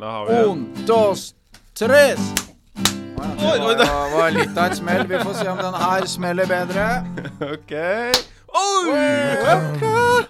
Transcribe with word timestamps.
Da 0.00 0.10
har 0.10 0.26
vi 0.26 0.34
Un, 0.50 0.68
dos, 0.86 1.34
tres. 1.74 2.18
Oi, 3.18 3.58
oi, 3.60 3.74
Det 3.78 3.86
var, 4.16 4.30
litt 4.34 4.56
av 4.58 4.72
et 4.72 4.76
smell. 4.76 5.04
Vi 5.08 5.18
får 5.22 5.34
se 5.38 5.48
om 5.48 5.58
den 5.58 5.74
her 5.78 6.06
smeller 6.10 6.46
bedre. 6.50 6.86
OK. 7.54 7.74
Oi! 8.54 8.94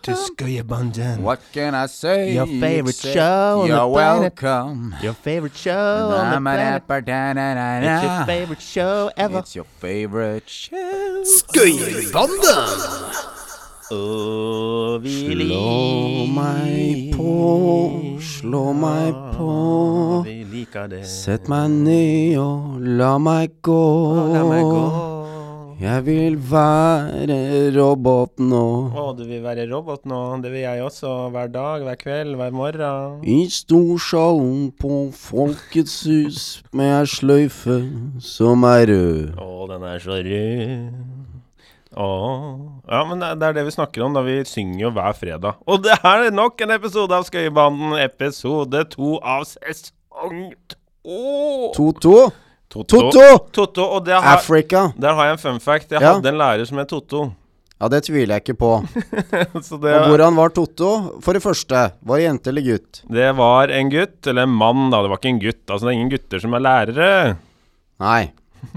to 0.02 0.12
Skøyerbanden. 0.16 1.22
What 1.22 1.40
can 1.52 1.74
I 1.74 1.86
say? 1.88 2.34
Your 2.34 2.46
favorite 2.46 2.96
show 2.96 3.60
on 3.62 3.68
the 3.68 3.74
You're 3.74 3.92
planet. 3.92 4.42
welcome. 4.42 4.94
Your 5.02 5.14
favorite 5.14 5.56
show 5.56 6.12
on 6.12 6.32
the 6.32 6.40
planet. 6.40 6.82
It's 6.88 8.02
your 8.04 8.26
favorite 8.26 8.60
show 8.62 9.10
ever. 9.16 9.38
It's 9.38 9.54
your 9.54 9.66
favorite 9.80 10.48
show. 10.48 11.24
Og 13.92 15.02
vi 15.04 15.12
Slå 15.44 16.24
meg 16.32 17.10
på, 17.12 17.32
slå 18.16 18.62
meg 18.72 19.16
på. 19.34 19.48
Vi 20.24 20.38
liker 20.48 20.88
det. 20.88 21.02
Sett 21.04 21.50
meg 21.52 21.68
ned 21.74 22.38
og 22.40 22.78
la 22.80 23.18
meg 23.20 23.58
gå. 23.66 23.82
La 24.32 24.44
meg 24.48 24.64
gå. 24.64 24.86
Jeg 25.84 26.04
vil 26.06 26.36
være 26.48 27.36
robot 27.74 28.40
nå. 28.40 28.64
Å, 28.94 29.04
du 29.18 29.24
vil 29.28 29.42
være 29.44 29.66
robot 29.68 30.06
nå? 30.08 30.20
Det 30.40 30.52
vil 30.54 30.62
jeg 30.62 30.84
også. 30.86 31.12
Hver 31.34 31.50
dag, 31.52 31.84
hver 31.84 31.98
kveld, 32.00 32.38
hver 32.40 32.54
morgen. 32.56 33.18
I 33.20 33.44
storsalen 33.52 34.70
på 34.80 35.10
Folkets 35.12 35.98
hus 36.08 36.40
med 36.72 36.94
ei 37.02 37.04
sløyfe 37.10 37.82
som 38.22 38.64
er 38.70 38.86
rød. 38.94 39.36
Å, 39.36 39.50
den 39.74 39.86
er 39.90 40.00
så 40.00 40.22
rød. 40.24 41.23
Å 41.96 42.06
Ja, 42.90 43.04
men 43.08 43.20
det, 43.22 43.28
er 43.46 43.52
det 43.56 43.64
vi 43.68 43.74
snakker 43.74 44.02
om 44.06 44.14
da 44.16 44.22
vi 44.26 44.40
synger 44.48 44.80
jo 44.86 44.90
hver 44.96 45.14
fredag. 45.18 45.60
Og 45.66 45.82
det 45.84 45.94
er 46.02 46.30
nok 46.34 46.60
en 46.66 46.74
episode 46.74 47.14
av 47.14 47.24
Skøyebanden, 47.28 47.94
episode 48.02 48.82
to 48.94 49.18
av 49.22 49.44
sesong 49.46 50.50
to. 51.04 51.70
Toto. 51.76 52.16
Toto. 52.74 53.22
Toto! 53.54 53.84
Og 53.98 54.04
det 54.06 54.16
har, 54.16 54.38
Africa. 54.40 54.88
der 54.98 55.14
har 55.14 55.28
jeg 55.30 55.36
en 55.38 55.42
fun 55.44 55.60
fact. 55.62 55.90
Jeg 55.92 56.00
Ja. 56.02 56.14
hadde 56.14 56.28
en 56.32 56.38
lærer 56.40 56.66
som 56.66 56.78
het 56.78 56.88
Toto. 56.90 57.32
Ja, 57.80 57.88
det 57.88 58.04
tviler 58.06 58.34
jeg 58.38 58.42
ikke 58.44 58.56
på. 58.58 58.70
Så 59.66 59.76
det, 59.82 59.92
Og 59.94 60.08
hvordan 60.14 60.34
var 60.38 60.48
Toto? 60.54 61.20
For 61.20 61.34
det 61.34 61.42
første, 61.42 61.92
var 62.02 62.16
det 62.18 62.24
jente 62.26 62.48
eller 62.50 62.62
gutt? 62.62 63.02
det 63.10 63.28
var 63.36 63.68
en 63.68 63.90
gutt, 63.90 64.26
eller 64.26 64.42
en 64.48 64.54
mann, 64.54 64.90
da. 64.90 65.02
Det 65.02 65.10
var 65.10 65.18
ikke 65.20 65.32
en 65.34 65.40
gutt. 65.42 65.62
Altså, 65.68 65.84
det 65.86 65.90
er 65.92 65.98
ingen 65.98 66.10
gutter 66.14 66.40
som 66.40 66.54
er 66.54 66.64
lærere. 66.64 67.36
Nei. 68.00 68.32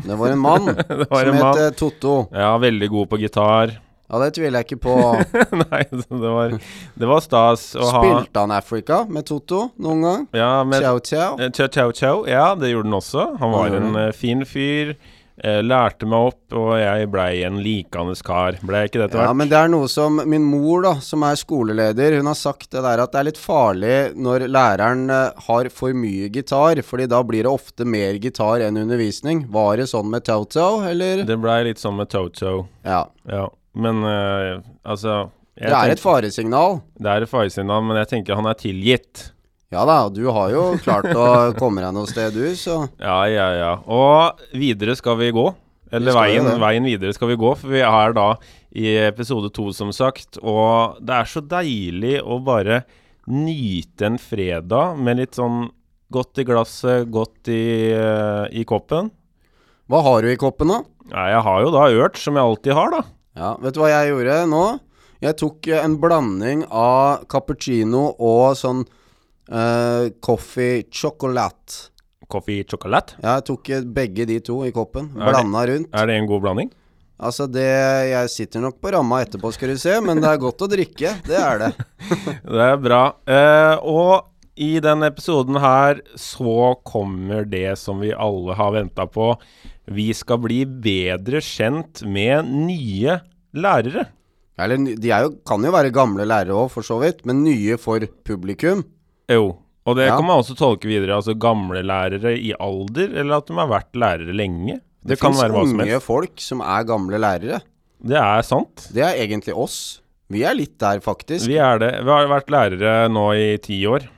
Det 0.05 0.15
var 0.19 0.33
en 0.33 0.39
mann 0.41 0.71
var 1.09 1.25
som 1.25 1.33
en 1.33 1.39
mann. 1.41 1.57
het 1.59 1.77
Toto. 1.79 2.15
Ja, 2.31 2.55
veldig 2.61 2.89
god 2.93 3.09
på 3.11 3.19
gitar. 3.21 3.75
Ja, 4.07 4.19
det 4.23 4.29
tviler 4.37 4.61
jeg 4.61 4.69
ikke 4.69 4.79
på. 4.85 4.93
Nei, 5.65 5.81
det 5.91 6.31
var, 6.31 6.53
det 6.95 7.09
var 7.09 7.23
stas 7.25 7.73
å 7.75 7.89
ha 7.91 8.03
Spilte 8.05 8.43
han 8.45 8.53
Africa 8.55 9.01
med 9.11 9.27
Toto 9.27 9.65
noen 9.83 10.05
gang? 10.05 10.23
Ja, 10.37 10.51
med 10.63 10.79
Ciao, 10.85 11.01
ciao. 11.03 11.35
Ciao 11.35 11.67
Ciao 11.67 11.67
Chow 11.67 11.91
Chow, 11.91 12.23
ja, 12.31 12.53
det 12.55 12.71
gjorde 12.71 12.87
han 12.87 12.99
også. 13.01 13.25
Han 13.41 13.51
var 13.51 13.75
en 13.81 13.99
eh, 13.99 14.13
fin 14.15 14.45
fyr. 14.47 14.95
Eh, 15.43 15.59
lærte 15.63 16.07
meg 16.09 16.31
opp, 16.31 16.55
og 16.57 16.71
jeg 16.79 17.09
blei 17.13 17.43
en 17.47 17.59
likende 17.63 18.15
kar. 18.25 18.57
Blei 18.65 18.85
ikke 18.87 19.01
det 19.01 19.07
etter 19.09 19.23
Ja, 19.25 19.33
men 19.37 19.51
det 19.51 19.57
er 19.59 19.71
noe 19.71 19.89
som 19.91 20.21
min 20.29 20.45
mor, 20.47 20.81
da, 20.85 20.95
som 21.03 21.25
er 21.27 21.37
skoleleder, 21.39 22.17
hun 22.19 22.29
har 22.31 22.39
sagt 22.39 22.71
det 22.73 22.83
der 22.85 23.03
at 23.03 23.13
det 23.13 23.21
er 23.21 23.29
litt 23.29 23.41
farlig 23.41 23.95
når 24.17 24.47
læreren 24.51 25.07
eh, 25.13 25.45
har 25.47 25.71
for 25.73 25.95
mye 25.97 26.31
gitar, 26.33 26.81
fordi 26.85 27.07
da 27.11 27.21
blir 27.27 27.47
det 27.47 27.53
ofte 27.53 27.87
mer 27.87 28.19
gitar 28.23 28.65
enn 28.65 28.81
undervisning. 28.81 29.45
Var 29.53 29.83
det 29.83 29.89
sånn 29.93 30.11
med 30.11 30.25
Toto, 30.27 30.67
eller? 30.87 31.23
Det 31.27 31.39
blei 31.41 31.61
litt 31.69 31.81
sånn 31.81 31.97
med 31.99 32.11
Toto. 32.13 32.59
Ja. 32.87 33.05
Ja, 33.29 33.47
men 33.77 34.03
eh, 34.07 34.59
altså 34.87 35.27
Det 35.57 35.73
er 35.73 35.93
et 35.95 36.01
faresignal. 36.01 36.81
Det 36.97 37.09
er 37.09 37.25
et 37.25 37.31
faresignal, 37.31 37.83
men 37.85 38.01
jeg 38.03 38.13
tenker 38.15 38.37
han 38.37 38.49
er 38.49 38.57
tilgitt. 38.59 39.31
Ja 39.73 39.83
da, 39.83 39.97
du 40.07 40.21
har 40.31 40.51
jo 40.53 40.61
klart 40.79 41.09
å 41.11 41.25
komme 41.59 41.83
deg 41.83 41.95
noe 41.95 42.07
sted, 42.07 42.35
du, 42.37 42.45
så 42.55 42.85
Ja, 43.01 43.19
ja, 43.27 43.47
ja. 43.57 43.71
Og 43.83 44.39
videre 44.55 44.95
skal 44.95 45.17
vi 45.19 45.33
gå. 45.35 45.49
Eller 45.91 46.11
Vi 46.11 46.19
veien, 46.19 46.47
veien 46.59 46.87
videre 46.87 47.15
skal 47.15 47.31
vi 47.31 47.37
gå, 47.39 47.51
for 47.55 47.71
vi 47.71 47.81
er 47.83 48.15
da 48.15 48.29
i 48.75 48.93
episode 49.07 49.51
to, 49.55 49.69
som 49.75 49.91
sagt. 49.95 50.39
Og 50.43 50.99
det 51.03 51.15
er 51.15 51.29
så 51.31 51.43
deilig 51.43 52.17
å 52.23 52.39
bare 52.43 52.81
nyte 53.27 54.07
en 54.07 54.19
fredag 54.19 54.99
med 55.03 55.19
litt 55.19 55.35
sånn 55.39 55.65
godt 56.11 56.39
i 56.39 56.45
glasset, 56.47 57.07
godt 57.11 57.51
i, 57.51 57.91
eh, 57.91 58.45
i 58.55 58.63
koppen. 58.67 59.11
Hva 59.91 60.03
har 60.03 60.23
du 60.23 60.31
i 60.31 60.39
koppen, 60.39 60.71
da? 60.71 60.81
Ja, 61.11 61.25
jeg 61.35 61.43
har 61.47 61.63
jo 61.63 61.71
da 61.75 61.87
ørt, 61.91 62.19
som 62.19 62.39
jeg 62.39 62.43
alltid 62.43 62.75
har, 62.75 62.91
da. 62.91 63.01
Ja, 63.37 63.49
vet 63.63 63.75
du 63.75 63.81
hva 63.83 63.91
jeg 63.91 64.11
gjorde 64.13 64.37
nå? 64.51 64.65
Jeg 65.23 65.37
tok 65.39 65.67
en 65.75 65.95
blanding 65.99 66.63
av 66.67 67.25
cappuccino 67.31 68.09
og 68.15 68.55
sånn 68.59 68.83
eh, 69.49 70.09
coffee 70.23 70.87
chocolate. 70.91 71.91
Coffee 72.27 72.65
chocolate. 72.67 73.17
Ja, 73.21 73.37
jeg 73.37 73.47
tok 73.51 73.69
eh, 73.71 73.85
begge 73.99 74.27
de 74.29 74.39
to 74.43 74.61
i 74.67 74.73
koppen. 74.75 75.09
Blanda 75.15 75.65
rundt. 75.69 75.91
Er 75.95 76.09
det 76.09 76.17
en 76.19 76.29
god 76.29 76.43
blanding? 76.45 76.71
Altså, 77.17 77.47
det 77.49 77.65
Jeg 78.11 78.29
sitter 78.29 78.61
nok 78.61 78.77
på 78.81 78.91
ramma 78.93 79.23
etterpå, 79.23 79.49
skal 79.55 79.73
du 79.73 79.77
se, 79.81 79.95
men 80.05 80.21
det 80.21 80.29
er 80.29 80.41
godt 80.41 80.61
å 80.61 80.69
drikke. 80.69 81.15
Det 81.25 81.37
er 81.37 81.63
det. 81.63 81.71
Det 82.57 82.65
er 82.67 82.81
bra. 82.81 83.01
Uh, 83.25 83.75
og 83.81 84.13
i 84.57 84.77
denne 84.81 85.09
episoden 85.11 85.57
her 85.61 86.01
så 86.17 86.75
kommer 86.85 87.45
det 87.45 87.77
som 87.81 88.01
vi 88.01 88.13
alle 88.13 88.55
har 88.57 88.73
venta 88.73 89.07
på. 89.09 89.31
Vi 89.93 90.09
skal 90.17 90.41
bli 90.43 90.63
bedre 90.65 91.41
kjent 91.45 92.03
med 92.05 92.49
nye 92.49 93.19
lærere. 93.57 94.07
Eller 94.57 94.81
de 94.97 95.11
jo, 95.11 95.33
kan 95.45 95.63
jo 95.63 95.73
være 95.73 95.93
gamle 95.93 96.25
lærere 96.25 96.57
òg, 96.57 96.71
for 96.73 96.85
så 96.85 96.97
vidt, 97.03 97.21
men 97.29 97.43
nye 97.45 97.77
for 97.81 98.01
publikum. 98.25 98.83
Jo. 99.29 99.57
Og 99.87 99.95
det 99.95 100.07
Ja. 100.07 100.15
kan 100.17 100.25
man 100.27 100.39
også 100.41 100.55
tolke 100.57 100.87
videre. 100.87 101.15
Altså 101.15 101.33
gamle 101.39 101.81
lærere 101.83 102.35
i 102.37 102.53
alder, 102.59 103.13
eller 103.19 103.37
at 103.37 103.47
de 103.47 103.53
har 103.55 103.67
vært 103.67 103.93
lærere 103.95 104.33
lenge. 104.35 104.81
Det, 105.03 105.15
Det 105.15 105.19
kan 105.19 105.33
fins 105.33 105.53
unge 105.55 105.99
folk 106.01 106.39
som 106.43 106.59
er 106.61 106.83
gamle 106.83 107.17
lærere. 107.17 107.61
Det 108.03 108.17
er 108.17 108.41
sant. 108.43 108.89
Det 108.93 109.01
er 109.03 109.15
egentlig 109.15 109.55
oss. 109.55 110.01
Vi 110.29 110.43
er 110.43 110.53
litt 110.53 110.77
der, 110.77 110.99
faktisk. 110.99 111.47
Vi 111.47 111.55
er 111.57 111.79
det. 111.79 112.03
Vi 112.03 112.09
har 112.11 112.27
vært 112.27 112.47
lærere 112.51 113.07
nå 113.09 113.31
i 113.33 113.57
ti 113.57 113.81
år. 113.87 114.01
Ja, 114.03 114.09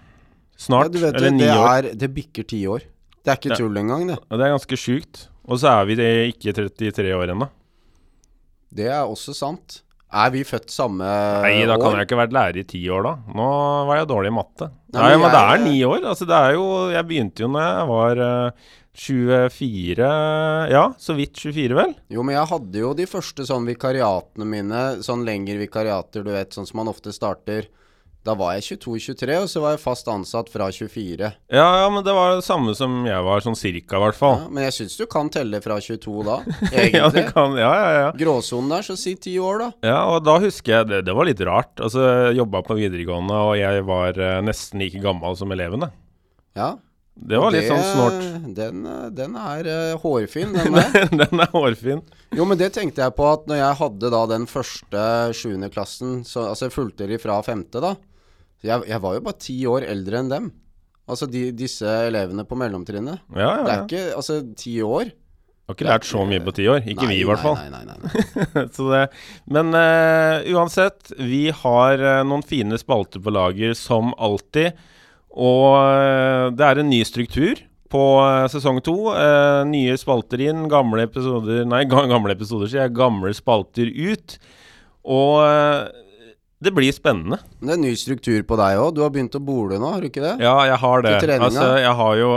Snart. 0.58 0.92
vet 0.92 1.14
eller 1.16 1.20
det, 1.30 1.34
ni 1.34 1.44
det, 1.46 1.54
år. 1.56 1.68
er, 1.78 1.94
det 1.96 2.14
bikker 2.16 2.48
ti 2.48 2.66
år. 2.68 2.82
Det 3.24 3.28
er 3.32 3.36
ikke 3.38 3.52
Ja. 3.52 3.56
tull 3.56 3.78
engang, 3.78 4.08
det. 4.08 4.18
Det 4.30 4.42
er 4.42 4.58
ganske 4.58 4.76
sjukt. 4.78 5.28
Og 5.48 5.60
så 5.60 5.70
er 5.82 5.86
vi 5.86 5.96
det 5.96 6.34
ikke 6.34 6.54
33 6.54 7.14
år 7.14 7.30
ennå. 7.30 7.48
Det 8.74 8.88
er 8.88 9.06
også 9.06 9.34
sant. 9.36 9.82
Er 10.10 10.32
vi 10.34 10.42
født 10.48 10.72
samme 10.74 11.06
år? 11.06 11.44
Nei, 11.46 11.68
da 11.70 11.76
kan 11.78 11.92
år? 11.92 12.00
jeg 12.00 12.08
ikke 12.10 12.18
vært 12.18 12.34
lærer 12.34 12.58
i 12.58 12.66
ti 12.66 12.82
år, 12.90 13.04
da. 13.06 13.12
Nå 13.38 13.48
var 13.86 14.00
jeg 14.00 14.10
dårlig 14.10 14.32
i 14.32 14.36
matte. 14.40 14.70
Nei, 14.96 15.04
Nei, 15.04 15.12
men 15.14 15.28
jeg... 15.28 15.34
det 15.36 15.42
er 15.42 15.64
ni 15.68 15.76
år. 15.86 16.00
Altså, 16.02 16.26
det 16.30 16.40
er 16.40 16.56
jo 16.56 16.68
Jeg 16.90 17.08
begynte 17.12 17.44
jo 17.46 17.50
når 17.54 17.68
jeg 17.68 17.90
var 17.92 18.22
uh, 18.26 18.70
24 19.00 20.08
Ja, 20.74 20.84
så 20.98 21.16
vidt 21.18 21.38
24, 21.38 21.78
vel? 21.78 21.94
Jo, 22.10 22.24
men 22.26 22.36
jeg 22.36 22.50
hadde 22.52 22.82
jo 22.82 22.94
de 22.98 23.06
første 23.10 23.46
sånn 23.48 23.68
vikariatene 23.70 24.48
mine, 24.50 24.82
sånn 25.06 25.26
lengre 25.28 25.60
vikariater, 25.62 26.26
du 26.26 26.34
vet, 26.34 26.58
sånn 26.58 26.68
som 26.68 26.82
man 26.82 26.92
ofte 26.92 27.14
starter. 27.16 27.70
Da 28.28 28.34
var 28.36 28.58
jeg 28.58 28.80
22-23, 28.82 29.36
og 29.40 29.48
så 29.48 29.62
var 29.64 29.76
jeg 29.76 29.80
fast 29.80 30.10
ansatt 30.12 30.50
fra 30.52 30.68
24. 30.76 31.30
Ja, 31.56 31.68
ja, 31.82 31.86
men 31.94 32.04
det 32.04 32.14
var 32.14 32.36
det 32.36 32.44
samme 32.44 32.74
som 32.76 32.98
jeg 33.08 33.24
var, 33.24 33.44
sånn 33.46 33.56
cirka, 33.56 33.96
i 33.96 34.04
hvert 34.04 34.18
fall. 34.20 34.42
Ja, 34.42 34.50
men 34.52 34.66
jeg 34.68 34.76
syns 34.76 34.98
du 35.00 35.06
kan 35.10 35.32
telle 35.32 35.62
fra 35.64 35.78
22 35.80 36.26
da, 36.28 36.42
egentlig. 36.68 36.92
Ja, 37.00 37.08
du 37.14 37.22
kan 37.32 37.56
Ja, 37.56 37.72
ja, 37.80 37.94
ja. 37.96 38.12
Gråsonen 38.20 38.76
der, 38.76 38.84
så 38.84 38.98
si 39.00 39.16
ti 39.16 39.38
år, 39.40 39.64
da. 39.64 39.70
Ja, 39.88 40.02
og 40.12 40.28
da 40.28 40.36
husker 40.44 40.80
jeg 40.80 40.90
Det, 40.92 41.02
det 41.08 41.16
var 41.16 41.30
litt 41.30 41.42
rart. 41.48 41.72
Altså, 41.80 42.04
jeg 42.28 42.42
jobba 42.42 42.62
på 42.68 42.78
videregående, 42.82 43.40
og 43.48 43.56
jeg 43.60 43.88
var 43.88 44.20
eh, 44.20 44.38
nesten 44.44 44.84
like 44.84 45.00
gammel 45.04 45.40
som 45.40 45.56
elevene. 45.56 45.92
Ja. 46.60 46.74
Det 47.20 47.40
var 47.40 47.52
litt 47.52 47.68
sånn 47.68 47.84
snålt. 47.84 48.28
Den, 48.56 48.84
eh, 48.88 49.08
den 49.16 49.40
er 49.40 49.68
uh, 49.68 50.04
hårfin, 50.04 50.54
den 50.56 50.76
der. 50.78 51.10
Den 51.12 51.44
er 51.44 51.50
hårfin. 51.52 52.04
Jo, 52.36 52.46
men 52.48 52.60
det 52.60 52.72
tenkte 52.76 53.04
jeg 53.04 53.16
på 53.18 53.26
at 53.28 53.48
når 53.50 53.60
jeg 53.60 53.80
hadde 53.82 54.12
da 54.14 54.22
den 54.32 54.48
første 54.50 55.08
sjuendeklassen, 55.36 56.22
så 56.28 56.50
altså 56.52 56.70
jeg 56.70 56.76
fulgte 56.76 57.10
de 57.10 57.20
fra 57.22 57.40
femte, 57.46 57.82
da. 57.84 57.96
Jeg, 58.66 58.84
jeg 58.90 59.00
var 59.04 59.16
jo 59.16 59.24
bare 59.24 59.40
ti 59.40 59.56
år 59.70 59.86
eldre 59.88 60.20
enn 60.20 60.32
dem. 60.32 60.52
Altså 61.10 61.26
de, 61.32 61.48
disse 61.58 61.90
elevene 62.10 62.46
på 62.46 62.58
mellomtrinnet. 62.60 63.24
Ja, 63.34 63.50
ja, 63.50 63.64
Det 63.66 63.74
er 63.74 63.88
ikke 63.88 64.04
Altså, 64.20 64.40
ti 64.58 64.76
år. 64.86 65.14
Har 65.70 65.78
ikke 65.78 65.86
lært 65.86 66.06
så 66.10 66.24
mye 66.26 66.42
på 66.42 66.54
ti 66.58 66.66
år. 66.70 66.82
Ikke 66.82 67.06
Nei, 67.06 67.14
vi, 67.14 67.22
i 67.22 67.26
hvert 67.30 67.44
fall. 67.44 67.58
Nei, 67.60 67.70
nei, 67.70 67.84
nei, 67.86 67.98
nei, 68.58 69.02
men 69.54 69.76
uh, 69.78 70.42
uansett, 70.58 71.12
vi 71.22 71.44
har 71.54 72.02
uh, 72.02 72.22
noen 72.26 72.42
fine 72.42 72.78
spalter 72.82 73.22
på 73.22 73.34
lager 73.34 73.76
som 73.78 74.10
alltid. 74.18 74.80
Og 75.30 75.78
uh, 75.78 76.50
det 76.58 76.66
er 76.66 76.82
en 76.82 76.90
ny 76.90 77.04
struktur 77.06 77.62
på 77.90 78.02
sesong 78.54 78.82
to. 78.86 78.96
Nye 79.70 79.96
spalter 79.98 80.42
inn, 80.46 80.68
gamle 80.70 81.08
episoder 81.08 81.64
Nei, 81.66 81.84
gamle 81.90 82.36
episoder, 82.36 82.70
sier 82.70 82.84
jeg. 82.84 82.94
Gamle 82.98 83.34
spalter 83.38 83.90
ut. 83.90 84.36
Og 85.10 85.38
det 86.60 86.74
blir 86.76 86.92
spennende. 86.92 87.38
Det 87.64 87.72
er 87.72 87.80
ny 87.80 87.94
struktur 87.96 88.42
på 88.44 88.58
deg 88.60 88.80
òg. 88.82 88.90
Du 88.98 89.00
har 89.06 89.12
begynt 89.16 89.36
å 89.38 89.40
bole 89.40 89.78
nå, 89.80 89.94
har 89.94 90.04
du 90.04 90.10
ikke 90.10 90.24
det? 90.26 90.34
Ja, 90.44 90.58
jeg 90.68 90.76
har 90.82 91.04
det. 91.06 91.14
Altså, 91.38 91.68
jeg 91.80 91.94
har 92.02 92.18
jo 92.20 92.32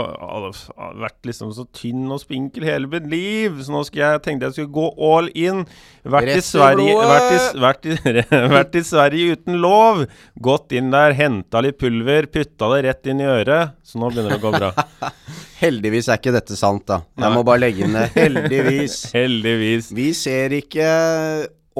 vært 1.01 1.27
liksom 1.27 1.49
så 1.51 1.65
tynn 1.75 2.05
og 2.07 2.21
spinkel 2.21 2.63
hele 2.63 2.87
mitt 2.87 3.09
liv, 3.11 3.57
så 3.59 3.73
nå 3.75 3.81
jeg 3.91 4.21
tenkte 4.23 4.47
jeg 4.47 4.55
skulle 4.55 4.71
gå 4.77 4.85
all 5.09 5.27
in. 5.35 5.65
Vært 6.07 6.37
i 6.37 6.43
Sverige 6.43 6.95
vært 7.03 7.33
i, 7.35 7.41
vært, 7.65 7.89
i, 7.91 8.23
vært 8.55 8.77
i 8.79 8.83
Sverige 8.87 9.35
uten 9.35 9.59
lov. 9.63 10.05
Gått 10.47 10.71
inn 10.79 10.93
der, 10.95 11.17
henta 11.19 11.59
litt 11.65 11.81
pulver, 11.83 12.29
putta 12.31 12.71
det 12.77 12.79
rett 12.87 13.11
inn 13.11 13.19
i 13.23 13.27
øret. 13.27 13.75
Så 13.83 13.99
nå 13.99 14.07
begynner 14.07 14.37
det 14.37 14.39
å 14.39 14.45
gå 14.45 14.53
bra. 14.55 14.71
Heldigvis 15.63 16.07
er 16.07 16.23
ikke 16.23 16.35
dette 16.35 16.55
sant, 16.59 16.87
da. 16.87 17.01
Jeg 17.19 17.27
Nei. 17.27 17.33
må 17.35 17.43
bare 17.47 17.65
legge 17.65 17.83
inn 17.83 17.99
det. 17.99 18.07
Heldigvis. 18.21 19.01
Heldigvis. 19.11 19.91
Vi 19.99 20.09
ser 20.15 20.55
ikke 20.63 20.87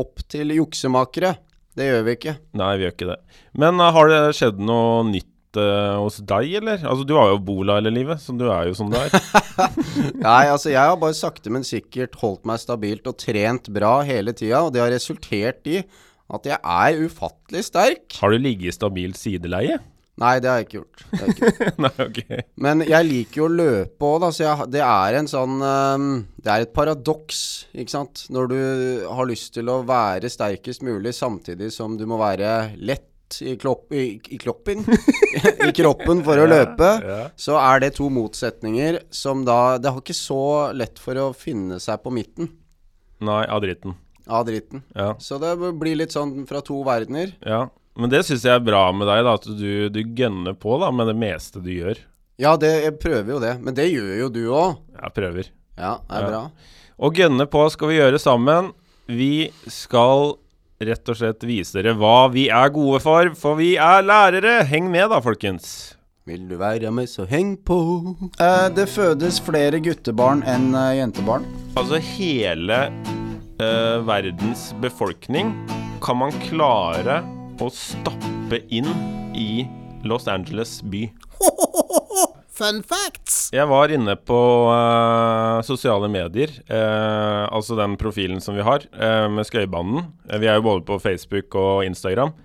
opp 0.04 0.28
til 0.28 0.58
juksemakere. 0.60 1.38
Det 1.78 1.90
gjør 1.90 2.04
vi 2.06 2.18
ikke. 2.18 2.36
Nei, 2.60 2.74
vi 2.78 2.86
gjør 2.86 2.96
ikke 2.96 3.12
det. 3.14 3.20
Men 3.58 3.82
uh, 3.82 3.90
har 3.96 4.12
det 4.12 4.20
skjedd 4.38 4.60
noe 4.62 5.04
nytt 5.10 5.60
uh, 5.60 6.00
hos 6.04 6.20
deg, 6.22 6.56
eller? 6.62 6.84
Altså, 6.86 7.06
du 7.10 7.16
har 7.18 7.32
jo 7.32 7.42
Bola 7.48 7.80
hele 7.80 7.94
livet, 7.96 8.22
så 8.22 8.36
du 8.38 8.46
er 8.48 8.70
jo 8.70 8.78
som 8.78 8.92
du 8.94 8.98
er. 9.00 9.14
Nei, 10.28 10.44
altså 10.54 10.74
jeg 10.74 10.82
har 10.82 11.00
bare 11.02 11.18
sakte, 11.18 11.54
men 11.54 11.66
sikkert 11.68 12.18
holdt 12.22 12.46
meg 12.50 12.62
stabilt 12.62 13.10
og 13.10 13.18
trent 13.22 13.72
bra 13.74 14.00
hele 14.06 14.36
tida, 14.38 14.66
og 14.66 14.74
det 14.76 14.84
har 14.84 14.94
resultert 14.94 15.66
i 15.70 15.82
at 16.34 16.48
jeg 16.48 16.58
er 16.58 17.02
ufattelig 17.04 17.66
sterk. 17.68 18.06
Har 18.22 18.34
du 18.34 18.40
ligget 18.42 18.72
i 18.72 18.78
stabilt 18.78 19.20
sideleie? 19.20 19.82
Nei, 20.22 20.36
det 20.44 20.50
har 20.52 20.60
jeg 20.62 20.68
ikke 20.68 20.78
gjort. 20.78 21.04
Jeg 21.18 21.32
ikke 21.34 21.48
gjort. 21.50 21.78
Nei, 21.84 21.92
ok. 22.06 22.20
Men 22.62 22.84
jeg 22.86 23.08
liker 23.08 23.40
jo 23.42 23.46
å 23.48 23.54
løpe 23.58 24.06
òg, 24.12 24.20
da, 24.22 24.28
så 24.36 24.44
jeg, 24.46 24.68
det 24.76 24.84
er 24.86 25.18
en 25.18 25.30
sånn 25.32 25.56
um, 25.66 26.04
Det 26.38 26.52
er 26.54 26.66
et 26.68 26.74
paradoks, 26.76 27.40
ikke 27.74 27.94
sant. 27.96 28.22
Når 28.30 28.52
du 28.52 28.60
har 29.10 29.26
lyst 29.32 29.56
til 29.56 29.72
å 29.74 29.80
være 29.90 30.30
sterkest 30.30 30.86
mulig 30.86 31.16
samtidig 31.18 31.72
som 31.74 31.98
du 31.98 32.06
må 32.10 32.20
være 32.22 32.54
lett 32.78 33.10
i, 33.42 33.56
klopp, 33.58 33.88
i, 33.98 34.20
i 34.30 34.38
kloppen 34.38 34.84
I 35.66 35.72
kroppen 35.74 36.20
for 36.28 36.38
å 36.38 36.46
løpe, 36.46 36.90
Ja. 37.02 37.20
så 37.34 37.56
er 37.58 37.82
det 37.82 37.96
to 37.98 38.06
motsetninger 38.14 39.00
som 39.10 39.42
da 39.48 39.80
Det 39.82 39.90
har 39.96 40.04
ikke 40.04 40.14
så 40.14 40.38
lett 40.78 41.02
for 41.02 41.18
å 41.18 41.32
finne 41.34 41.80
seg 41.82 42.04
på 42.06 42.14
midten 42.14 42.52
Nei, 43.26 43.42
av 43.50 43.64
dritten. 43.66 43.96
av 44.30 44.46
dritten. 44.46 44.84
Ja. 44.94 45.16
Så 45.18 45.40
det 45.42 45.56
blir 45.82 45.98
litt 45.98 46.14
sånn 46.14 46.44
fra 46.46 46.62
to 46.62 46.84
verdener. 46.86 47.34
ja. 47.42 47.64
Men 48.00 48.10
det 48.10 48.24
syns 48.26 48.44
jeg 48.48 48.56
er 48.58 48.64
bra 48.66 48.88
med 48.96 49.06
deg, 49.10 49.24
da, 49.28 49.34
at 49.38 49.44
du, 49.46 49.90
du 49.94 50.00
gønner 50.18 50.56
på 50.58 50.80
da, 50.82 50.90
med 50.96 51.12
det 51.12 51.18
meste 51.20 51.62
du 51.62 51.70
gjør. 51.74 52.00
Ja, 52.42 52.56
det, 52.58 52.72
jeg 52.88 52.96
prøver 53.02 53.36
jo 53.36 53.42
det. 53.44 53.52
Men 53.62 53.76
det 53.78 53.86
gjør 53.92 54.14
jo 54.24 54.30
du 54.34 54.42
òg. 54.50 54.80
Jeg 54.98 55.14
prøver. 55.14 55.52
Ja, 55.78 55.98
det 56.10 56.16
er 56.18 56.24
Ja. 56.24 56.30
bra. 56.32 56.44
Og 57.04 57.16
gønne 57.18 57.46
på 57.50 57.66
skal 57.74 57.90
vi 57.92 58.00
gjøre 58.00 58.20
sammen. 58.22 58.72
Vi 59.10 59.52
skal 59.70 60.34
rett 60.84 61.10
og 61.10 61.16
slett 61.20 61.44
vise 61.48 61.76
dere 61.78 61.94
hva 61.96 62.28
vi 62.34 62.48
er 62.52 62.70
gode 62.74 63.00
for, 63.04 63.30
for 63.38 63.56
vi 63.60 63.76
er 63.82 64.02
lærere. 64.06 64.64
Heng 64.70 64.90
med 64.94 65.10
da, 65.14 65.20
folkens. 65.24 65.96
Vil 66.26 66.46
du 66.48 66.56
være 66.58 66.90
med, 66.96 67.10
så 67.12 67.26
heng 67.28 67.58
på. 67.68 67.78
Eh, 68.40 68.70
det 68.74 68.86
fødes 68.90 69.42
flere 69.44 69.82
guttebarn 69.84 70.42
enn 70.48 70.70
eh, 70.74 70.94
jentebarn. 71.02 71.44
Altså 71.76 72.00
hele 72.00 72.78
eh, 73.60 73.98
verdens 74.08 74.70
befolkning 74.82 75.52
kan 76.04 76.18
man 76.22 76.32
klare 76.48 77.22
å 77.62 77.70
stappe 77.74 78.62
inn 78.74 78.90
i 79.38 79.66
Los 80.08 80.28
Angeles 80.32 80.82
by. 80.82 81.08
Fun 82.54 82.84
facts! 82.86 83.48
Jeg 83.54 83.66
var 83.66 83.90
inne 83.90 84.14
på 84.14 84.40
uh, 84.70 85.58
sosiale 85.66 86.06
medier, 86.12 86.52
uh, 86.70 87.50
altså 87.50 87.78
den 87.80 87.96
profilen 87.98 88.44
som 88.46 88.54
vi 88.58 88.66
har, 88.66 88.86
uh, 88.94 89.26
med 89.34 89.48
Skøybanen. 89.50 90.04
Eh, 90.30 90.38
vi 90.38 90.52
er 90.52 90.60
jo 90.60 90.68
både 90.68 90.86
på 90.86 91.00
Facebook 91.02 91.58
og 91.58 91.82
Instagram. 91.88 92.36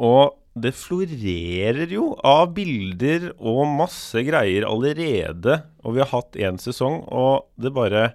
Og 0.00 0.32
det 0.58 0.72
florerer 0.74 1.92
jo 1.92 2.08
av 2.26 2.54
bilder 2.56 3.28
og 3.36 3.68
masse 3.76 4.18
greier 4.26 4.64
allerede. 4.66 5.60
Og 5.84 5.94
vi 5.94 6.02
har 6.02 6.10
hatt 6.10 6.38
én 6.40 6.56
sesong, 6.58 7.02
og 7.06 7.52
det 7.60 7.74
bare 7.76 8.14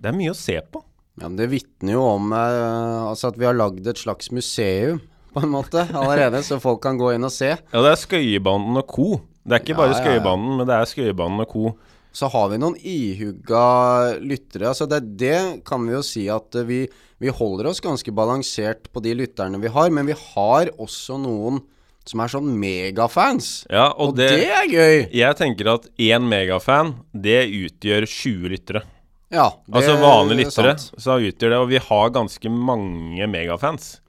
Det 0.00 0.08
er 0.08 0.16
mye 0.16 0.32
å 0.32 0.38
se 0.38 0.54
på. 0.72 0.80
Ja, 1.20 1.28
men 1.28 1.36
Det 1.36 1.50
vitner 1.52 1.94
jo 1.98 2.04
om 2.16 2.32
eh, 2.32 3.08
altså 3.10 3.28
at 3.30 3.38
vi 3.40 3.44
har 3.48 3.56
lagd 3.56 3.86
et 3.90 4.00
slags 4.00 4.30
museum, 4.32 5.02
på 5.30 5.44
en 5.44 5.52
måte, 5.52 5.84
allerede, 5.94 6.40
så 6.42 6.58
folk 6.58 6.80
kan 6.82 6.98
gå 6.98 7.12
inn 7.14 7.26
og 7.28 7.30
se. 7.34 7.52
Ja, 7.54 7.82
det 7.84 7.92
er 7.92 8.00
Skøyebanen 8.00 8.80
og 8.80 8.88
co. 8.90 9.10
Det 9.44 9.56
er 9.56 9.62
ikke 9.62 9.76
bare 9.78 9.94
Ja, 9.94 10.16
ja, 10.16 10.22
ja. 10.24 10.36
Men 10.36 10.66
det 10.66 10.74
er 10.74 10.88
Skøyebanen 10.90 11.44
og 11.44 11.52
co. 11.52 11.72
Så 12.10 12.26
har 12.32 12.48
vi 12.50 12.58
noen 12.58 12.74
ihugga 12.82 14.16
lyttere. 14.18 14.72
Altså 14.72 14.88
det, 14.90 15.04
det 15.20 15.62
kan 15.68 15.84
vi 15.86 15.94
jo 15.94 16.00
si 16.02 16.24
at 16.32 16.56
eh, 16.58 16.66
vi, 16.66 16.80
vi 17.22 17.30
holder 17.30 17.70
oss 17.70 17.82
ganske 17.84 18.10
balansert 18.16 18.90
på 18.90 19.02
de 19.04 19.14
lytterne 19.20 19.60
vi 19.62 19.70
har, 19.70 19.92
men 19.94 20.08
vi 20.10 20.16
har 20.18 20.72
også 20.80 21.20
noen 21.22 21.60
som 22.08 22.22
er 22.24 22.32
sånn 22.32 22.48
megafans. 22.58 23.50
Ja, 23.70 23.90
og, 23.92 24.16
Og 24.16 24.18
det, 24.18 24.32
er 24.48 24.66
gøy! 24.66 25.04
Jeg 25.14 25.36
tenker 25.38 25.76
at 25.76 25.86
én 26.00 26.26
megafan, 26.26 26.96
det 27.12 27.44
utgjør 27.46 28.08
20 28.08 28.50
lyttere. 28.56 28.82
Ja, 29.30 29.46
det 29.66 29.78
Altså 29.78 29.96
vanlige 30.02 30.40
er 30.40 30.48
lyttere, 30.48 30.74
så 30.98 31.16
utgjør 31.22 31.52
det 31.52 31.58
Og 31.62 31.68
vi 31.70 31.78
har 31.86 32.14
ganske 32.14 32.50
mange 32.50 33.26
megafans. 33.30 34.00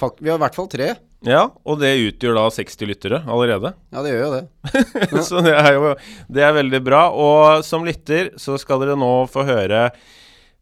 Fak 0.00 0.20
vi 0.20 0.30
har 0.32 0.38
i 0.40 0.44
hvert 0.44 0.56
fall 0.56 0.70
tre. 0.72 0.94
Ja, 1.26 1.42
og 1.68 1.82
det 1.82 1.90
utgjør 2.00 2.38
da 2.38 2.46
60 2.48 2.88
lyttere 2.88 3.18
allerede. 3.28 3.74
Ja, 3.92 4.00
det 4.00 4.14
gjør 4.14 4.22
jo 4.24 4.30
det. 4.38 5.24
så 5.28 5.42
det 5.44 5.52
er 5.52 5.74
jo 5.76 5.90
Det 6.32 6.46
er 6.46 6.56
veldig 6.56 6.80
bra. 6.86 7.02
Og 7.12 7.66
som 7.66 7.84
lytter 7.84 8.32
så 8.40 8.56
skal 8.60 8.80
dere 8.80 8.96
nå 8.96 9.12
få 9.28 9.44
høre 9.48 9.90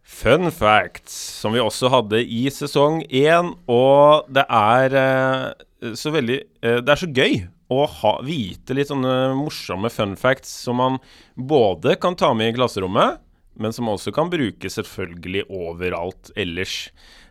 fun 0.08 0.50
facts, 0.50 1.14
som 1.42 1.54
vi 1.54 1.62
også 1.62 1.92
hadde 1.92 2.24
i 2.24 2.48
sesong 2.50 3.04
én. 3.06 3.52
Og 3.70 4.26
det 4.34 4.46
er 4.48 4.98
eh, 4.98 5.94
så 5.94 6.10
veldig 6.14 6.40
eh, 6.40 6.80
Det 6.82 6.94
er 6.94 7.02
så 7.04 7.10
gøy 7.12 7.38
å 7.68 7.84
ha, 8.00 8.14
vite 8.24 8.74
litt 8.74 8.88
sånne 8.88 9.34
morsomme 9.36 9.90
fun 9.92 10.16
facts 10.16 10.50
som 10.64 10.78
man 10.80 10.96
både 11.36 11.98
kan 12.00 12.16
ta 12.16 12.32
med 12.34 12.50
i 12.50 12.56
klasserommet, 12.56 13.20
men 13.58 13.74
som 13.74 13.90
også 13.90 14.12
kan 14.14 14.30
brukes 14.32 14.78
selvfølgelig 14.78 15.46
overalt 15.50 16.30
ellers. 16.38 16.88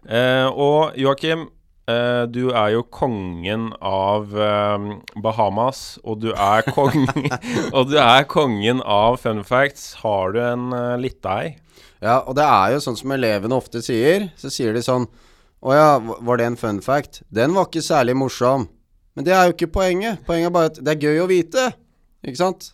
Eh, 0.07 0.47
og 0.47 0.97
Joakim, 0.99 1.47
eh, 1.89 2.23
du 2.31 2.49
er 2.51 2.73
jo 2.75 2.83
kongen 2.83 3.69
av 3.81 4.35
eh, 4.35 4.87
Bahamas, 5.23 5.99
og 6.03 6.21
du 6.23 6.29
er, 6.33 6.67
kong, 6.77 7.07
og 7.73 7.91
du 7.91 7.97
er 8.03 8.27
kongen 8.29 8.83
av 8.83 9.19
fun 9.23 9.43
facts. 9.47 9.95
Har 10.03 10.35
du 10.35 10.41
en 10.43 10.69
uh, 10.75 10.95
lita 10.99 11.39
ei? 11.43 11.55
Ja, 12.03 12.21
og 12.21 12.35
det 12.37 12.45
er 12.45 12.75
jo 12.75 12.81
sånn 12.83 12.99
som 12.99 13.13
elevene 13.15 13.57
ofte 13.57 13.81
sier. 13.81 14.29
Så 14.37 14.51
sier 14.53 14.75
de 14.75 14.83
sånn 14.85 15.07
Å 15.65 15.73
ja, 15.73 15.87
var 15.97 16.37
det 16.37 16.51
en 16.51 16.59
fun 16.59 16.83
fact? 16.85 17.23
Den 17.33 17.55
var 17.55 17.65
ikke 17.65 17.81
særlig 17.81 18.13
morsom. 18.19 18.67
Men 19.17 19.25
det 19.25 19.33
er 19.33 19.47
jo 19.47 19.55
ikke 19.55 19.71
poenget. 19.79 20.21
Poenget 20.27 20.51
er 20.51 20.53
bare 20.53 20.69
at 20.69 20.77
det 20.77 20.93
er 20.93 21.07
gøy 21.07 21.23
å 21.23 21.29
vite. 21.31 21.63
Ikke 22.21 22.37
sant? 22.37 22.67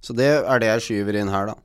Så 0.00 0.14
det 0.16 0.28
er 0.38 0.62
det 0.62 0.68
jeg 0.70 0.84
skyver 0.84 1.18
inn 1.18 1.32
her, 1.32 1.50
da. 1.50 1.56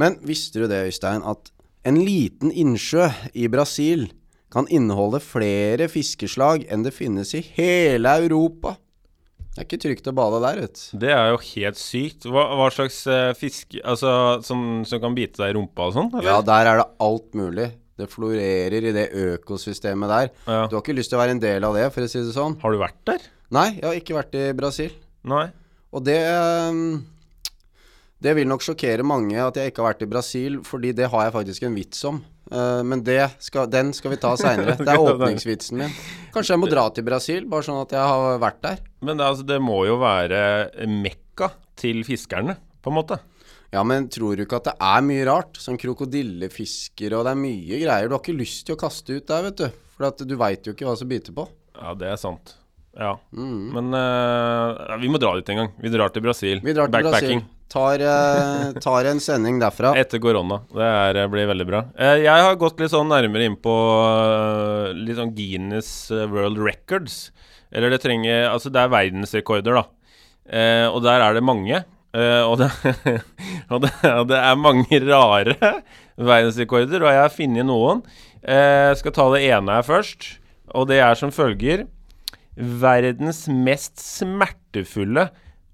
Men 0.00 0.18
visste 0.26 0.62
du 0.62 0.68
det, 0.70 0.84
Øystein, 0.90 1.24
at 1.26 1.52
en 1.88 2.00
liten 2.04 2.52
innsjø 2.52 3.08
i 3.34 3.48
Brasil 3.50 4.08
kan 4.52 4.68
inneholde 4.72 5.20
flere 5.22 5.88
fiskeslag 5.92 6.66
enn 6.72 6.84
det 6.86 6.94
finnes 6.96 7.34
i 7.36 7.42
hele 7.56 8.14
Europa? 8.24 8.76
Det 9.58 9.64
er 9.64 9.66
ikke 9.66 9.82
trygt 9.82 10.06
å 10.06 10.14
bade 10.14 10.38
der, 10.44 10.60
vet 10.62 10.78
du. 10.78 10.98
Det 11.02 11.10
er 11.10 11.32
jo 11.32 11.38
helt 11.42 11.80
sykt. 11.80 12.28
Hva, 12.30 12.44
hva 12.60 12.68
slags 12.70 13.00
uh, 13.10 13.32
fisk 13.34 13.74
Altså 13.80 14.10
som, 14.46 14.84
som 14.86 15.00
kan 15.02 15.16
bite 15.16 15.40
deg 15.40 15.50
i 15.50 15.56
rumpa 15.56 15.88
og 15.88 15.96
sånn? 15.96 16.12
Ja, 16.22 16.38
der 16.46 16.70
er 16.70 16.82
det 16.82 16.86
alt 17.02 17.34
mulig. 17.38 17.66
Det 17.98 18.06
florerer 18.12 18.86
i 18.86 18.94
det 18.94 19.08
økosystemet 19.18 20.12
der. 20.12 20.30
Ja. 20.46 20.60
Du 20.70 20.76
har 20.76 20.84
ikke 20.84 20.94
lyst 20.94 21.10
til 21.10 21.18
å 21.18 21.22
være 21.24 21.34
en 21.34 21.42
del 21.42 21.66
av 21.66 21.74
det, 21.74 21.88
for 21.90 22.06
å 22.06 22.10
si 22.10 22.22
det 22.22 22.36
sånn. 22.36 22.54
Har 22.62 22.70
du 22.70 22.78
vært 22.78 23.00
der? 23.10 23.24
Nei, 23.56 23.72
jeg 23.80 23.86
har 23.88 23.98
ikke 23.98 24.18
vært 24.20 24.38
i 24.38 24.44
Brasil. 24.54 24.94
Nei. 25.26 25.48
Og 25.90 26.04
det 26.06 26.20
ehm, 26.20 27.00
Det 28.18 28.32
vil 28.34 28.48
nok 28.50 28.64
sjokkere 28.66 29.04
mange 29.06 29.38
at 29.38 29.58
jeg 29.60 29.70
ikke 29.70 29.84
har 29.84 29.92
vært 29.92 30.02
i 30.02 30.10
Brasil, 30.10 30.58
fordi 30.66 30.90
det 30.98 31.06
har 31.12 31.28
jeg 31.28 31.34
faktisk 31.36 31.66
en 31.68 31.76
vits 31.78 32.00
om. 32.08 32.18
Uh, 32.50 32.80
men 32.82 33.04
det 33.06 33.20
skal, 33.44 33.68
den 33.70 33.92
skal 33.94 34.14
vi 34.14 34.18
ta 34.18 34.32
seinere. 34.40 34.74
Det 34.80 34.90
er 34.90 35.02
åpningsvitsen 35.04 35.78
min. 35.78 35.94
Kanskje 36.34 36.56
jeg 36.56 36.62
må 36.62 36.70
dra 36.70 36.88
til 36.94 37.04
Brasil, 37.06 37.46
bare 37.50 37.66
sånn 37.66 37.78
at 37.82 37.92
jeg 37.94 38.02
har 38.02 38.40
vært 38.42 38.62
der. 38.64 38.80
Men 39.04 39.20
det, 39.20 39.28
altså, 39.28 39.46
det 39.46 39.58
må 39.62 39.82
jo 39.86 39.98
være 40.02 40.40
mekka 40.90 41.52
til 41.78 42.02
fiskerne, 42.08 42.56
på 42.82 42.90
en 42.90 42.98
måte. 42.98 43.20
Ja, 43.70 43.84
men 43.84 44.08
tror 44.10 44.34
du 44.34 44.46
ikke 44.46 44.62
at 44.62 44.70
det 44.70 44.76
er 44.80 45.04
mye 45.04 45.26
rart? 45.28 45.60
Sånn 45.60 45.78
krokodillefisker 45.78 47.14
og 47.18 47.26
det 47.28 47.34
er 47.34 47.42
mye 47.42 47.82
greier. 47.84 48.08
Du 48.08 48.16
har 48.16 48.22
ikke 48.24 48.38
lyst 48.38 48.64
til 48.66 48.74
å 48.74 48.80
kaste 48.80 49.20
ut 49.20 49.28
der, 49.28 49.44
vet 49.50 49.60
du. 49.60 49.68
For 49.94 50.08
at 50.08 50.24
du 50.24 50.34
veit 50.40 50.66
jo 50.66 50.74
ikke 50.74 50.88
hva 50.88 50.96
som 50.98 51.10
biter 51.10 51.36
på. 51.36 51.44
Ja, 51.76 51.92
det 52.00 52.08
er 52.10 52.18
sant. 52.18 52.56
Ja. 52.98 53.12
Men 53.30 53.92
uh, 53.94 54.96
vi 54.98 55.12
må 55.12 55.20
dra 55.22 55.36
dit 55.36 55.52
en 55.52 55.62
gang. 55.62 55.70
Vi 55.78 55.92
drar 55.92 56.10
til 56.14 56.24
Brasil. 56.24 56.64
Vi 56.64 56.74
drar 56.74 56.88
til 56.88 56.96
Backpacking. 56.96 57.44
Brasil. 57.44 57.54
Tar, 57.68 58.00
eh, 58.00 58.72
tar 58.80 59.04
en 59.10 59.18
sending 59.20 59.58
derfra. 59.60 59.90
Etter 60.00 60.20
korona. 60.24 60.62
Det 60.72 60.86
er, 60.88 61.18
blir 61.28 61.50
veldig 61.50 61.66
bra. 61.68 61.82
Eh, 62.00 62.22
jeg 62.24 62.44
har 62.46 62.56
gått 62.56 62.80
litt 62.80 62.94
sånn 62.94 63.10
nærmere 63.12 63.44
inn 63.44 63.58
på 63.60 63.74
eh, 64.08 64.94
litt 64.96 65.18
sånn 65.18 65.34
Guinness 65.36 65.90
eh, 66.14 66.24
World 66.32 66.56
Records. 66.64 67.26
Eller 67.68 67.92
det 67.92 68.00
trenger 68.00 68.48
Altså, 68.48 68.72
det 68.72 68.80
er 68.80 68.94
verdensrekorder, 68.94 69.82
da. 69.82 69.84
Eh, 70.48 70.86
og 70.88 71.02
der 71.04 71.26
er 71.26 71.36
det 71.36 71.44
mange. 71.44 71.82
Eh, 72.16 72.40
og, 72.40 72.56
det, 72.62 72.70
og, 73.74 73.84
det, 73.84 73.92
og 74.14 74.24
det 74.32 74.40
er 74.40 74.64
mange 74.64 75.02
rare 75.10 75.58
verdensrekorder, 76.16 77.04
og 77.04 77.12
jeg 77.12 77.24
har 77.26 77.36
funnet 77.36 77.68
noen. 77.68 78.02
Jeg 78.48 78.96
skal 79.02 79.12
ta 79.12 79.28
det 79.36 79.44
ene 79.44 79.76
her 79.76 79.84
først. 79.84 80.32
Og 80.72 80.88
det 80.88 81.02
er 81.04 81.16
som 81.20 81.32
følger 81.32 81.84
Verdens 82.58 83.44
mest 83.52 84.00
smertefulle 84.02 85.28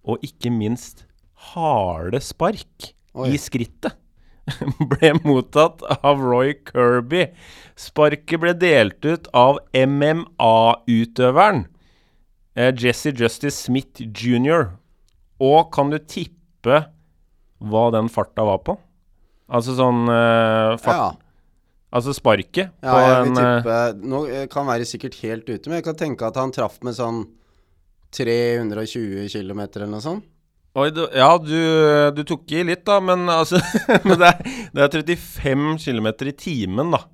og 0.05 0.27
ikke 0.27 0.51
minst 0.53 1.07
harde 1.53 2.21
spark 2.25 2.95
Oi. 3.15 3.29
i 3.35 3.39
skrittet 3.41 3.95
ble 4.91 5.13
mottatt 5.25 5.83
av 6.05 6.21
Roy 6.21 6.53
Kirby. 6.69 7.27
Sparket 7.81 8.41
ble 8.43 8.53
delt 8.59 9.05
ut 9.07 9.29
av 9.33 9.61
MMA-utøveren 9.73 11.65
eh, 12.55 12.73
Jesse 12.77 13.15
Justice 13.17 13.57
Smith 13.57 14.03
jr. 14.05 14.75
Og 15.43 15.73
kan 15.75 15.91
du 15.93 15.99
tippe 15.99 16.85
hva 17.65 17.85
den 17.95 18.11
farta 18.13 18.45
var 18.47 18.61
på? 18.67 18.77
Altså 19.55 19.75
sånn 19.77 20.07
uh, 20.09 20.77
fart 20.81 20.97
Ja. 20.97 21.13
Altså 21.95 22.15
sparket 22.17 22.73
Ja, 22.83 22.91
på 22.91 23.01
jeg 23.01 23.19
vil 23.29 23.37
eh, 23.39 23.43
tippe 23.61 24.07
Nå 24.11 24.21
kan 24.51 24.65
være 24.67 24.87
sikkert 24.89 25.19
helt 25.21 25.47
ute, 25.47 25.69
men 25.69 25.79
jeg 25.79 25.87
kan 25.87 25.99
tenke 25.99 26.27
at 26.27 26.39
han 26.41 26.53
traff 26.55 26.81
med 26.83 26.97
sånn 26.97 27.21
320 28.15 29.27
km 29.31 29.61
eller 29.67 29.91
noe 29.91 30.03
sånt. 30.03 30.27
Oi, 30.75 30.89
du, 30.91 31.05
ja, 31.15 31.29
du, 31.39 31.59
du 32.17 32.25
tok 32.27 32.51
i 32.51 32.65
litt, 32.67 32.83
da, 32.87 32.97
men 32.99 33.29
altså 33.31 33.61
men 34.07 34.19
det, 34.19 34.31
er, 34.31 34.65
det 34.75 35.15
er 35.15 35.21
35 35.23 35.77
km 35.85 36.09
i 36.27 36.33
timen, 36.35 36.97
da. 36.97 37.05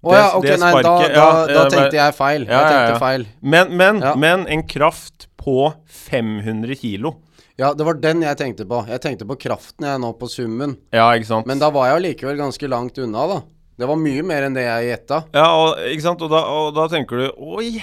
Å 0.00 0.12
ja, 0.14 0.28
ok, 0.38 0.46
nei, 0.62 0.70
da, 0.80 0.92
da, 1.12 1.24
da 1.50 1.64
tenkte 1.68 1.98
jeg 1.98 2.14
feil. 2.16 2.46
Ja, 2.46 2.60
jeg 2.60 2.70
tenkte 2.70 3.00
feil. 3.02 3.26
Men, 3.42 3.74
men, 3.76 3.98
men 4.16 4.46
en 4.48 4.62
kraft 4.70 5.26
på 5.40 5.72
500 6.06 6.78
kilo. 6.80 7.18
Ja, 7.60 7.74
det 7.76 7.84
var 7.84 7.98
den 8.00 8.22
jeg 8.24 8.38
tenkte 8.40 8.64
på. 8.70 8.78
Jeg 8.88 9.02
tenkte 9.04 9.26
på 9.28 9.36
kraften 9.42 9.84
jeg 9.90 10.00
nå, 10.00 10.14
på 10.16 10.30
summen. 10.30 10.78
Ja, 10.94 11.10
ikke 11.12 11.28
sant? 11.28 11.50
Men 11.50 11.60
da 11.60 11.68
var 11.74 11.90
jeg 11.90 11.98
allikevel 11.98 12.38
ganske 12.38 12.70
langt 12.70 13.02
unna, 13.02 13.26
da. 13.28 13.40
Det 13.80 13.88
var 13.90 14.00
mye 14.00 14.22
mer 14.24 14.46
enn 14.46 14.56
det 14.56 14.64
jeg 14.64 14.86
gjetta. 14.86 15.22
Ja, 15.36 15.50
og, 15.58 15.82
ikke 15.90 16.06
sant? 16.06 16.24
Og 16.24 16.32
da, 16.32 16.40
og 16.46 16.72
da 16.78 16.86
tenker 16.92 17.20
du 17.20 17.44
Oi, 17.58 17.74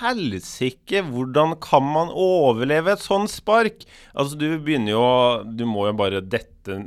helsike, 0.00 1.02
hvordan 1.08 1.56
kan 1.62 1.84
man 1.86 2.12
overleve 2.12 2.94
et 2.94 3.02
sånt 3.04 3.32
spark? 3.32 3.86
Altså, 4.14 4.38
du 4.38 4.46
begynner 4.58 4.94
jo 4.94 5.08
Du 5.56 5.64
må 5.68 5.88
jo 5.88 5.96
bare 5.98 6.22
dette, 6.22 6.78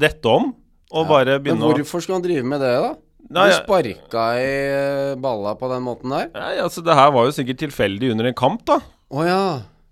dette 0.00 0.30
om, 0.30 0.52
og 0.92 1.10
bare 1.10 1.36
Men 1.38 1.44
begynne 1.44 1.68
å 1.68 1.74
hvorfor 1.74 2.04
skulle 2.04 2.20
han 2.20 2.26
drive 2.26 2.46
med 2.46 2.62
det, 2.64 2.74
da? 2.84 2.94
Nei, 3.36 3.46
du 3.50 3.56
sparka 3.58 4.26
i 4.38 4.50
eh, 4.70 5.14
balla 5.18 5.56
på 5.58 5.70
den 5.72 5.82
måten 5.82 6.12
der? 6.14 6.28
Nei, 6.34 6.52
altså, 6.62 6.84
det 6.86 6.94
her 6.94 7.10
var 7.14 7.26
jo 7.26 7.34
sikkert 7.34 7.58
tilfeldig 7.64 8.12
under 8.14 8.28
en 8.30 8.36
kamp, 8.38 8.62
da. 8.68 8.78
Å 9.10 9.24
ja. 9.26 9.40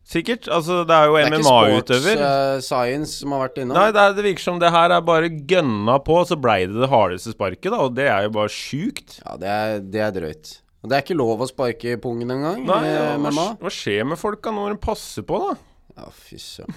Sikkert. 0.04 0.46
Altså, 0.52 0.82
det 0.84 0.94
er 0.94 1.08
jo 1.08 1.16
Det 1.16 1.22
er 1.22 1.30
ikke 1.32 1.40
MMA-utøver. 1.40 2.18
sports 2.18 2.20
uh, 2.20 2.64
science 2.66 3.22
som 3.22 3.32
har 3.34 3.46
vært 3.46 3.62
innom? 3.62 3.78
Nei, 3.78 3.88
det, 3.94 4.02
er, 4.02 4.16
det 4.18 4.26
virker 4.26 4.44
som 4.44 4.60
det 4.60 4.70
her 4.74 4.92
er 4.92 5.06
bare 5.06 5.30
gønna 5.32 5.96
på, 6.04 6.18
så 6.28 6.36
blei 6.38 6.60
det 6.68 6.76
det 6.76 6.90
hardeste 6.92 7.32
sparket, 7.34 7.70
da. 7.72 7.80
Og 7.86 7.96
det 7.96 8.06
er 8.12 8.28
jo 8.28 8.34
bare 8.36 8.52
sjukt. 8.52 9.18
Ja, 9.24 9.38
det 9.40 9.54
er, 9.54 9.80
det 9.96 10.04
er 10.04 10.14
drøyt. 10.18 10.52
Og 10.84 10.90
det 10.90 10.98
er 10.98 11.04
ikke 11.06 11.16
lov 11.16 11.40
å 11.40 11.48
sparke 11.48 11.94
pungen 11.96 12.28
engang 12.28 12.58
Nei, 12.68 12.80
i 12.84 12.90
ja, 12.92 13.14
hva, 13.16 13.46
hva 13.56 13.70
skjer 13.72 14.04
med 14.10 14.20
folka 14.20 14.52
når 14.52 14.74
de 14.74 14.82
passer 14.84 15.24
på, 15.24 15.38
da? 15.40 15.54
Ja, 15.94 16.10
fy 16.12 16.36
søren. 16.42 16.74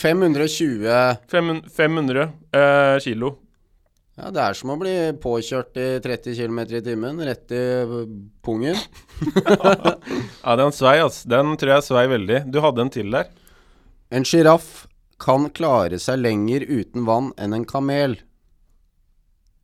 520 0.00 0.88
Fem, 1.30 1.52
500 1.76 2.24
eh, 2.26 2.96
kilo. 3.04 3.34
Ja, 4.18 4.32
det 4.34 4.40
er 4.42 4.56
som 4.58 4.72
å 4.74 4.78
bli 4.80 4.94
påkjørt 5.22 5.78
i 5.78 5.86
30 6.02 6.34
km 6.40 6.58
i 6.66 6.80
timen, 6.84 7.20
rett 7.24 7.54
i 7.54 7.60
eh, 7.84 7.94
pungen. 8.44 8.80
Ja, 10.40 10.56
den 10.56 10.72
svei, 10.74 10.96
altså. 11.04 11.28
Den 11.30 11.54
tror 11.60 11.76
jeg 11.76 11.86
svei 11.86 12.06
veldig. 12.10 12.42
Du 12.50 12.58
hadde 12.64 12.82
en 12.82 12.92
til 12.92 13.12
der. 13.14 13.30
En 14.10 14.26
sjiraff 14.26 14.88
kan 15.20 15.46
klare 15.54 16.00
seg 16.02 16.22
lenger 16.24 16.64
uten 16.66 17.06
vann 17.06 17.30
enn 17.38 17.54
en 17.54 17.68
kamel. 17.68 18.16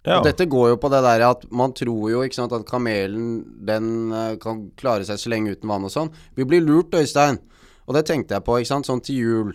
Ja. 0.07 0.21
Og 0.21 0.27
dette 0.29 0.47
går 0.47 0.71
jo 0.71 0.79
på 0.79 0.91
det 0.93 1.03
der 1.03 1.25
at 1.27 1.45
man 1.51 1.75
tror 1.75 2.07
jo 2.13 2.23
ikke 2.23 2.39
sant, 2.39 2.55
at 2.55 2.67
kamelen 2.69 3.43
den 3.67 4.13
eh, 4.15 4.37
kan 4.43 4.69
klare 4.79 5.07
seg 5.07 5.19
så 5.19 5.33
lenge 5.33 5.57
uten 5.57 5.71
vann 5.71 5.87
og 5.89 5.91
sånn. 5.91 6.13
Vi 6.39 6.47
blir 6.47 6.63
lurt, 6.63 6.95
Øystein. 6.95 7.41
Og 7.87 7.95
det 7.97 8.07
tenkte 8.07 8.37
jeg 8.37 8.47
på, 8.47 8.59
ikke 8.61 8.71
sant, 8.71 8.87
sånn 8.87 9.03
til 9.03 9.19
jul. 9.19 9.53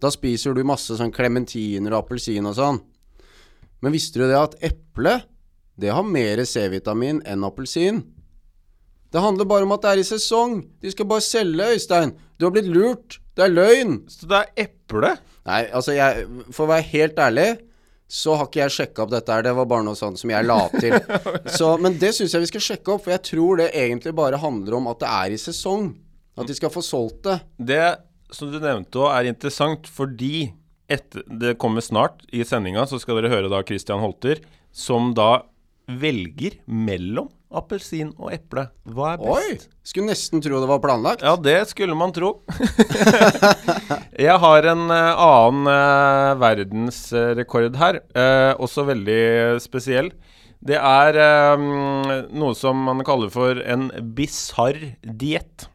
Da 0.00 0.08
spiser 0.12 0.56
du 0.56 0.64
masse 0.64 0.96
sånn 0.96 1.12
klementiner 1.12 1.92
og 1.92 2.04
appelsin 2.06 2.48
og 2.48 2.56
sånn. 2.56 2.80
Men 3.84 3.92
visste 3.92 4.20
du 4.20 4.26
det 4.28 4.38
at 4.40 4.56
eple, 4.64 5.18
det 5.76 5.92
har 5.92 6.08
mer 6.08 6.40
C-vitamin 6.48 7.20
enn 7.28 7.44
appelsin? 7.44 8.00
Det 9.12 9.22
handler 9.22 9.48
bare 9.48 9.68
om 9.68 9.76
at 9.76 9.84
det 9.84 9.92
er 9.92 10.00
i 10.02 10.08
sesong. 10.08 10.58
De 10.80 10.92
skal 10.92 11.08
bare 11.08 11.24
selge, 11.24 11.68
Øystein. 11.76 12.16
Du 12.36 12.48
har 12.48 12.56
blitt 12.56 12.68
lurt. 12.72 13.20
Det 13.36 13.44
er 13.44 13.52
løgn. 13.52 14.00
Så 14.08 14.28
det 14.28 14.40
er 14.40 14.66
eple? 14.66 15.14
Nei, 15.46 15.62
altså 15.68 15.94
jeg 15.94 16.24
For 16.50 16.64
å 16.64 16.72
være 16.72 16.88
helt 16.90 17.20
ærlig 17.22 17.50
så 18.06 18.36
har 18.38 18.46
ikke 18.46 18.60
jeg 18.62 18.74
sjekka 18.74 19.04
opp 19.04 19.12
dette 19.12 19.34
her. 19.34 19.42
Det 19.42 19.54
var 19.58 19.68
bare 19.70 19.86
noe 19.86 19.98
sånt 19.98 20.20
som 20.20 20.30
jeg 20.30 20.46
la 20.46 20.60
til. 20.76 20.94
Så, 21.58 21.72
men 21.82 21.96
det 21.98 22.12
syns 22.14 22.36
jeg 22.36 22.44
vi 22.44 22.50
skal 22.52 22.64
sjekke 22.68 22.92
opp, 22.94 23.02
for 23.06 23.14
jeg 23.16 23.24
tror 23.26 23.62
det 23.62 23.72
egentlig 23.74 24.14
bare 24.14 24.38
handler 24.38 24.78
om 24.78 24.86
at 24.92 25.00
det 25.02 25.10
er 25.10 25.34
i 25.34 25.40
sesong. 25.42 25.88
At 26.36 26.46
de 26.46 26.54
skal 26.54 26.70
få 26.70 26.84
solgt 26.84 27.24
det. 27.26 27.40
Det 27.72 27.82
som 28.34 28.50
du 28.52 28.60
nevnte 28.60 29.00
òg, 29.00 29.10
er 29.14 29.30
interessant 29.30 29.88
fordi 29.90 30.50
etter, 30.92 31.24
det 31.26 31.56
kommer 31.58 31.82
snart 31.82 32.22
i 32.30 32.44
sendinga, 32.46 32.84
så 32.86 33.00
skal 33.02 33.18
dere 33.18 33.32
høre 33.32 33.50
da 33.50 33.62
Christian 33.66 34.02
Holter, 34.02 34.42
som 34.70 35.10
da 35.16 35.46
velger 35.86 36.60
mellom 36.66 37.30
appelsin 37.56 38.12
og 38.16 38.32
eple. 38.34 38.66
Hva 38.92 39.14
er 39.14 39.20
best? 39.22 39.32
Oi! 39.32 39.76
Skulle 39.86 40.10
nesten 40.10 40.42
tro 40.44 40.60
det 40.62 40.68
var 40.70 40.82
planlagt. 40.82 41.24
Ja, 41.24 41.36
det 41.40 41.58
skulle 41.70 41.96
man 41.98 42.14
tro. 42.16 42.32
jeg 44.26 44.36
har 44.42 44.70
en 44.72 44.84
eh, 44.92 45.24
annen 45.26 45.70
uh, 45.70 46.32
verdensrekord 46.42 47.78
her, 47.80 48.00
uh, 48.16 48.52
også 48.62 48.86
veldig 48.90 49.22
spesiell. 49.62 50.10
Det 50.66 50.78
er 50.80 51.20
um, 51.54 52.10
noe 52.34 52.56
som 52.58 52.80
man 52.88 53.04
kaller 53.06 53.30
for 53.30 53.60
en 53.62 53.88
bisarr 54.16 54.78
diett. 55.02 55.68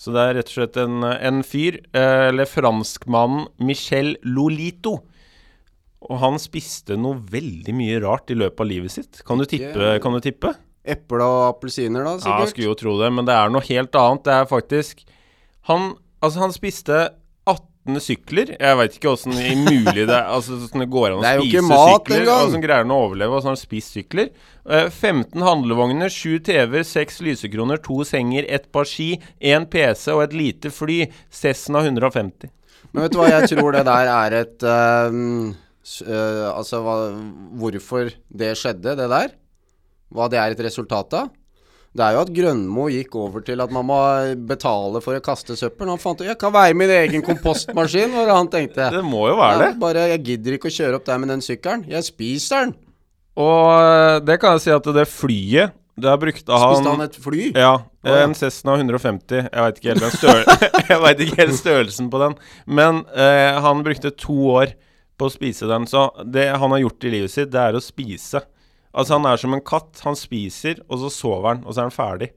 Så 0.00 0.14
det 0.14 0.22
er 0.22 0.36
rett 0.38 0.48
og 0.52 0.56
slett 0.56 0.80
en, 0.80 1.02
en 1.04 1.42
fyr, 1.44 1.80
uh, 1.96 2.30
eller 2.30 2.48
franskmannen 2.48 3.48
Michel 3.58 4.14
Lolito. 4.24 5.00
Og 6.06 6.16
han 6.22 6.38
spiste 6.40 6.96
noe 6.96 7.18
veldig 7.30 7.74
mye 7.76 7.98
rart 8.00 8.32
i 8.32 8.38
løpet 8.38 8.62
av 8.64 8.70
livet 8.70 8.94
sitt. 8.94 9.20
Kan 9.26 9.42
du 9.42 9.48
tippe? 9.48 9.98
Kan 10.00 10.16
du 10.16 10.22
tippe? 10.24 10.54
Eple 10.80 11.24
og 11.24 11.40
appelsiner, 11.50 12.04
da, 12.06 12.16
sikkert? 12.16 12.32
Ja, 12.32 12.44
jeg 12.44 12.52
skulle 12.54 12.68
jo 12.70 12.76
tro 12.80 12.98
det, 13.02 13.10
men 13.12 13.28
det 13.28 13.36
er 13.36 13.50
noe 13.52 13.64
helt 13.66 13.96
annet. 14.00 14.22
Det 14.26 14.36
er 14.36 14.46
faktisk 14.48 15.02
Han, 15.68 15.90
altså, 16.24 16.40
han 16.40 16.54
spiste 16.54 17.00
18 17.44 18.00
sykler. 18.00 18.54
Jeg 18.56 18.78
veit 18.78 18.96
ikke 18.96 19.10
åssen 19.12 19.34
mulig 19.36 20.06
det 20.08 20.14
er 20.14 20.30
Altså, 20.36 20.56
sånn 20.64 20.84
det 20.84 20.88
går 20.92 21.10
an 21.10 21.20
å 21.20 21.34
spise 21.42 21.64
mat 21.68 22.08
sykler. 22.08 22.30
Åssen 22.32 22.64
greier 22.64 22.86
han 22.86 22.94
å 22.94 23.00
overleve? 23.06 23.34
Og 23.34 23.44
har 23.44 23.52
han 23.52 23.60
spist 23.60 23.96
sykler. 23.98 24.30
Eh, 24.64 24.88
15 24.88 25.44
handlevogner, 25.44 26.12
7 26.12 26.40
TV-er, 26.48 26.86
6 26.88 27.20
lysekroner, 27.28 27.80
2 27.84 27.98
senger, 28.14 28.48
1 28.48 28.70
par 28.72 28.88
ski, 28.88 29.10
1 29.40 29.68
PC 29.72 30.14
og 30.14 30.24
et 30.28 30.38
lite 30.38 30.72
fly. 30.72 31.02
Cessna 31.28 31.84
150. 31.84 32.52
Men 32.90 33.04
vet 33.04 33.12
du 33.12 33.20
hva, 33.20 33.28
jeg 33.34 33.50
tror 33.52 33.76
det 33.76 33.84
der 33.88 34.08
er 34.14 34.38
et 34.40 34.64
uh, 34.64 35.52
eh, 36.08 36.46
Altså 36.50 36.80
hva, 36.86 36.96
hvorfor 37.60 38.12
det 38.28 38.54
skjedde, 38.60 38.96
det 38.96 39.10
der. 39.12 39.36
Hva 40.10 40.26
det 40.30 40.40
er 40.42 40.54
et 40.54 40.64
resultat 40.66 41.14
av. 41.18 41.30
Det 41.90 42.04
er 42.06 42.14
jo 42.14 42.20
at 42.22 42.28
Grønmo 42.30 42.84
gikk 42.86 43.16
over 43.18 43.42
til 43.42 43.58
at 43.64 43.72
man 43.74 43.86
må 43.88 43.96
betale 44.46 45.00
for 45.02 45.18
å 45.18 45.22
kaste 45.24 45.56
søppel. 45.58 45.88
Han 45.90 45.98
fant 45.98 46.20
ut 46.22 46.28
jeg 46.28 46.38
kan 46.38 46.52
være 46.54 46.76
min 46.78 46.92
egen 46.94 47.24
kompostmaskin, 47.26 48.12
var 48.14 48.28
det 48.28 48.36
han 48.36 48.50
tenkte. 48.52 48.90
Det 48.94 49.02
må 49.02 49.24
jo 49.26 49.34
være 49.40 49.56
det. 49.58 49.70
Ja, 49.72 49.78
bare 49.80 50.04
jeg 50.12 50.22
gidder 50.28 50.54
ikke 50.54 50.70
å 50.70 50.76
kjøre 50.76 51.00
opp 51.00 51.08
der 51.08 51.18
med 51.18 51.32
den 51.34 51.42
sykkelen. 51.42 51.82
Jeg 51.90 52.06
spiser 52.06 52.68
den. 52.68 52.76
Og 53.40 54.22
det 54.26 54.38
kan 54.42 54.54
jeg 54.54 54.66
si 54.66 54.72
at 54.74 54.88
det 54.94 55.04
flyet 55.06 55.76
Der 56.00 56.16
brukte 56.18 56.56
han 56.58 56.72
Spiste 56.74 56.90
han 56.90 57.04
et 57.04 57.16
fly? 57.22 57.42
Ja, 57.54 57.72
en 58.10 58.34
Cessna 58.38 58.74
150. 58.78 59.50
Jeg 59.50 59.66
veit 59.66 59.82
ikke, 59.82 61.26
ikke 61.26 61.42
helt 61.42 61.58
størrelsen 61.58 62.10
på 62.12 62.22
den. 62.22 62.38
Men 62.66 63.02
eh, 63.12 63.58
han 63.60 63.82
brukte 63.86 64.14
to 64.14 64.38
år 64.54 64.76
på 65.18 65.28
å 65.28 65.32
spise 65.34 65.68
den. 65.70 65.90
Så 65.90 66.06
det 66.24 66.48
han 66.54 66.72
har 66.72 66.84
gjort 66.86 67.04
i 67.04 67.14
livet 67.18 67.34
sitt, 67.34 67.50
det 67.52 67.60
er 67.60 67.76
å 67.76 67.82
spise. 67.84 68.44
Altså 68.92 69.18
Han 69.18 69.26
er 69.30 69.40
som 69.40 69.54
en 69.54 69.64
katt. 69.64 70.00
Han 70.04 70.18
spiser, 70.18 70.82
og 70.88 71.02
så 71.04 71.10
sover 71.14 71.48
han, 71.54 71.64
og 71.64 71.74
så 71.74 71.82
er 71.82 71.90
han 71.90 71.94
ferdig. 71.94 72.30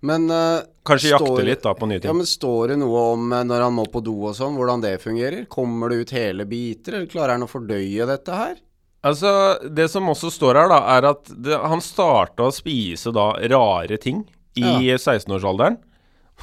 Men 0.00 0.28
uh, 0.30 0.62
Kanskje 0.86 1.10
står- 1.10 1.26
jakte 1.26 1.46
litt 1.46 1.64
da 1.64 1.72
på 1.74 1.88
nye 1.90 1.98
Ja, 2.04 2.12
men 2.14 2.26
Står 2.26 2.72
det 2.72 2.76
noe 2.78 3.00
om 3.16 3.32
eh, 3.34 3.42
når 3.46 3.64
han 3.66 3.74
må 3.74 3.84
på 3.90 4.02
do 4.06 4.14
og 4.30 4.36
sånn, 4.38 4.54
hvordan 4.54 4.84
det 4.84 5.00
fungerer? 5.02 5.48
Kommer 5.50 5.90
det 5.90 6.04
ut 6.04 6.14
hele 6.14 6.46
biter, 6.46 6.94
eller 7.00 7.10
klarer 7.10 7.34
han 7.34 7.46
å 7.46 7.50
fordøye 7.50 8.06
dette 8.06 8.36
her? 8.38 8.54
Altså, 9.06 9.32
Det 9.66 9.88
som 9.90 10.06
også 10.10 10.30
står 10.34 10.58
her, 10.62 10.70
da, 10.70 10.78
er 10.96 11.08
at 11.10 11.30
det, 11.34 11.58
han 11.58 11.82
starta 11.82 12.46
å 12.46 12.54
spise 12.54 13.10
da 13.14 13.32
rare 13.50 13.98
ting 13.98 14.24
i 14.58 14.90
16-årsalderen. 14.94 15.76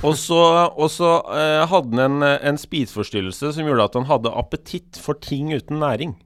Og 0.03 0.15
så, 0.19 0.39
og 0.75 0.89
så 0.91 1.09
uh, 1.23 1.63
hadde 1.71 1.95
han 1.95 2.19
en, 2.19 2.27
en 2.51 2.59
spiseforstyrrelse 2.59 3.53
som 3.55 3.67
gjorde 3.67 3.87
at 3.87 3.95
han 3.95 4.07
hadde 4.09 4.31
appetitt 4.35 4.99
for 4.99 5.15
ting 5.23 5.53
uten 5.55 5.79
næring. 5.79 6.17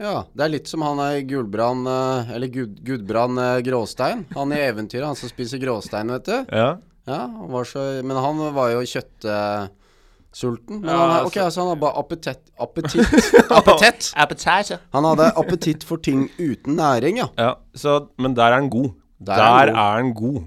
Ja, 0.00 0.22
det 0.32 0.44
er 0.46 0.52
litt 0.54 0.68
som 0.70 0.80
han 0.86 0.98
er 1.04 1.18
Gulbrand 1.28 1.84
eh, 1.92 2.30
Eller 2.36 2.48
Gud, 2.48 2.78
Gudbrand 2.86 3.36
eh, 3.42 3.58
Gråstein. 3.66 4.22
Han 4.36 4.54
i 4.56 4.60
eventyret, 4.64 5.04
han 5.10 5.18
som 5.18 5.28
spiser 5.28 5.60
gråstein, 5.60 6.08
vet 6.14 6.24
du. 6.30 6.38
Ja. 6.56 6.70
Ja, 7.08 7.18
han 7.26 7.50
var 7.52 7.64
så, 7.68 7.82
Men 8.04 8.16
han 8.16 8.40
var 8.56 8.70
jo 8.72 8.80
kjøttsulten. 8.88 10.80
Men 10.80 10.88
Ja, 10.88 10.96
han, 10.96 11.10
er- 11.10 11.16
altså- 11.18 11.26
ok, 11.26 11.36
altså 11.44 11.60
han 11.60 11.68
hadde 11.72 11.80
bare 11.82 11.98
appetitt 12.00 12.42
Appetitt! 12.60 13.28
appetitt. 13.58 14.08
Appetizer. 14.24 14.78
Han 14.94 15.04
hadde 15.10 15.28
appetitt 15.36 15.84
for 15.84 15.96
ting 15.98 16.28
uten 16.38 16.76
næring, 16.80 17.18
ja. 17.20 17.28
Ja, 17.36 17.52
så, 17.74 17.98
men 18.18 18.34
der 18.38 18.52
er 18.54 18.60
han 18.60 18.70
god. 18.72 18.92
Der 19.20 19.36
Der, 19.36 19.74
er 19.74 20.00
han 20.00 20.14
god. 20.16 20.40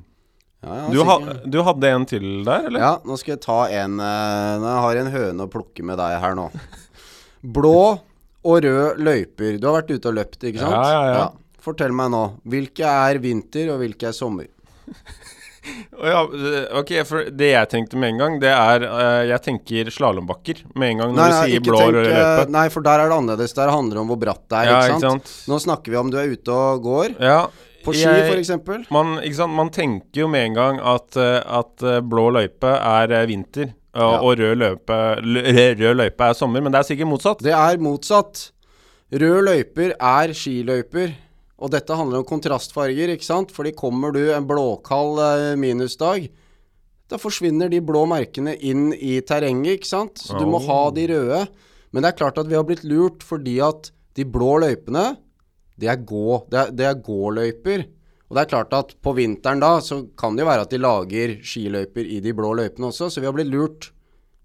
Ja, 0.63 0.75
ja, 0.79 0.87
Du, 0.93 1.03
ha, 1.03 1.17
du 1.45 1.59
hadde 1.67 1.89
en 1.91 2.05
til 2.07 2.25
der, 2.47 2.69
eller? 2.69 2.79
ja, 2.79 2.91
nå 3.05 3.17
skal 3.19 3.33
jeg 3.35 3.41
ta 3.43 3.57
en 3.67 3.97
eh, 3.99 4.53
Nå 4.63 4.75
har 4.85 4.95
jeg 4.95 5.05
en 5.05 5.11
høne 5.11 5.43
å 5.45 5.51
plukke 5.51 5.83
med 5.83 5.99
deg 5.99 6.15
her 6.23 6.33
nå. 6.39 6.45
Blå 7.43 7.99
og 8.43 8.63
rød 8.65 8.99
løyper. 9.03 9.57
Du 9.59 9.67
har 9.69 9.81
vært 9.81 9.93
ute 9.95 10.09
og 10.11 10.17
løpt, 10.19 10.39
ikke 10.43 10.59
sant? 10.59 10.75
Ja, 10.75 10.91
ja, 10.91 11.13
ja. 11.17 11.27
Fortell 11.63 11.93
meg 11.95 12.11
nå. 12.11 12.23
Hvilke 12.51 12.83
er 12.89 13.19
vinter, 13.23 13.69
og 13.73 13.79
hvilke 13.83 14.09
er 14.11 14.17
sommer? 14.17 14.49
Ja, 16.03 16.23
ok, 16.75 16.89
for 17.07 17.29
det 17.31 17.53
jeg 17.53 17.69
tenkte 17.71 17.95
med 17.99 18.13
en 18.13 18.17
gang, 18.19 18.33
det 18.41 18.49
er 18.51 18.83
eh, 18.83 19.19
Jeg 19.29 19.43
tenker 19.45 19.91
slalåmbakker 19.95 20.59
med 20.75 20.89
en 20.89 21.03
gang 21.03 21.13
når 21.15 21.29
du 21.31 21.35
sier 21.37 21.63
blå 21.63 21.77
tenk, 21.79 21.93
rød 21.95 22.07
eh, 22.09 22.17
løype. 22.17 22.51
Nei, 22.51 22.63
for 22.73 22.83
der 22.83 23.03
er 23.03 23.11
det 23.11 23.15
annerledes. 23.21 23.55
Der 23.55 23.71
handler 23.71 23.95
det 23.95 24.01
om 24.03 24.09
hvor 24.11 24.19
bratt 24.25 24.41
det 24.51 24.57
er, 24.59 24.67
Ja, 24.67 24.79
ikke, 24.81 24.97
ikke 24.97 25.05
sant? 25.05 25.29
sant? 25.31 25.47
Nå 25.53 25.59
snakker 25.63 25.93
vi 25.95 25.99
om 26.01 26.11
du 26.11 26.17
er 26.19 26.33
ute 26.33 26.57
og 26.65 26.83
går. 26.83 27.15
Ja. 27.15 27.37
På 27.83 27.95
ski, 27.95 28.03
jeg- 28.11 28.59
for. 28.65 28.83
Man, 28.95 29.15
ikke 29.23 29.39
sant? 29.39 29.55
man 29.55 29.71
tenker 29.75 30.23
jo 30.25 30.27
med 30.31 30.49
en 30.49 30.59
gang 30.59 30.83
at, 30.83 31.15
eh, 31.15 31.39
at 31.61 31.87
blå 32.11 32.27
løype 32.35 32.75
er 32.75 33.15
vinter, 33.31 33.71
og, 33.71 33.77
Ja. 34.01 34.19
og 34.25 34.37
rød, 34.39 34.55
løype, 34.57 34.95
lø- 35.21 35.75
rød 35.77 35.95
løype 35.99 36.23
er 36.29 36.33
sommer, 36.33 36.61
men 36.65 36.71
det 36.73 36.79
er 36.79 36.87
sikkert 36.87 37.07
motsatt. 37.11 37.43
Det 37.45 37.53
er 37.53 37.77
motsatt. 37.77 38.51
Rød 39.13 39.43
løyper 39.45 39.93
er 39.99 40.33
skiløyper. 40.33 41.13
Og 41.63 41.69
dette 41.71 41.95
handler 41.95 42.23
om 42.23 42.25
kontrastfarger, 42.27 43.13
ikke 43.13 43.23
sant? 43.27 43.51
Fordi 43.53 43.71
kommer 43.77 44.11
du 44.11 44.19
en 44.33 44.47
blåkald 44.49 45.19
eh, 45.21 45.53
minusdag, 45.61 46.25
da 47.11 47.19
forsvinner 47.21 47.69
de 47.69 47.79
blå 47.85 48.01
merkene 48.09 48.55
inn 48.65 48.89
i 48.97 49.19
terrenget, 49.21 49.77
ikke 49.77 49.87
sant? 49.91 50.17
Så 50.19 50.39
du 50.39 50.47
må 50.49 50.57
ha 50.65 50.79
de 50.95 51.05
røde. 51.13 51.43
Men 51.93 52.01
det 52.03 52.09
er 52.09 52.17
klart 52.17 52.37
at 52.41 52.49
vi 52.49 52.55
har 52.57 52.65
blitt 52.65 52.83
lurt 52.83 53.21
fordi 53.23 53.59
at 53.61 53.91
de 54.17 54.25
blå 54.25 54.55
løypene, 54.63 55.11
det 55.79 55.89
er 55.93 56.01
gå, 56.01 56.41
det 56.49 56.59
er, 56.59 56.71
det 56.73 56.85
er 56.89 56.99
gåløyper. 57.05 57.85
Og 58.33 58.37
det 58.39 58.47
er 58.47 58.49
klart 58.49 58.71
at 58.73 58.95
på 59.05 59.11
vinteren 59.13 59.59
da, 59.61 59.75
så 59.85 59.99
kan 60.17 60.33
det 60.33 60.41
jo 60.41 60.47
være 60.49 60.63
at 60.65 60.71
de 60.73 60.79
lager 60.81 61.35
skiløyper 61.45 62.07
i 62.09 62.17
de 62.25 62.31
blå 62.33 62.49
løypene 62.57 62.87
også, 62.89 63.11
så 63.13 63.21
vi 63.21 63.27
har 63.29 63.35
blitt 63.37 63.51
lurt. 63.53 63.91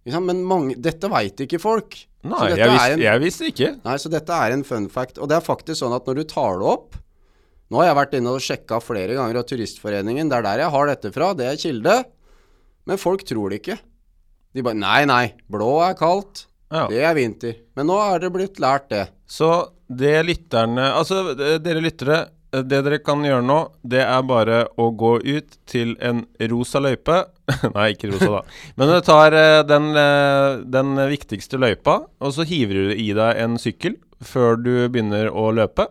Men 0.05 0.43
mange, 0.45 0.77
dette 0.77 1.09
veit 1.09 1.41
ikke 1.41 1.57
folk. 1.61 1.97
Nei, 2.29 2.51
jeg, 2.51 2.59
visste, 2.59 2.69
vis, 2.75 2.93
en- 2.93 3.03
jeg 3.07 3.21
visste 3.25 3.49
ikke. 3.49 3.71
Nei, 3.89 3.97
så 4.01 4.11
dette 4.13 4.37
er 4.45 4.53
en 4.53 4.65
fun 4.69 4.91
fact. 4.93 5.17
Og 5.23 5.29
det 5.33 5.39
er 5.39 5.45
faktisk 5.47 5.81
sånn 5.81 5.97
at 5.97 6.05
når 6.09 6.21
du 6.21 6.25
tar 6.29 6.61
det 6.61 6.69
opp 6.75 6.97
Nå 7.69 7.77
har 7.83 7.89
jeg 7.91 7.97
vært 7.99 8.15
inne 8.17 8.31
og 8.33 8.41
sjekka 8.41 8.79
flere 8.81 9.13
ganger 9.17 9.37
av 9.41 9.45
Turistforeningen. 9.45 10.31
Det 10.31 10.39
er 10.39 10.45
der 10.47 10.61
jeg 10.63 10.73
har 10.73 10.87
dette 10.89 11.11
fra. 11.13 11.27
Det 11.37 11.45
er 11.51 11.59
kilde. 11.61 11.97
Men 12.89 12.97
folk 13.01 13.25
tror 13.29 13.53
det 13.53 13.59
ikke. 13.61 13.77
De 14.57 14.65
bare 14.65 14.79
Nei, 14.81 15.03
nei. 15.05 15.25
Blå 15.53 15.75
er 15.85 15.93
kaldt. 15.99 16.47
Ja. 16.73 16.87
Det 16.89 17.03
er 17.05 17.13
vinter. 17.19 17.59
Men 17.77 17.91
nå 17.91 17.99
er 18.01 18.23
det 18.25 18.31
blitt 18.33 18.57
lært, 18.65 18.89
det. 18.89 19.03
Så 19.29 19.51
det 19.89 20.15
lytterne 20.25 20.87
Altså, 20.97 21.35
dere 21.37 21.85
lyttere, 21.85 22.23
det 22.51 22.81
dere 22.87 22.99
kan 23.05 23.25
gjøre 23.27 23.45
nå, 23.45 23.59
det 23.85 24.01
er 24.05 24.23
bare 24.27 24.63
å 24.81 24.89
gå 24.97 25.19
ut 25.21 25.59
til 25.69 25.95
en 26.05 26.25
rosa 26.51 26.81
løype. 26.81 27.21
Nei, 27.77 27.91
ikke 27.93 28.13
rosa, 28.13 28.31
da. 28.39 28.43
Men 28.81 28.93
du 28.93 28.99
tar 29.05 29.37
eh, 29.37 29.61
den, 29.69 29.91
eh, 29.99 30.61
den 30.65 30.95
viktigste 31.11 31.61
løypa, 31.61 32.01
og 32.25 32.35
så 32.37 32.47
hiver 32.49 32.89
du 32.89 32.95
i 32.97 33.11
deg 33.17 33.43
en 33.45 33.59
sykkel 33.61 33.99
før 34.25 34.59
du 34.61 34.73
begynner 34.89 35.29
å 35.31 35.51
løpe. 35.55 35.91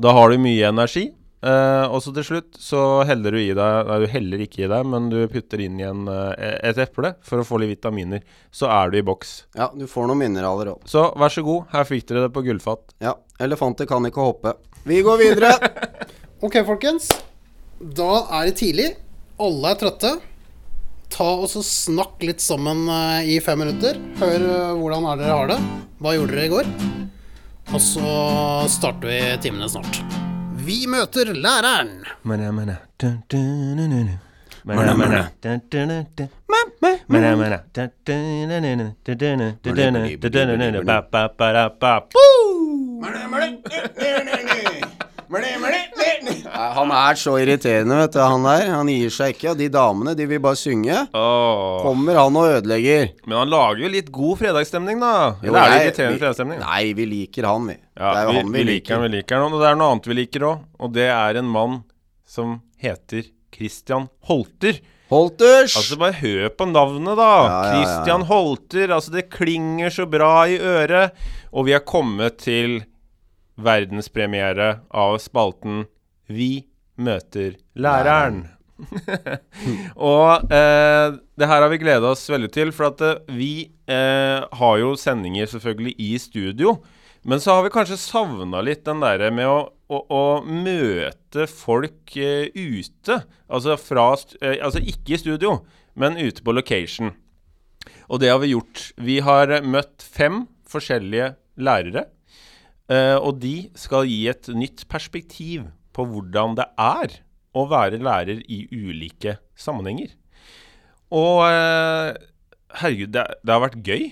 Da 0.00 0.14
har 0.16 0.32
du 0.32 0.40
mye 0.42 0.72
energi. 0.72 1.10
Eh, 1.42 1.84
og 1.86 2.00
så 2.02 2.12
til 2.16 2.26
slutt 2.26 2.58
så 2.60 2.82
heller 3.08 3.34
du 3.34 3.40
i 3.40 3.54
deg 3.56 3.88
Nei, 3.88 3.98
du 4.02 4.06
heller 4.10 4.42
ikke 4.44 4.64
i 4.64 4.70
deg, 4.70 4.86
men 4.90 5.08
du 5.12 5.18
putter 5.30 5.62
inn 5.64 5.78
igjen 5.80 6.08
uh, 6.10 6.32
et 6.38 6.78
eple 6.82 7.14
for 7.24 7.42
å 7.42 7.46
få 7.46 7.60
litt 7.62 7.72
vitaminer. 7.76 8.24
Så 8.50 8.70
er 8.72 8.92
du 8.92 8.98
i 9.00 9.04
boks. 9.06 9.34
Ja, 9.58 9.70
du 9.74 9.86
får 9.90 10.08
noen 10.10 10.22
mineraler 10.24 10.72
òg. 10.74 10.86
Så 10.88 11.08
vær 11.18 11.32
så 11.32 11.44
god, 11.46 11.68
her 11.74 11.88
fikk 11.88 12.08
dere 12.10 12.26
det 12.26 12.32
på 12.34 12.44
gullfat. 12.46 12.96
Ja. 13.04 13.16
Elefanter 13.42 13.88
kan 13.90 14.06
ikke 14.08 14.24
hoppe. 14.30 14.56
Vi 14.88 15.02
går 15.06 15.22
videre. 15.24 15.54
Ok, 16.38 16.54
folkens. 16.62 17.08
Da 17.82 18.20
er 18.38 18.44
det 18.46 18.60
tidlig. 18.60 18.92
Alle 19.42 19.72
er 19.72 19.80
trøtte. 19.80 20.12
Ta 21.10 21.26
og 21.40 21.48
så 21.50 21.64
Snakk 21.66 22.22
litt 22.22 22.38
sammen 22.44 22.84
eh, 22.86 23.32
i 23.34 23.40
fem 23.42 23.58
minutter. 23.58 23.98
Hør 24.22 24.46
hvordan 24.78 25.10
er 25.10 25.18
dere 25.24 25.40
har 25.40 25.50
det. 25.50 25.58
Hva 25.98 26.14
gjorde 26.14 26.38
dere 26.38 26.46
i 26.46 26.54
går? 26.54 26.72
Og 27.74 27.82
så 27.82 28.16
starter 28.70 29.10
vi 29.10 29.20
timene 29.42 29.68
snart. 29.68 30.27
Vi 30.68 30.84
møter 30.84 31.30
læreren. 31.32 32.04
Nei, 32.28 32.36
Han 45.28 46.90
er 46.94 47.18
så 47.20 47.34
irriterende, 47.42 47.96
vet 48.00 48.14
du, 48.14 48.20
han 48.22 48.46
der. 48.46 48.62
Han 48.72 48.88
gir 48.92 49.10
seg 49.12 49.34
ikke. 49.34 49.50
Og 49.52 49.58
de 49.60 49.68
damene, 49.72 50.14
de 50.18 50.26
vil 50.30 50.40
bare 50.42 50.58
synge. 50.58 50.96
Oh. 51.16 51.78
Kommer 51.84 52.16
han 52.18 52.38
og 52.40 52.48
ødelegger. 52.56 53.10
Men 53.28 53.38
han 53.42 53.52
lager 53.52 53.84
jo 53.84 53.90
litt 53.92 54.10
god 54.14 54.40
fredagsstemning, 54.40 55.00
da. 55.02 55.12
Jo, 55.42 55.50
Eller 55.52 55.60
er 55.60 55.70
det 55.74 55.80
irriterende 55.86 56.16
vi- 56.16 56.22
fredagsstemning? 56.24 56.60
Nei, 56.64 56.82
vi 56.98 57.06
liker 57.12 57.48
han, 57.50 57.66
vi. 57.72 57.76
Ja, 57.98 58.12
det 58.14 58.18
er 58.20 58.24
jo 58.24 58.30
vi, 58.30 58.36
han 58.42 58.52
vi, 58.52 58.58
vi 58.58 58.68
liker 58.72 58.94
han, 58.96 59.02
vi 59.08 59.12
liker 59.16 59.42
han. 59.42 59.52
Og 59.58 59.60
det 59.64 59.68
er 59.72 59.80
noe 59.80 59.90
annet 59.94 60.08
vi 60.12 60.18
liker 60.22 60.46
òg, 60.52 60.62
og 60.80 60.92
det 60.96 61.08
er 61.12 61.40
en 61.42 61.50
mann 61.58 61.80
som 62.28 62.60
heter 62.80 63.28
Christian 63.54 64.08
Holter. 64.28 64.80
Holters! 65.08 65.72
Altså, 65.78 65.96
bare 65.96 66.12
hør 66.20 66.50
på 66.52 66.66
navnet, 66.68 67.16
da. 67.16 67.28
Ja, 67.28 67.44
ja, 67.48 67.60
ja. 67.64 67.70
Christian 67.78 68.22
Holter. 68.28 68.90
Altså, 68.92 69.12
det 69.14 69.30
klinger 69.32 69.88
så 69.94 70.04
bra 70.08 70.44
i 70.52 70.58
øret. 70.60 71.16
Og 71.52 71.64
vi 71.64 71.72
har 71.72 71.80
kommet 71.88 72.36
til 72.44 72.82
verdenspremiere 73.58 74.78
av 74.90 75.18
spalten 75.22 75.86
Vi 76.28 76.68
møter 76.98 77.56
læreren. 77.78 78.46
og 80.10 80.52
eh, 80.54 81.16
det 81.38 81.48
her 81.50 81.64
har 81.64 81.70
vi 81.72 81.80
gleda 81.82 82.12
oss 82.12 82.28
veldig 82.30 82.50
til, 82.54 82.70
for 82.74 82.92
at 82.92 83.02
eh, 83.02 83.32
vi 83.34 83.52
eh, 83.90 84.44
har 84.60 84.78
jo 84.78 84.92
sendinger 84.98 85.50
selvfølgelig 85.50 85.94
i 85.98 86.12
studio. 86.22 86.76
Men 87.28 87.42
så 87.42 87.56
har 87.56 87.66
vi 87.66 87.72
kanskje 87.74 87.98
savna 88.00 88.60
litt 88.64 88.84
den 88.86 89.02
derre 89.02 89.30
med 89.34 89.48
å, 89.50 89.58
å, 89.90 89.98
å 89.98 90.22
møte 90.46 91.48
folk 91.50 92.14
eh, 92.16 92.52
ute. 92.54 93.22
Altså, 93.48 93.78
fra, 93.80 94.12
eh, 94.40 94.60
altså 94.62 94.82
ikke 94.82 95.16
i 95.16 95.22
studio, 95.24 95.58
men 95.98 96.20
ute 96.20 96.44
på 96.44 96.54
location. 96.54 97.16
Og 98.08 98.22
det 98.22 98.30
har 98.32 98.40
vi 98.42 98.54
gjort. 98.54 98.90
Vi 98.96 99.18
har 99.24 99.50
eh, 99.52 99.64
møtt 99.64 100.04
fem 100.04 100.44
forskjellige 100.68 101.34
lærere. 101.58 102.06
Eh, 102.92 103.16
og 103.16 103.40
de 103.42 103.68
skal 103.78 104.08
gi 104.08 104.22
et 104.30 104.50
nytt 104.54 104.86
perspektiv 104.90 105.68
på 105.96 106.06
hvordan 106.08 106.56
det 106.58 106.68
er 106.78 107.18
å 107.56 107.64
være 107.70 107.98
lærer 108.02 108.42
i 108.46 108.64
ulike 108.70 109.38
sammenhenger. 109.58 110.12
Og 111.14 111.42
eh, 111.48 112.12
herregud, 112.82 113.12
det, 113.14 113.24
det 113.42 113.54
har 113.54 113.64
vært 113.64 113.80
gøy 113.80 114.02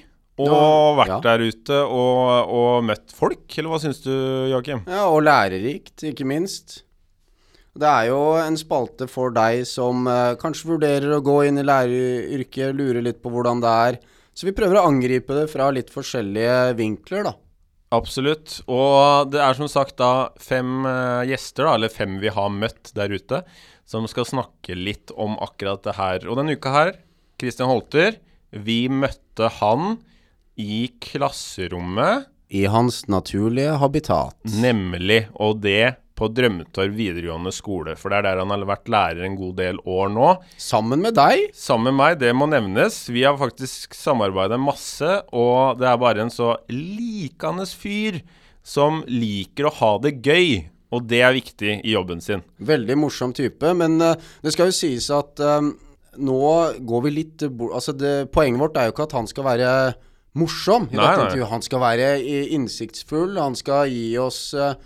Ja, 0.40 0.56
vært 0.96 1.12
ja. 1.14 1.20
der 1.24 1.44
ute 1.48 1.82
og, 1.84 2.50
og 2.52 2.88
møtt 2.88 3.12
folk. 3.16 3.44
Eller 3.56 3.72
hva 3.72 3.80
syns 3.80 4.02
du, 4.04 4.12
Joakim? 4.50 4.82
Ja, 4.88 5.06
og 5.12 5.22
lærerikt, 5.24 6.02
ikke 6.10 6.26
minst. 6.28 6.82
Det 7.76 7.88
er 7.88 8.08
jo 8.08 8.20
en 8.40 8.56
spalte 8.56 9.04
for 9.08 9.32
deg 9.36 9.66
som 9.68 10.06
eh, 10.08 10.34
kanskje 10.40 10.70
vurderer 10.72 11.16
å 11.16 11.22
gå 11.24 11.42
inn 11.48 11.60
i 11.60 11.64
læreryrket, 11.66 12.72
lurer 12.76 13.04
litt 13.04 13.20
på 13.24 13.32
hvordan 13.32 13.60
det 13.64 13.72
er. 13.88 13.98
Så 14.36 14.48
vi 14.48 14.54
prøver 14.56 14.80
å 14.80 14.86
angripe 14.88 15.36
det 15.36 15.46
fra 15.52 15.68
litt 15.72 15.92
forskjellige 15.92 16.74
vinkler, 16.76 17.28
da. 17.28 17.34
Absolutt. 17.94 18.60
Og 18.66 19.30
det 19.30 19.40
er 19.42 19.56
som 19.58 19.70
sagt 19.70 19.98
da 20.00 20.28
fem 20.42 20.86
eh, 20.88 21.26
gjester, 21.30 21.68
da, 21.68 21.76
eller 21.76 21.92
fem 21.92 22.18
vi 22.22 22.32
har 22.34 22.52
møtt 22.52 22.90
der 22.96 23.12
ute, 23.14 23.42
som 23.86 24.08
skal 24.10 24.26
snakke 24.26 24.74
litt 24.74 25.12
om 25.14 25.36
akkurat 25.42 25.84
det 25.86 25.94
her. 25.98 26.26
Og 26.26 26.40
denne 26.40 26.56
uka 26.58 26.72
her, 26.74 26.96
Christian 27.38 27.70
Holter, 27.70 28.18
vi 28.50 28.86
møtte 28.90 29.50
han 29.60 30.00
i 30.56 30.86
klasserommet, 31.02 32.32
I 32.46 32.62
hans 32.70 33.08
naturlige 33.10 33.74
habitat. 33.82 34.36
nemlig, 34.46 35.26
og 35.34 35.58
det 35.64 35.96
på 36.16 36.28
Drømmetorv 36.32 36.94
videregående 36.96 37.52
skole. 37.54 37.96
For 37.98 38.12
det 38.12 38.20
er 38.20 38.28
der 38.30 38.40
han 38.42 38.54
har 38.54 38.64
vært 38.68 38.90
lærer 38.92 39.26
en 39.26 39.36
god 39.38 39.58
del 39.60 39.80
år 39.84 40.10
nå. 40.14 40.30
Sammen 40.60 41.04
med 41.04 41.16
deg. 41.18 41.50
Sammen 41.56 41.92
med 41.92 42.00
meg, 42.00 42.18
det 42.22 42.32
må 42.36 42.48
nevnes. 42.50 43.04
Vi 43.12 43.26
har 43.26 43.38
faktisk 43.40 43.94
samarbeida 43.96 44.58
masse, 44.60 45.20
og 45.36 45.80
det 45.80 45.90
er 45.90 46.00
bare 46.00 46.24
en 46.26 46.32
så 46.32 46.54
likende 46.72 47.68
fyr 47.68 48.22
som 48.66 49.04
liker 49.06 49.68
å 49.68 49.76
ha 49.78 49.92
det 50.02 50.16
gøy. 50.24 50.66
Og 50.94 51.06
det 51.10 51.20
er 51.26 51.34
viktig 51.34 51.80
i 51.82 51.94
jobben 51.94 52.22
sin. 52.22 52.44
Veldig 52.62 52.96
morsom 52.98 53.34
type, 53.36 53.72
men 53.76 53.98
eh, 54.02 54.18
det 54.42 54.54
skal 54.54 54.70
jo 54.70 54.76
sies 54.76 55.08
at 55.12 55.42
um, 55.42 55.72
nå 56.22 56.42
går 56.86 57.06
vi 57.08 57.10
litt 57.12 57.46
bort 57.50 57.74
Altså, 57.76 57.92
det, 57.92 58.30
poenget 58.32 58.62
vårt 58.62 58.78
er 58.78 58.88
jo 58.88 58.94
ikke 58.94 59.08
at 59.08 59.16
han 59.18 59.28
skal 59.28 59.48
være 59.48 59.70
morsom 60.38 60.86
i 60.90 60.96
Nei, 60.96 61.02
dette 61.02 61.24
intervjuet. 61.26 61.50
Han 61.50 61.64
skal 61.64 61.82
være 61.82 62.10
innsiktsfull. 62.56 63.38
Han 63.40 63.56
skal 63.58 63.90
gi 63.92 64.06
oss 64.20 64.40
eh, 64.54 64.76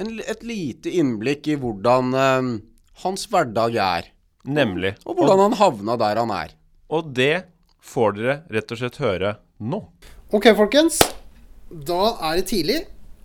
en, 0.00 0.10
et 0.20 0.42
lite 0.46 0.90
innblikk 0.90 1.48
i 1.52 1.58
hvordan 1.60 2.14
eh, 2.18 2.50
hans 3.04 3.28
hverdag 3.30 3.78
er. 3.78 4.10
Nemlig. 4.44 4.94
Og 5.08 5.18
hvordan 5.18 5.46
han 5.46 5.58
havna 5.60 5.96
der 6.00 6.20
han 6.20 6.32
er. 6.34 6.54
Og 6.92 7.12
det 7.16 7.46
får 7.84 8.18
dere 8.18 8.36
rett 8.52 8.74
og 8.74 8.80
slett 8.80 9.00
høre 9.02 9.36
nå. 9.60 9.80
Ok, 10.34 10.50
folkens. 10.58 11.00
Da 11.70 12.16
er 12.28 12.40
det 12.40 12.48
tidlig. 12.50 12.82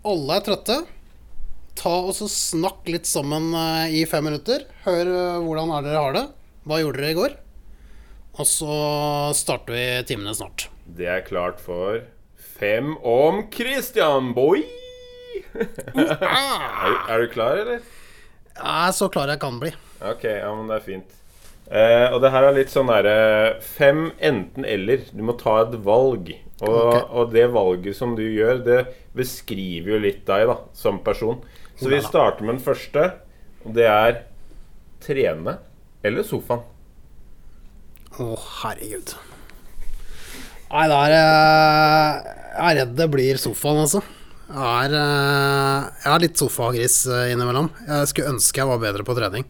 Alle 0.08 0.39
er 0.39 0.45
trøtte. 0.45 0.79
Ta 1.79 1.91
og 2.03 2.12
så 2.15 2.27
Snakk 2.32 2.88
litt 2.91 3.08
sammen 3.08 3.51
eh, 3.55 3.99
i 4.01 4.05
fem 4.10 4.25
minutter. 4.29 4.65
Hør 4.86 5.05
eh, 5.05 5.43
hvordan 5.45 5.75
er 5.75 5.88
dere 5.88 6.03
har 6.05 6.17
det. 6.17 6.25
Hva 6.67 6.82
gjorde 6.82 7.01
dere 7.01 7.13
i 7.13 7.19
går? 7.19 7.38
Og 8.39 8.47
så 8.47 8.75
starter 9.36 9.75
vi 9.75 9.86
timene 10.08 10.36
snart. 10.38 10.69
Det 10.86 11.08
er 11.12 11.25
klart 11.27 11.60
for 11.63 11.99
fem 12.60 12.95
om 13.03 13.45
Christian 13.51 14.32
Boy. 14.36 14.63
er, 15.95 16.97
er 17.10 17.23
du 17.23 17.30
klar, 17.34 17.60
eller? 17.62 17.86
Er 18.60 18.91
så 18.95 19.08
klar 19.12 19.32
jeg 19.32 19.41
kan 19.41 19.60
bli. 19.62 19.71
Ok, 19.99 20.25
ja, 20.28 20.49
men 20.56 20.67
det 20.69 20.80
er 20.80 20.86
fint. 20.86 21.15
Eh, 21.69 22.08
og 22.10 22.17
det 22.23 22.32
her 22.34 22.47
er 22.47 22.56
litt 22.56 22.71
sånn 22.73 22.89
derre 22.89 23.60
Fem 23.62 24.08
enten-eller. 24.25 25.04
Du 25.13 25.21
må 25.25 25.36
ta 25.38 25.60
et 25.67 25.75
valg. 25.86 26.32
Og, 26.60 26.75
okay. 26.75 27.04
og 27.13 27.32
det 27.36 27.45
valget 27.54 27.95
som 27.95 28.15
du 28.17 28.25
gjør, 28.25 28.60
det 28.65 28.80
beskriver 29.15 29.93
jo 29.93 30.02
litt 30.04 30.25
deg 30.28 30.49
da, 30.49 30.58
som 30.75 30.99
person. 31.06 31.39
Så 31.80 31.88
vi 31.88 32.02
starter 32.04 32.43
med 32.43 32.58
den 32.58 32.65
første, 32.65 33.06
og 33.63 33.75
det 33.78 33.86
er 33.88 34.17
trene 34.99 35.56
eller 36.04 36.25
sofaen. 36.28 36.65
Å, 38.19 38.25
herregud. 38.63 39.13
Nei, 40.69 40.86
der 40.91 41.13
er 41.15 42.25
Jeg 42.60 42.65
er 42.65 42.75
redd 42.82 42.97
det 42.97 43.08
blir 43.13 43.39
sofaen, 43.39 43.80
altså. 43.86 44.04
Jeg 44.49 44.89
er, 44.89 44.97
eh, 44.97 45.88
jeg 46.03 46.12
er 46.15 46.23
litt 46.25 46.41
sofagris 46.41 47.03
eh, 47.05 47.31
innimellom. 47.35 47.69
Jeg 47.85 48.09
skulle 48.12 48.33
ønske 48.33 48.62
jeg 48.63 48.69
var 48.71 48.81
bedre 48.81 49.05
på 49.05 49.15
trening. 49.17 49.45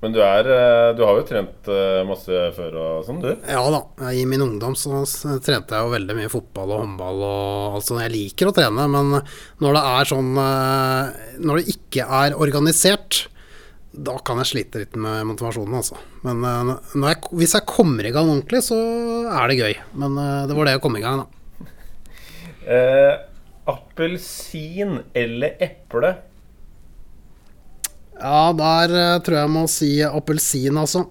Men 0.00 0.14
du 0.16 0.20
er 0.24 0.46
eh, 0.48 0.90
Du 0.96 1.02
har 1.04 1.18
jo 1.18 1.24
trent 1.28 1.68
eh, 1.68 2.00
masse 2.08 2.44
før 2.56 2.76
og 2.80 3.02
sånn, 3.04 3.18
du? 3.20 3.32
Ja 3.48 3.64
da, 3.72 3.80
i 4.16 4.22
min 4.28 4.44
ungdom 4.44 4.76
så 4.78 5.02
trente 5.44 5.76
jeg 5.76 5.84
jo 5.84 5.92
veldig 5.92 6.16
mye 6.16 6.32
fotball 6.32 6.72
og 6.72 6.82
håndball 6.84 7.24
og 7.26 7.76
alt 7.76 7.88
sånt. 7.88 8.04
Jeg 8.06 8.14
liker 8.14 8.48
å 8.48 8.54
trene, 8.56 8.86
men 8.92 9.18
når 9.60 9.76
det 9.76 9.84
er 9.90 10.10
sånn 10.12 10.30
eh, 10.44 11.20
Når 11.44 11.60
det 11.60 11.76
ikke 11.76 12.08
er 12.20 12.38
organisert, 12.40 13.26
da 13.90 14.16
kan 14.24 14.40
jeg 14.40 14.52
slite 14.52 14.84
litt 14.84 14.96
med 15.00 15.26
motivasjonen, 15.32 15.80
altså. 15.80 16.00
Men 16.24 16.44
eh, 16.48 16.76
jeg, 17.10 17.20
hvis 17.42 17.56
jeg 17.58 17.68
kommer 17.68 18.06
i 18.06 18.14
gang 18.14 18.28
ordentlig, 18.30 18.62
så 18.68 18.78
er 19.32 19.50
det 19.52 19.60
gøy. 19.60 19.74
Men 20.00 20.16
eh, 20.22 20.46
det 20.48 20.56
var 20.56 20.70
det 20.70 20.78
å 20.80 20.84
komme 20.84 21.00
i 21.02 21.04
gang, 21.04 21.24
da. 21.24 21.28
Eh, 23.66 23.72
Appelsin 23.72 24.98
eller 25.14 25.56
eple? 25.60 26.14
Ja, 28.20 28.52
der 28.52 28.92
eh, 28.92 29.20
tror 29.24 29.36
jeg 29.36 29.46
jeg 29.46 29.54
må 29.54 29.66
si 29.70 29.90
appelsin, 30.04 30.76
altså. 30.76 31.06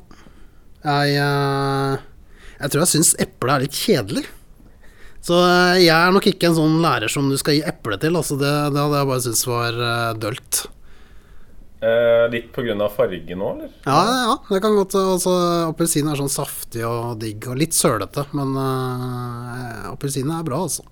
Jeg, 0.83 1.15
eh, 1.17 2.03
jeg 2.59 2.71
tror 2.71 2.83
jeg 2.83 2.91
syns 2.93 3.15
eple 3.19 3.55
er 3.55 3.65
litt 3.65 3.77
kjedelig. 3.77 4.25
Så 5.25 5.39
eh, 5.41 5.85
jeg 5.85 5.95
er 5.95 6.13
nok 6.15 6.27
ikke 6.29 6.51
en 6.51 6.59
sånn 6.59 6.77
lærer 6.83 7.11
som 7.11 7.29
du 7.29 7.37
skal 7.39 7.57
gi 7.57 7.63
eple 7.67 7.97
til. 8.01 8.19
Altså 8.19 8.37
det, 8.39 8.51
det 8.75 8.83
hadde 8.83 9.01
jeg 9.01 9.09
bare 9.09 9.23
syntes 9.25 9.47
var 9.49 9.81
eh, 9.87 10.11
dølt. 10.21 10.61
Eh, 11.79 12.25
litt 12.33 12.49
på 12.51 12.63
grunn 12.65 12.83
av 12.83 12.91
farge 12.91 13.35
nå, 13.39 13.49
eller? 13.55 13.73
Ja, 13.87 13.99
ja, 14.03 14.37
det 14.49 14.61
kan 14.63 14.75
godt 14.75 14.97
altså, 14.99 15.33
Appelsin 15.69 16.09
er 16.11 16.19
sånn 16.19 16.31
saftig 16.31 16.83
og 16.83 17.21
digg 17.21 17.47
og 17.47 17.55
litt 17.61 17.77
sølete, 17.77 18.25
men 18.35 18.51
uh, 18.59 19.85
appelsin 19.93 20.27
er 20.35 20.43
bra, 20.43 20.59
altså. 20.67 20.83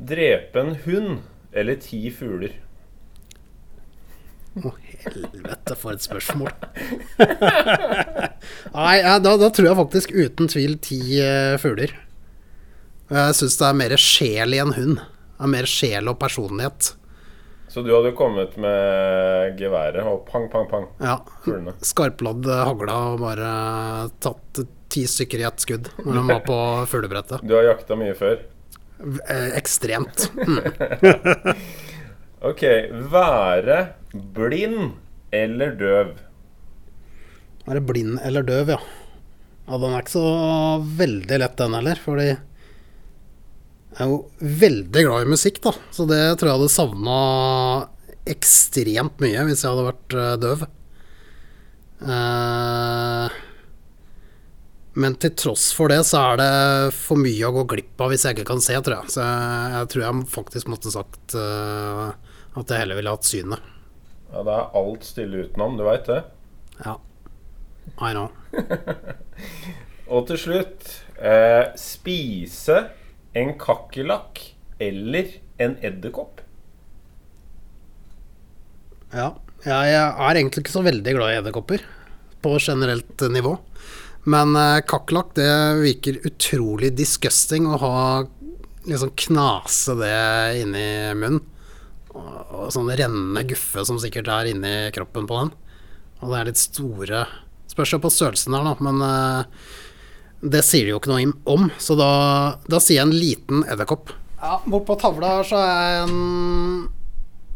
Drepe 0.00 0.60
en 0.60 0.74
hund 0.86 1.18
eller 1.52 1.76
ti 1.82 2.06
fugler? 2.14 2.54
Å, 4.56 4.70
helvete, 5.04 5.76
for 5.78 5.94
et 5.94 6.02
spørsmål. 6.02 6.50
Nei, 8.76 8.94
ja, 8.98 9.18
da, 9.22 9.34
da 9.38 9.50
tror 9.52 9.68
jeg 9.68 9.78
faktisk 9.78 10.14
uten 10.16 10.48
tvil 10.50 10.78
ti 10.82 11.00
uh, 11.20 11.58
fugler. 11.60 11.92
Jeg 13.10 13.36
syns 13.36 13.58
det 13.60 13.68
er 13.68 13.78
mer 13.78 13.94
sjel 14.00 14.56
i 14.56 14.62
en 14.62 14.72
hund. 14.74 15.02
Det 15.02 15.46
er 15.46 15.52
mer 15.52 15.68
sjel 15.70 16.10
og 16.10 16.18
personlighet. 16.22 16.94
Så 17.70 17.84
du 17.86 17.92
hadde 17.94 18.10
kommet 18.18 18.56
med 18.58 19.58
geværet 19.60 20.02
og 20.08 20.24
pang, 20.26 20.48
pang, 20.50 20.66
pang. 20.70 20.88
Ja. 20.98 21.20
Fuglene. 21.44 21.76
Skarpladd 21.86 22.48
hagla 22.48 22.96
og 23.12 23.20
bare 23.22 23.50
tatt 24.24 24.64
ti 24.90 25.04
stykker 25.06 25.44
i 25.44 25.46
ett 25.46 25.62
skudd 25.62 25.92
når 26.00 26.16
de 26.16 26.24
var 26.32 26.40
på 26.48 26.56
fuglebrettet. 26.90 27.44
Du 27.46 27.54
har 27.54 27.68
jakta 27.68 27.98
mye 28.00 28.16
før. 28.18 28.40
Eh, 29.00 29.50
Ekstremt. 29.60 30.28
Mm. 30.46 30.60
Ok. 32.40 32.62
Være 33.12 33.74
blind 34.32 34.94
eller 35.36 35.74
døv? 35.76 36.14
Være 37.66 37.82
blind 37.84 38.16
eller 38.24 38.46
døv, 38.48 38.72
ja. 38.72 38.78
Ja, 39.68 39.76
Den 39.76 39.92
er 39.92 40.00
ikke 40.00 40.14
så 40.14 40.22
veldig 41.02 41.38
lett, 41.42 41.58
den 41.60 41.76
heller. 41.76 42.00
Fordi 42.00 42.30
jeg 42.30 42.38
er 44.00 44.08
jo 44.08 44.22
veldig 44.40 45.04
glad 45.04 45.26
i 45.26 45.30
musikk, 45.34 45.60
da. 45.68 45.74
Så 45.92 46.08
det 46.08 46.22
tror 46.40 46.48
jeg 46.48 46.58
hadde 46.62 46.72
savna 46.72 47.18
ekstremt 48.30 49.20
mye 49.20 49.44
hvis 49.48 49.60
jeg 49.64 49.74
hadde 49.74 49.88
vært 49.90 50.16
eh, 50.16 50.34
døv. 50.40 50.64
Eh, 52.08 53.38
men 55.00 55.16
til 55.20 55.32
tross 55.38 55.70
for 55.76 55.92
det, 55.92 56.02
så 56.08 56.20
er 56.32 56.40
det 56.40 56.52
for 56.96 57.20
mye 57.20 57.48
å 57.48 57.54
gå 57.58 57.66
glipp 57.74 58.02
av 58.02 58.12
hvis 58.12 58.26
jeg 58.26 58.36
ikke 58.36 58.50
kan 58.52 58.62
se, 58.64 58.76
tror 58.84 59.00
jeg. 59.00 59.14
Så 59.16 59.24
jeg, 59.24 59.70
jeg 59.74 59.90
tror 59.92 60.04
jeg 60.04 60.30
faktisk 60.34 60.72
måtte 60.72 60.92
sagt 60.94 61.36
uh, 61.38 62.10
at 62.60 62.72
jeg 62.72 62.84
heller 62.84 62.98
ville 63.00 63.14
hatt 63.14 63.28
synet. 63.28 63.70
Ja, 64.30 64.44
det 64.46 64.54
er 64.54 64.78
alt 64.78 65.06
stille 65.06 65.46
utenom, 65.46 65.76
du 65.78 65.84
veit 65.86 66.06
det. 66.10 66.22
Ja. 66.84 66.96
I 67.98 68.12
know. 68.14 68.30
Og 70.10 70.26
til 70.28 70.38
slutt 70.40 70.88
eh, 71.22 71.70
Spise 71.78 72.80
en 73.38 73.52
kakerlakk 73.60 74.40
eller 74.82 75.36
en 75.62 75.76
edderkopp? 75.86 76.42
Ja. 79.14 79.32
Jeg 79.60 79.92
er 79.92 80.38
egentlig 80.38 80.64
ikke 80.64 80.72
så 80.72 80.82
veldig 80.86 81.12
glad 81.18 81.34
i 81.34 81.38
edderkopper 81.42 81.82
på 82.40 82.54
generelt 82.64 83.26
nivå. 83.28 83.58
Men 84.28 84.56
eh, 84.56 84.82
kakerlakk, 84.88 85.32
det 85.38 85.50
virker 85.80 86.20
utrolig 86.28 86.92
disgusting 86.98 87.68
å 87.68 87.78
ha 87.80 87.96
liksom 88.88 89.14
knase 89.26 89.96
det 90.00 90.16
inni 90.60 90.86
munnen. 91.16 91.42
Og, 92.10 92.38
og 92.50 92.72
sånn 92.74 92.90
rennende 92.90 93.44
guffe 93.46 93.84
som 93.86 94.00
sikkert 94.02 94.28
er 94.34 94.50
inni 94.50 94.74
kroppen 94.94 95.28
på 95.30 95.44
den. 95.44 95.52
Og 96.20 96.32
det 96.32 96.40
er 96.40 96.50
litt 96.50 96.60
store 96.60 97.24
Spørs 97.70 97.92
på 98.02 98.10
størrelsen 98.10 98.50
der, 98.50 98.64
da, 98.66 98.72
men 98.82 98.96
eh, 99.06 99.68
det 100.50 100.64
sier 100.66 100.88
de 100.88 100.90
jo 100.90 100.98
ikke 100.98 101.12
noe 101.12 101.34
om. 101.52 101.68
Så 101.78 101.94
da, 101.94 102.08
da 102.66 102.80
sier 102.82 102.98
jeg 102.98 103.06
en 103.06 103.14
liten 103.14 103.62
edderkopp. 103.62 104.10
Ja, 104.40 104.56
bort 104.66 104.88
på 104.88 104.96
tavla 104.98 105.36
her 105.36 105.46
så 105.46 105.60
er 105.62 105.92
jeg 105.92 106.08
en 106.08 106.88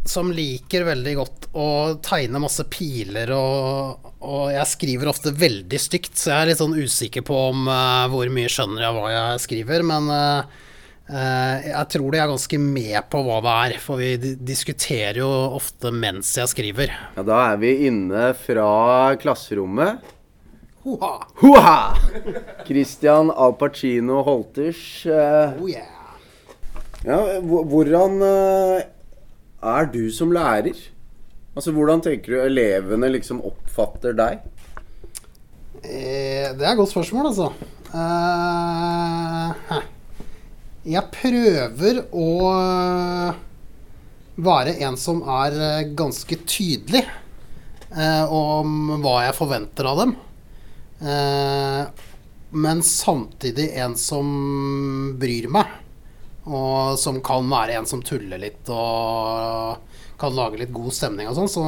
som 0.05 0.33
liker 0.33 0.85
veldig 0.85 1.15
godt 1.17 1.47
å 1.57 1.69
tegne 2.05 2.43
masse 2.43 2.67
piler, 2.69 3.31
og, 3.33 4.11
og 4.21 4.53
jeg 4.53 4.69
skriver 4.69 5.09
ofte 5.11 5.33
veldig 5.37 5.81
stygt, 5.81 6.13
så 6.21 6.31
jeg 6.31 6.37
er 6.43 6.51
litt 6.51 6.61
sånn 6.61 6.77
usikker 6.77 7.25
på 7.25 7.39
om 7.49 7.65
uh, 7.71 8.05
hvor 8.13 8.29
mye 8.33 8.53
skjønner 8.53 8.85
jeg 8.85 8.97
hva 8.99 9.09
jeg 9.15 9.43
skriver, 9.47 9.85
men 9.89 10.11
uh, 10.13 10.45
uh, 11.09 11.57
jeg 11.65 11.91
tror 11.97 12.13
de 12.13 12.21
er 12.21 12.33
ganske 12.35 12.61
med 12.61 12.99
på 13.09 13.25
hva 13.25 13.41
det 13.47 13.57
er, 13.65 13.77
for 13.81 14.03
vi 14.03 14.35
diskuterer 14.37 15.23
jo 15.23 15.31
ofte 15.57 15.95
mens 15.95 16.35
jeg 16.37 16.53
skriver. 16.53 16.93
Ja, 17.17 17.25
da 17.25 17.41
er 17.55 17.63
vi 17.65 17.73
inne 17.89 18.29
fra 18.37 18.69
klasserommet. 19.25 20.13
Hoha! 20.85 21.15
Hoha! 21.41 21.79
Christian 22.69 23.33
Al 23.33 23.57
Pacino 23.57 24.21
Holters. 24.27 24.83
Oh 25.09 25.65
yeah! 25.65 25.89
Ja, 27.05 27.23
hvordan 27.41 28.21
er 29.65 29.89
du 29.93 30.03
som 30.13 30.33
lærer? 30.35 30.77
Altså, 31.55 31.73
Hvordan 31.75 32.03
tenker 32.05 32.35
du 32.35 32.41
elevene 32.43 33.09
liksom 33.15 33.43
oppfatter 33.47 34.17
deg? 34.19 34.43
Eh, 35.85 36.51
det 36.57 36.65
er 36.65 36.73
et 36.73 36.79
godt 36.81 36.93
spørsmål, 36.95 37.31
altså. 37.31 37.49
Eh, 37.95 39.83
jeg 40.95 41.11
prøver 41.15 42.03
å 42.13 42.31
eh, 42.53 43.43
være 44.45 44.75
en 44.85 44.97
som 45.01 45.23
er 45.31 45.61
eh, 45.69 45.93
ganske 45.97 46.41
tydelig 46.49 47.05
eh, 47.07 48.25
om 48.27 48.97
hva 49.05 49.21
jeg 49.29 49.39
forventer 49.39 49.89
av 49.93 50.03
dem. 50.03 50.17
Eh, 51.05 51.83
men 52.55 52.83
samtidig 52.87 53.71
en 53.83 53.97
som 53.99 54.27
bryr 55.21 55.49
meg. 55.53 55.67
Og 56.47 56.99
som 57.01 57.21
kan 57.25 57.47
være 57.49 57.79
en 57.79 57.87
som 57.89 58.03
tuller 58.05 58.39
litt 58.43 58.69
og 58.69 59.79
kan 60.21 60.35
lage 60.37 60.59
litt 60.61 60.73
god 60.75 60.93
stemning 60.93 61.29
og 61.31 61.37
sånn. 61.39 61.49
Så 61.49 61.65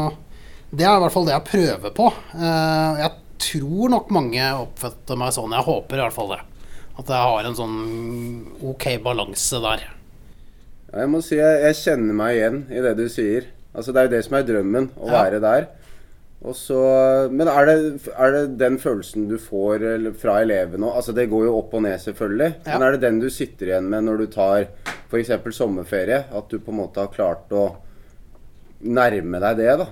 det 0.76 0.84
er 0.84 0.98
i 0.98 1.00
hvert 1.04 1.14
fall 1.14 1.24
det 1.28 1.32
jeg 1.36 1.48
prøver 1.50 1.94
på. 1.96 2.10
Eh, 2.36 3.00
Jeg 3.06 3.12
tror 3.38 3.90
nok 3.92 4.10
mange 4.16 4.42
oppfatter 4.56 5.16
meg 5.20 5.32
sånn. 5.36 5.52
Jeg 5.52 5.64
håper 5.66 5.96
i 5.98 6.02
hvert 6.04 6.14
fall 6.16 6.30
det. 6.34 6.40
At 6.98 7.10
jeg 7.12 7.28
har 7.28 7.44
en 7.44 7.56
sånn 7.58 7.76
ok 8.64 8.86
balanse 9.04 9.60
der. 9.60 9.82
Jeg 10.96 11.08
må 11.12 11.20
si 11.24 11.36
jeg, 11.36 11.58
jeg 11.66 11.76
kjenner 11.82 12.16
meg 12.16 12.36
igjen 12.38 12.62
i 12.72 12.80
det 12.84 12.94
du 12.96 13.04
sier. 13.12 13.48
Altså 13.76 13.92
Det 13.92 14.00
er 14.00 14.06
jo 14.08 14.14
det 14.14 14.22
som 14.24 14.36
er 14.38 14.46
drømmen, 14.48 14.86
å 14.96 15.08
Ja. 15.10 15.22
være 15.22 15.40
der. 15.44 15.66
Og 16.44 16.52
så, 16.54 16.78
men 17.32 17.48
er 17.48 17.66
det, 17.66 17.76
er 18.12 18.34
det 18.34 18.42
den 18.60 18.76
følelsen 18.78 19.24
du 19.30 19.38
får 19.40 19.86
fra 20.20 20.40
elevene? 20.44 20.90
Altså, 20.92 21.14
det 21.16 21.30
går 21.32 21.46
jo 21.48 21.56
opp 21.58 21.74
og 21.74 21.86
ned, 21.86 21.96
selvfølgelig. 22.02 22.50
Ja. 22.66 22.76
Men 22.76 22.86
er 22.86 22.96
det 22.96 23.04
den 23.06 23.20
du 23.22 23.30
sitter 23.32 23.72
igjen 23.72 23.88
med 23.90 24.04
når 24.06 24.20
du 24.20 24.26
tar 24.34 24.68
f.eks. 25.08 25.32
sommerferie? 25.56 26.26
At 26.28 26.52
du 26.52 26.60
på 26.60 26.74
en 26.74 26.82
måte 26.84 27.02
har 27.02 27.14
klart 27.14 27.54
å 27.56 27.70
nærme 28.84 29.40
deg 29.42 29.62
det, 29.62 29.72
da? 29.80 29.88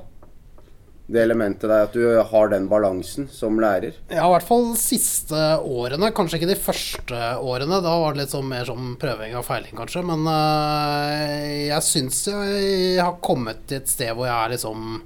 det 1.06 1.20
elementet 1.20 1.68
der, 1.68 1.84
at 1.84 1.92
du 1.92 2.04
har 2.30 2.48
den 2.48 2.66
balansen 2.68 3.26
som 3.28 3.58
lærer? 3.60 3.96
Ja, 4.08 4.24
i 4.24 4.32
hvert 4.32 4.46
fall 4.46 4.70
siste 4.80 5.40
årene. 5.60 6.08
Kanskje 6.16 6.40
ikke 6.40 6.52
de 6.54 6.60
første 6.60 7.24
årene. 7.44 7.82
Da 7.84 7.96
var 8.00 8.14
det 8.14 8.24
litt 8.24 8.32
sånn 8.32 8.48
mer 8.48 8.64
som 8.68 8.94
prøving 9.00 9.36
og 9.36 9.44
feiling, 9.44 9.74
kanskje. 9.76 10.04
Men 10.08 10.24
øh, 10.30 11.50
jeg 11.66 11.84
syns 11.84 12.22
jeg 12.30 13.02
har 13.02 13.18
kommet 13.24 13.66
til 13.68 13.82
et 13.82 13.92
sted 13.92 14.14
hvor 14.14 14.30
jeg 14.30 14.38
er 14.38 14.54
liksom 14.56 15.02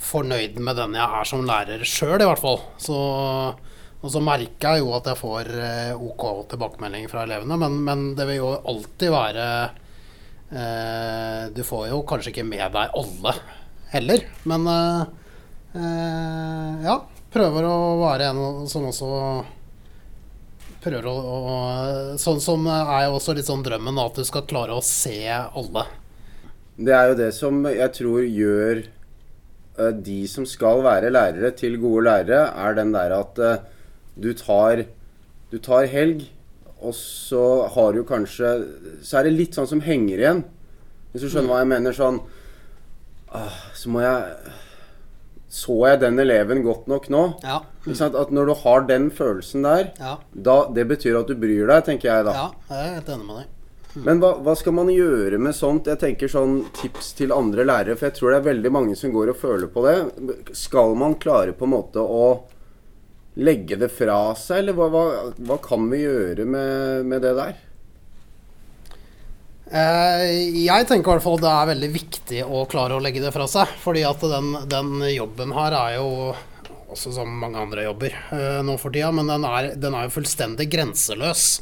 fornøyd 0.00 0.58
med 0.64 0.78
den 0.80 0.96
jeg 0.96 1.20
er 1.20 1.28
som 1.28 1.44
lærer 1.46 1.84
sjøl, 1.86 2.20
i 2.22 2.28
hvert 2.28 2.40
fall. 2.40 2.58
Så, 2.80 2.96
og 4.00 4.12
så 4.14 4.22
merker 4.24 4.76
jeg 4.76 4.84
jo 4.84 4.94
at 4.96 5.10
jeg 5.10 5.20
får 5.20 5.52
øh, 5.52 6.02
OK 6.08 6.26
tilbakemelding 6.52 7.08
fra 7.12 7.26
elevene, 7.26 7.60
men, 7.60 7.78
men 7.86 8.04
det 8.18 8.26
vil 8.30 8.40
jo 8.40 8.50
alltid 8.72 9.12
være 9.12 9.46
eh, 10.56 11.48
Du 11.54 11.62
får 11.66 11.88
jo 11.92 12.02
kanskje 12.08 12.34
ikke 12.34 12.48
med 12.48 12.66
deg 12.76 12.96
alle 12.96 13.36
heller, 13.92 14.26
men 14.48 14.68
eh, 14.74 15.00
øh, 15.76 16.84
ja. 16.86 17.00
Prøver 17.30 17.62
å 17.62 17.74
være 18.00 18.32
en 18.32 18.66
som 18.66 18.88
også 18.88 19.08
Prøver 20.82 21.06
å, 21.06 21.12
å 21.14 21.56
Sånn 22.18 22.40
som 22.42 22.64
er 22.72 23.04
jo 23.04 23.18
også 23.18 23.36
litt 23.36 23.46
sånn 23.46 23.62
drømmen, 23.62 24.00
at 24.00 24.16
du 24.16 24.24
skal 24.26 24.46
klare 24.48 24.74
å 24.74 24.82
se 24.82 25.28
alle. 25.28 25.84
Det 26.80 26.94
er 26.96 27.10
jo 27.10 27.18
det 27.18 27.28
som 27.36 27.60
jeg 27.68 27.92
tror 27.98 28.24
gjør 28.24 28.80
eh, 28.80 28.99
de 30.04 30.18
som 30.30 30.46
skal 30.48 30.82
være 30.84 31.10
lærere, 31.12 31.50
til 31.56 31.76
gode 31.82 32.04
lærere, 32.08 32.42
er 32.54 32.74
den 32.78 32.92
der 32.94 33.14
at 33.20 33.38
eh, 33.38 33.62
du 34.20 34.32
tar 34.34 34.84
Du 35.50 35.58
tar 35.58 35.86
helg, 35.90 36.26
og 36.80 36.94
så 36.94 37.66
har 37.74 37.92
du 37.96 38.04
kanskje 38.06 38.50
Så 39.02 39.18
er 39.18 39.24
det 39.26 39.32
litt 39.34 39.56
sånn 39.58 39.66
som 39.68 39.80
henger 39.84 40.18
igjen. 40.22 40.44
Hvis 41.12 41.24
du 41.24 41.28
skjønner 41.32 41.50
hva 41.50 41.58
jeg 41.64 41.70
mener. 41.72 41.92
Sånn 41.96 42.20
Så 43.74 43.90
må 43.90 44.00
jeg 44.04 44.52
Så 45.50 45.76
jeg 45.88 46.00
den 46.04 46.18
eleven 46.22 46.62
godt 46.62 46.86
nok 46.90 47.08
nå? 47.10 47.22
Ja. 47.42 47.60
At 47.90 48.30
når 48.30 48.46
du 48.46 48.54
har 48.62 48.84
den 48.86 49.10
følelsen 49.10 49.64
der, 49.66 49.88
Ja. 49.98 50.16
da, 50.34 50.68
det 50.70 50.86
betyr 50.88 51.18
at 51.20 51.26
du 51.26 51.34
bryr 51.34 51.66
deg, 51.66 51.84
tenker 51.88 52.06
jeg 52.12 52.24
da. 52.28 52.32
ja, 52.32 52.50
jeg 52.70 52.78
er 52.90 52.94
helt 53.00 53.08
enig 53.08 53.26
med 53.26 53.36
deg. 53.40 53.46
Men 53.94 54.20
hva, 54.22 54.36
hva 54.38 54.54
skal 54.58 54.76
man 54.76 54.90
gjøre 54.92 55.38
med 55.42 55.56
sånt? 55.56 55.88
Jeg 55.90 55.98
tenker 55.98 56.30
sånn 56.30 56.60
tips 56.76 57.12
til 57.18 57.34
andre 57.34 57.64
lærere, 57.66 57.96
for 57.98 58.06
jeg 58.08 58.18
tror 58.18 58.32
det 58.32 58.38
er 58.40 58.48
veldig 58.52 58.72
mange 58.74 58.98
som 58.98 59.14
går 59.14 59.32
og 59.32 59.40
føler 59.40 59.70
på 59.72 59.82
det. 59.86 59.96
Skal 60.56 60.94
man 60.98 61.18
klare 61.22 61.56
på 61.56 61.66
en 61.66 61.74
måte 61.74 62.04
å 62.04 62.26
legge 63.40 63.78
det 63.80 63.90
fra 63.94 64.20
seg, 64.38 64.62
eller 64.62 64.78
hva, 64.78 64.86
hva, 64.92 65.04
hva 65.48 65.58
kan 65.64 65.88
vi 65.90 66.04
gjøre 66.04 66.46
med, 66.46 67.10
med 67.10 67.26
det 67.26 67.34
der? 67.38 67.58
Eh, 69.70 70.28
jeg 70.66 70.86
tenker 70.90 71.12
i 71.12 71.14
hvert 71.14 71.22
fall 71.22 71.38
det 71.38 71.50
er 71.50 71.68
veldig 71.70 71.90
viktig 71.94 72.40
å 72.42 72.64
klare 72.70 72.96
å 72.96 73.02
legge 73.02 73.22
det 73.22 73.34
fra 73.34 73.46
seg. 73.50 73.74
Fordi 73.82 74.04
at 74.06 74.22
den, 74.22 74.52
den 74.70 74.94
jobben 75.12 75.54
her 75.56 75.76
er 75.78 75.98
jo 75.98 76.10
også 76.90 77.12
som 77.14 77.30
mange 77.38 77.58
andre 77.60 77.86
jobber 77.86 78.14
eh, 78.34 78.60
nå 78.66 78.74
for 78.80 78.94
tida, 78.94 79.12
men 79.14 79.30
den 79.30 79.46
er, 79.46 79.72
den 79.78 79.94
er 79.94 80.08
jo 80.08 80.16
fullstendig 80.18 80.66
grenseløs. 80.72 81.60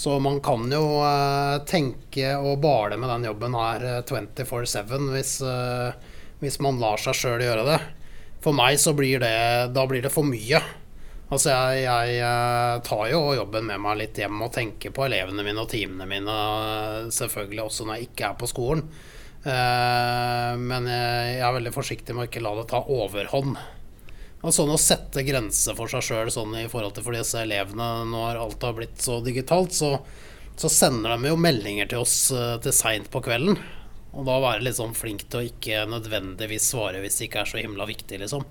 Så 0.00 0.14
man 0.22 0.38
kan 0.40 0.64
jo 0.72 0.84
eh, 1.04 1.58
tenke 1.68 2.32
og 2.40 2.62
bale 2.62 2.96
med 2.96 3.10
den 3.12 3.26
jobben 3.28 3.56
her 3.58 3.82
eh, 3.84 4.02
24-7 4.08 5.10
hvis, 5.12 5.32
eh, 5.44 6.12
hvis 6.40 6.56
man 6.64 6.80
lar 6.80 7.00
seg 7.02 7.18
sjøl 7.18 7.44
gjøre 7.44 7.66
det. 7.68 7.80
For 8.40 8.56
meg 8.56 8.78
så 8.80 8.94
blir 8.96 9.20
det 9.20 9.34
Da 9.76 9.84
blir 9.84 10.00
det 10.00 10.12
for 10.14 10.24
mye. 10.24 10.62
Altså 11.30 11.52
jeg, 11.52 11.82
jeg 11.84 12.14
eh, 12.24 12.78
tar 12.86 13.02
jo 13.12 13.20
jobben 13.36 13.68
med 13.68 13.82
meg 13.84 14.00
litt 14.00 14.16
hjem 14.18 14.40
og 14.42 14.54
tenker 14.54 14.94
på 14.96 15.04
elevene 15.04 15.44
mine 15.46 15.62
og 15.62 15.68
teamene 15.70 16.08
mine, 16.08 16.38
eh, 16.38 17.10
selvfølgelig 17.14 17.66
også 17.66 17.86
når 17.86 17.98
jeg 17.98 18.08
ikke 18.08 18.30
er 18.30 18.40
på 18.40 18.48
skolen. 18.50 18.82
Eh, 19.44 20.54
men 20.64 20.88
jeg 20.90 21.44
er 21.44 21.54
veldig 21.60 21.74
forsiktig 21.76 22.16
med 22.16 22.24
å 22.24 22.30
ikke 22.32 22.42
la 22.42 22.56
det 22.58 22.66
ta 22.72 22.80
overhånd. 22.82 23.60
Og 24.40 24.54
sånn 24.56 24.72
å 24.72 24.80
sette 24.80 25.24
grenser 25.26 25.76
for 25.76 25.92
seg 25.92 26.04
sjøl 26.06 26.30
sånn 26.32 26.54
i 26.62 26.68
forhold 26.72 26.96
til 26.96 27.04
for 27.04 27.16
disse 27.16 27.42
elevene 27.42 27.90
når 28.08 28.40
alt 28.40 28.62
har 28.64 28.76
blitt 28.78 29.02
så 29.04 29.18
digitalt, 29.24 29.74
så, 29.76 29.98
så 30.56 30.70
sender 30.72 31.12
de 31.12 31.32
jo 31.32 31.36
meldinger 31.36 31.90
til 31.90 32.06
oss 32.06 32.30
eh, 32.32 32.56
til 32.64 32.72
seint 32.72 33.10
på 33.12 33.20
kvelden. 33.26 33.58
Og 34.16 34.26
da 34.26 34.40
være 34.42 34.64
litt 34.64 34.78
sånn 34.80 34.96
flink 34.96 35.26
til 35.28 35.42
å 35.42 35.48
ikke 35.50 35.84
nødvendigvis 35.90 36.72
svare 36.72 37.02
hvis 37.04 37.20
det 37.20 37.28
ikke 37.28 37.44
er 37.44 37.52
så 37.52 37.60
himla 37.60 37.86
viktig, 37.86 38.22
liksom. 38.24 38.46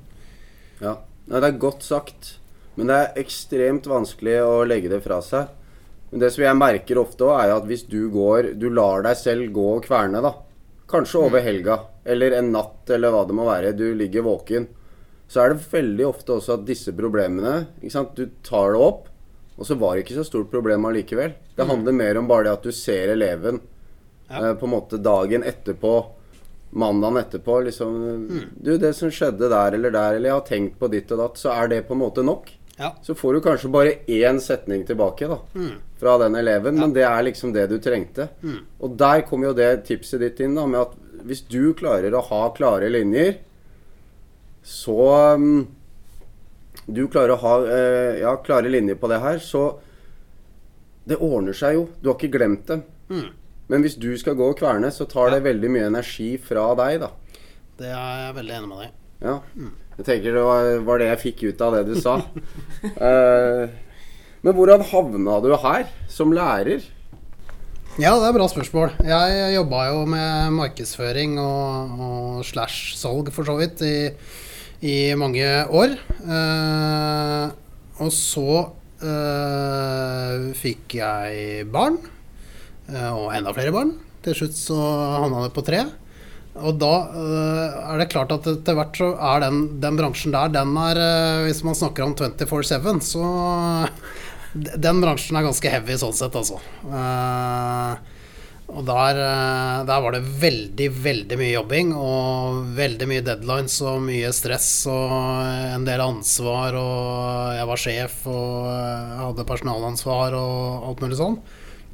Ja, 0.80 1.00
Nei, 1.30 1.44
det 1.44 1.50
er 1.52 1.62
godt 1.62 1.84
sagt. 1.86 2.36
Men 2.78 2.90
det 2.90 2.98
er 2.98 3.18
ekstremt 3.22 3.88
vanskelig 3.90 4.40
å 4.42 4.64
legge 4.66 4.90
det 4.90 5.02
fra 5.06 5.20
seg. 5.22 5.52
Men 6.10 6.24
det 6.24 6.32
som 6.34 6.46
jeg 6.46 6.58
merker 6.58 7.02
ofte 7.02 7.28
òg, 7.28 7.36
er 7.38 7.54
at 7.54 7.68
hvis 7.70 7.84
du 7.86 8.00
går 8.10 8.54
Du 8.58 8.66
lar 8.74 9.04
deg 9.06 9.18
selv 9.20 9.52
gå 9.54 9.66
og 9.76 9.84
kverne, 9.86 10.24
da. 10.26 10.32
Kanskje 10.90 11.22
over 11.28 11.44
helga, 11.46 11.76
eller 12.02 12.34
en 12.40 12.50
natt, 12.56 12.90
eller 12.90 13.14
hva 13.14 13.26
det 13.30 13.36
må 13.38 13.46
være. 13.46 13.76
Du 13.78 13.92
ligger 13.94 14.26
våken. 14.26 14.66
Så 15.30 15.44
er 15.44 15.54
det 15.54 15.62
veldig 15.72 16.06
ofte 16.10 16.34
også 16.40 16.56
at 16.58 16.64
disse 16.66 16.92
problemene? 16.98 17.68
Du 18.18 18.24
tar 18.44 18.74
det 18.74 18.82
opp, 18.82 19.08
og 19.60 19.68
så 19.68 19.76
var 19.78 19.96
det 19.96 20.06
ikke 20.08 20.18
så 20.18 20.26
stort 20.26 20.50
problem 20.50 20.88
allikevel. 20.90 21.36
Det 21.56 21.68
handler 21.70 21.94
mer 21.94 22.18
om 22.18 22.28
bare 22.30 22.48
det 22.48 22.56
at 22.58 22.64
du 22.66 22.72
ser 22.74 23.12
eleven 23.14 23.60
Ja. 24.30 24.50
eh, 24.50 24.54
på 24.56 24.66
en 24.66 24.74
måte 24.74 24.98
dagen 25.02 25.44
etterpå. 25.44 25.94
Mandagen 26.72 27.18
etterpå, 27.18 27.64
liksom 27.66 28.50
Du, 28.62 28.78
det 28.78 28.94
som 28.96 29.10
skjedde 29.10 29.50
der 29.50 29.74
eller 29.74 29.90
der, 29.92 30.16
eller 30.16 30.30
jeg 30.30 30.38
har 30.38 30.46
tenkt 30.48 30.80
på 30.80 30.90
ditt 30.92 31.12
og 31.12 31.18
datt, 31.18 31.38
så 31.42 31.50
er 31.56 31.68
det 31.72 31.88
på 31.88 31.94
en 31.98 32.02
måte 32.04 32.24
nok. 32.24 32.52
Ja. 32.80 32.92
Så 33.04 33.16
får 33.18 33.34
du 33.34 33.42
kanskje 33.42 33.72
bare 33.74 33.96
én 34.08 34.38
setning 34.40 34.86
tilbake 34.88 35.28
da, 35.28 35.40
fra 36.00 36.18
den 36.22 36.36
eleven, 36.40 36.78
men 36.80 36.94
det 36.94 37.04
er 37.04 37.24
liksom 37.26 37.52
det 37.54 37.68
du 37.70 37.78
trengte. 37.84 38.30
Og 38.80 38.96
der 38.98 39.22
kommer 39.28 39.50
jo 39.50 39.54
det 39.58 39.84
tipset 39.90 40.22
ditt 40.22 40.40
inn, 40.40 40.56
da, 40.56 40.66
med 40.66 40.80
at 40.86 40.94
hvis 41.26 41.42
du 41.50 41.74
klarer 41.74 42.14
å 42.16 42.22
ha 42.30 42.44
klare 42.56 42.88
linjer, 42.90 43.36
så 44.66 44.98
um, 45.36 45.68
Du 46.86 47.06
klarer 47.08 47.36
å 47.36 47.42
ha 47.44 47.54
uh, 47.64 48.16
ja, 48.20 48.36
klare 48.46 48.72
linjer 48.72 49.00
på 49.00 49.10
det 49.12 49.22
her, 49.24 49.40
så 49.44 49.80
Det 51.10 51.18
ordner 51.18 51.58
seg 51.58 51.78
jo. 51.78 51.88
Du 52.02 52.12
har 52.12 52.18
ikke 52.20 52.38
glemt 52.38 52.68
dem. 52.70 52.84
Men 53.70 53.86
hvis 53.86 53.98
du 54.02 54.12
skal 54.18 54.38
gå 54.38 54.52
og 54.52 54.58
kverne, 54.60 54.92
så 54.94 55.06
tar 55.10 55.32
det 55.34 55.44
veldig 55.46 55.70
mye 55.74 55.88
energi 55.90 56.36
fra 56.42 56.68
deg, 56.78 57.04
da. 57.04 57.10
Det 57.80 57.90
er 57.90 58.24
jeg 58.26 58.36
veldig 58.38 58.56
enig 58.58 58.70
med 58.70 58.82
deg 58.82 58.88
i. 58.90 58.94
Ja. 59.26 59.36
Jeg 60.00 60.08
tenker 60.08 60.38
det 60.38 60.46
var, 60.46 60.70
var 60.88 61.02
det 61.02 61.10
jeg 61.10 61.22
fikk 61.24 61.44
ut 61.50 61.62
av 61.66 61.76
det 61.78 61.84
du 61.90 61.96
sa. 62.00 62.16
uh, 63.02 63.66
men 64.44 64.58
hvordan 64.58 64.86
havna 64.92 65.38
du 65.44 65.50
her, 65.66 65.90
som 66.12 66.34
lærer? 66.36 66.86
Ja, 68.00 68.14
det 68.16 68.24
er 68.24 68.30
et 68.30 68.38
bra 68.38 68.46
spørsmål. 68.48 68.94
Jeg 69.04 69.56
jobba 69.58 69.80
jo 69.90 70.04
med 70.08 70.54
markedsføring 70.56 71.34
og, 71.42 71.98
og 72.00 72.46
slash 72.48 72.94
salg, 72.96 73.28
for 73.36 73.44
så 73.44 73.58
vidt, 73.60 73.82
i, 73.84 74.12
i 74.86 75.14
mange 75.20 75.46
år. 75.76 75.96
Eh, 76.24 77.46
og 78.00 78.12
så 78.16 78.46
eh, 79.04 80.50
fikk 80.60 81.00
jeg 81.02 81.66
barn, 81.72 81.98
eh, 82.92 83.10
og 83.12 83.34
enda 83.36 83.56
flere 83.56 83.76
barn. 83.76 83.98
Til 84.24 84.36
slutt 84.36 84.56
så 84.60 84.78
havna 85.20 85.46
det 85.46 85.54
på 85.56 85.66
tre. 85.68 85.84
Og 86.60 86.80
da 86.82 86.94
eh, 87.16 87.78
er 87.94 88.02
det 88.02 88.10
klart 88.12 88.32
at 88.36 88.48
etter 88.52 88.76
hvert 88.76 88.98
så 89.00 89.14
er 89.32 89.44
den, 89.46 89.62
den 89.84 90.00
bransjen 90.00 90.34
der, 90.36 90.52
den 90.52 90.74
er 90.82 91.00
eh, 91.00 91.44
Hvis 91.48 91.62
man 91.64 91.78
snakker 91.78 92.04
om 92.08 92.16
24-7, 92.18 93.00
så 93.06 93.24
Den 94.86 95.00
bransjen 95.04 95.38
er 95.38 95.46
ganske 95.46 95.72
heavy 95.72 95.96
sånn 96.02 96.16
sett, 96.18 96.36
altså. 96.36 96.58
Eh, 96.90 98.18
og 98.70 98.84
der, 98.86 99.18
eh, 99.18 99.86
der 99.90 100.02
var 100.04 100.14
det 100.14 100.22
veldig, 100.42 100.88
veldig 101.04 101.38
mye 101.40 101.54
jobbing 101.56 101.94
og 101.98 102.60
veldig 102.78 103.08
mye 103.10 103.24
deadlines 103.26 103.80
og 103.82 104.04
mye 104.06 104.30
stress 104.36 104.70
og 104.92 105.14
en 105.74 105.88
del 105.88 106.04
ansvar. 106.04 106.78
Og 106.78 107.56
jeg 107.58 107.70
var 107.72 107.82
sjef 107.84 108.20
og 108.30 108.68
jeg 108.70 109.24
hadde 109.24 109.48
personalansvar 109.50 110.38
og 110.38 110.86
alt 110.92 111.02
mulig 111.06 111.18
sånn. 111.20 111.40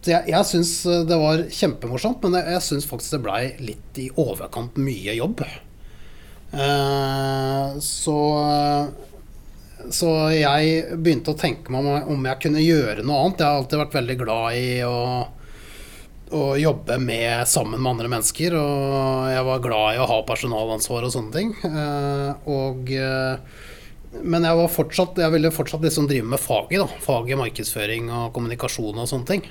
Så 0.02 0.12
jeg, 0.12 0.28
jeg 0.36 0.50
syns 0.52 0.74
det 1.10 1.18
var 1.22 1.46
kjempemorsomt, 1.50 2.26
men 2.28 2.38
jeg, 2.42 2.58
jeg 2.58 2.68
syns 2.68 2.90
faktisk 2.90 3.16
det 3.16 3.24
blei 3.24 3.42
litt 3.72 4.04
i 4.04 4.12
overkant 4.22 4.76
mye 4.78 5.16
jobb. 5.18 5.46
Eh, 6.56 7.80
så 7.82 8.20
så 9.86 10.08
jeg 10.34 10.98
begynte 10.98 11.34
å 11.34 11.38
tenke 11.38 11.70
meg 11.70 11.86
om, 11.86 12.16
om 12.16 12.24
jeg 12.26 12.42
kunne 12.42 12.64
gjøre 12.64 13.04
noe 13.06 13.20
annet. 13.22 13.42
Jeg 13.42 13.48
har 13.48 13.60
alltid 13.60 13.82
vært 13.84 13.98
veldig 14.00 14.16
glad 14.18 14.58
i 14.58 14.70
å, 14.88 15.00
å 16.34 16.56
jobbe 16.58 16.98
med, 17.02 17.48
sammen 17.48 17.82
med 17.82 17.92
andre 17.92 18.10
mennesker. 18.10 18.56
Og 18.58 19.30
jeg 19.30 19.46
var 19.48 19.64
glad 19.64 19.96
i 19.96 20.02
å 20.02 20.10
ha 20.10 20.20
personalansvar 20.28 21.06
og 21.06 21.14
sånne 21.14 21.36
ting. 21.36 21.54
Eh, 21.66 22.50
og, 22.50 22.90
eh, 22.90 24.22
men 24.24 24.48
jeg, 24.48 24.70
fortsatt, 24.74 25.20
jeg 25.22 25.34
ville 25.34 25.54
fortsatt 25.54 25.86
liksom 25.86 26.10
drive 26.10 26.28
med 26.34 26.42
faget. 26.42 26.82
da 26.82 27.04
Faget 27.04 27.40
markedsføring 27.42 28.10
og 28.10 28.34
kommunikasjon 28.36 29.02
og 29.02 29.10
sånne 29.12 29.32
ting. 29.34 29.46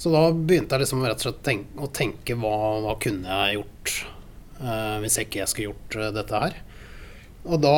Så 0.00 0.12
da 0.14 0.24
begynte 0.32 0.76
jeg 0.76 0.86
liksom 0.86 1.04
rett 1.04 1.20
og 1.20 1.28
slett 1.28 1.42
tenke, 1.46 1.76
å 1.78 1.90
tenke 1.92 2.36
hva, 2.40 2.56
hva 2.82 2.96
kunne 3.02 3.28
jeg 3.28 3.58
gjort 3.60 3.96
eh, 4.62 4.96
hvis 5.04 5.18
ikke 5.22 5.42
jeg 5.42 5.52
skulle 5.52 5.72
gjort 5.72 5.98
dette 6.16 6.44
her. 6.46 6.56
Og 7.42 7.58
da 7.58 7.76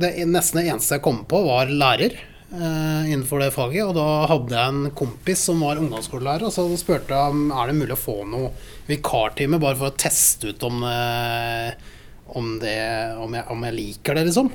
Det 0.00 0.10
nesten 0.24 0.62
det 0.62 0.70
eneste 0.72 0.96
jeg 0.96 1.04
kom 1.04 1.22
på, 1.28 1.42
var 1.44 1.68
lærer 1.68 2.16
innenfor 2.48 3.42
det 3.42 3.50
faget. 3.52 3.84
Og 3.84 3.94
da 3.96 4.06
hadde 4.30 4.56
jeg 4.56 4.72
en 4.72 4.92
kompis 4.96 5.42
som 5.50 5.60
var 5.64 5.80
ungdomsskolelærer, 5.82 6.46
og 6.48 6.54
så 6.54 6.64
spurte 6.80 7.12
jeg 7.12 7.34
om 7.34 7.50
er 7.52 7.70
det 7.70 7.76
mulig 7.76 7.96
å 7.96 8.00
få 8.00 8.16
noe 8.28 8.52
vikartime 8.88 9.60
bare 9.60 9.76
for 9.78 9.90
å 9.90 9.98
teste 10.00 10.54
ut 10.54 10.64
om, 10.68 10.80
eh, 10.88 11.74
om, 12.38 12.54
det, 12.62 12.78
om, 13.20 13.36
jeg, 13.36 13.46
om 13.52 13.66
jeg 13.68 13.76
liker 13.76 14.16
det, 14.18 14.28
liksom. 14.30 14.50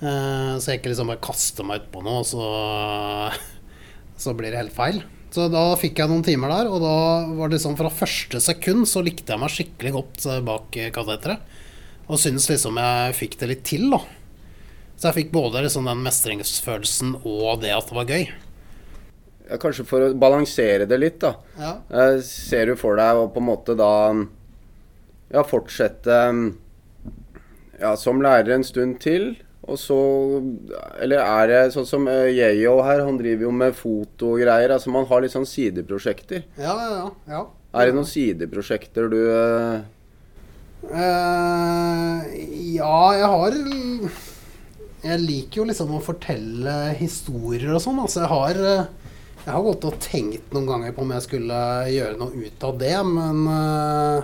Eh, 0.00 0.54
så 0.58 0.72
jeg 0.72 0.80
ikke 0.80 0.94
liksom 0.94 1.12
bare 1.12 1.24
kaster 1.24 1.66
meg 1.66 1.84
utpå 1.84 2.04
noe, 2.04 2.22
og 2.22 2.28
så, 2.28 2.48
så 4.24 4.36
blir 4.36 4.54
det 4.54 4.62
helt 4.64 4.76
feil. 4.76 5.02
Så 5.34 5.48
da 5.50 5.64
fikk 5.78 5.98
jeg 5.98 6.10
noen 6.10 6.22
timer 6.22 6.52
der, 6.52 6.68
og 6.70 6.82
da 6.84 6.96
var 7.34 7.50
det 7.50 7.58
liksom 7.58 7.74
fra 7.78 7.90
første 7.90 8.38
sekund 8.42 8.86
så 8.86 9.02
likte 9.02 9.34
jeg 9.34 9.42
meg 9.42 9.50
skikkelig 9.52 9.94
godt 9.96 10.26
eh, 10.30 10.42
bak 10.46 10.78
eh, 10.80 10.92
kateteret. 10.94 11.54
Og 12.04 12.20
syntes 12.20 12.50
liksom 12.50 12.76
jeg 12.78 13.16
fikk 13.16 13.38
det 13.40 13.50
litt 13.50 13.64
til, 13.66 13.88
da. 13.92 14.02
Så 14.96 15.10
jeg 15.10 15.16
fikk 15.18 15.30
både 15.34 15.64
liksom 15.64 15.88
den 15.88 16.02
mestringsfølelsen 16.04 17.16
og 17.22 17.62
det 17.64 17.74
at 17.74 17.90
det 17.90 17.98
var 17.98 18.10
gøy. 18.10 18.26
Ja, 19.44 19.58
kanskje 19.60 19.84
for 19.88 20.06
å 20.06 20.12
balansere 20.16 20.86
det 20.88 20.98
litt, 21.00 21.18
da. 21.20 21.34
Ja. 21.60 21.72
Eh, 21.92 22.18
ser 22.24 22.70
du 22.70 22.78
for 22.80 22.96
deg 22.96 23.20
å 23.20 23.28
på 23.32 23.42
en 23.42 23.48
måte 23.50 23.76
da 23.76 23.92
ja, 25.34 25.42
fortsette 25.44 26.20
ja, 27.80 27.96
som 28.00 28.22
lærer 28.24 28.54
en 28.56 28.64
stund 28.64 29.00
til? 29.04 29.34
Og 29.64 29.78
så 29.80 29.96
Eller 31.00 31.22
er 31.24 31.46
det 31.48 31.60
sånn 31.72 31.86
som 31.88 32.08
uh, 32.08 32.28
Yeyo 32.28 32.76
her, 32.84 33.00
han 33.06 33.16
driver 33.16 33.46
jo 33.46 33.52
med 33.56 33.76
fotogreier. 33.76 34.74
Altså 34.74 34.92
man 34.92 35.06
har 35.08 35.24
litt 35.24 35.32
sånn 35.32 35.48
sideprosjekter. 35.48 36.44
Ja, 36.60 36.74
ja, 36.76 37.06
ja. 37.32 37.44
Er 37.74 37.88
det 37.88 37.96
noen 37.96 38.06
sideprosjekter 38.06 39.08
du 39.10 39.18
eh, 39.24 39.78
Eh, 40.92 42.24
ja, 42.76 42.98
jeg 43.16 43.28
har 43.32 43.54
Jeg 45.04 45.20
liker 45.20 45.60
jo 45.60 45.66
liksom 45.68 45.90
å 45.92 46.04
fortelle 46.04 46.74
historier 46.96 47.74
og 47.76 47.82
sånn. 47.84 48.00
Altså, 48.00 48.22
jeg 48.22 48.30
har 48.32 48.60
eh, 48.64 49.10
Jeg 49.44 49.52
har 49.52 49.64
gått 49.66 49.84
og 49.84 49.98
tenkt 50.00 50.54
noen 50.56 50.70
ganger 50.70 50.94
på 50.96 51.02
om 51.04 51.10
jeg 51.12 51.26
skulle 51.26 51.58
gjøre 51.92 52.16
noe 52.16 52.46
ut 52.46 52.62
av 52.64 52.78
det, 52.80 52.94
men 53.04 53.42
uh, 53.44 54.22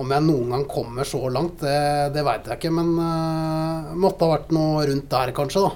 om 0.00 0.14
jeg 0.14 0.24
noen 0.24 0.54
gang 0.54 0.64
kommer 0.70 1.04
så 1.04 1.20
langt, 1.28 1.60
det, 1.60 2.14
det 2.14 2.24
veit 2.24 2.48
jeg 2.48 2.56
ikke. 2.56 2.70
Men 2.72 2.94
uh, 2.96 3.90
måtte 3.92 4.24
ha 4.24 4.38
vært 4.38 4.54
noe 4.56 4.86
rundt 4.88 5.10
der, 5.12 5.34
kanskje, 5.36 5.66
da. 5.66 5.74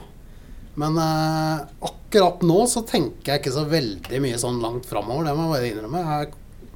Men 0.81 0.97
uh, 0.97 1.69
akkurat 1.91 2.41
nå 2.49 2.57
så 2.73 2.81
tenker 2.89 3.35
jeg 3.35 3.43
ikke 3.43 3.53
så 3.59 3.67
veldig 3.69 4.23
mye 4.25 4.41
sånn 4.41 4.65
langt 4.65 4.89
framover. 4.89 5.29
Det 5.29 5.37
må 5.37 5.51
jeg 5.51 5.53
bare 5.53 5.71
innrømme. 5.75 6.07
Jeg 6.15 6.73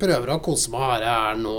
prøver 0.00 0.32
å 0.32 0.40
kose 0.48 0.72
meg 0.72 0.86
her 0.86 1.04
jeg 1.04 1.28
er 1.34 1.44
nå, 1.44 1.58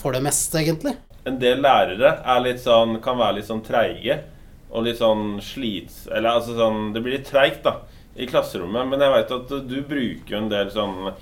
for 0.00 0.16
det 0.16 0.24
meste, 0.24 0.64
egentlig. 0.64 0.96
En 1.28 1.36
del 1.40 1.60
lærere 1.60 2.14
er 2.24 2.44
litt 2.44 2.62
sånn, 2.62 2.96
kan 3.04 3.18
være 3.20 3.40
litt 3.40 3.48
sånn 3.50 3.64
treige. 3.64 4.22
Og 4.70 4.86
litt 4.86 5.00
sånn 5.00 5.40
slits... 5.42 6.04
Eller 6.08 6.38
altså 6.38 6.54
sånn 6.56 6.92
Det 6.94 7.02
blir 7.02 7.18
litt 7.18 7.28
treigt, 7.28 7.64
da, 7.66 7.82
i 8.14 8.28
klasserommet. 8.30 8.88
Men 8.88 9.02
jeg 9.02 9.14
veit 9.16 9.36
at 9.36 9.54
du 9.68 9.78
bruker 9.86 10.38
en 10.38 10.50
del 10.52 10.72
sånn 10.72 11.12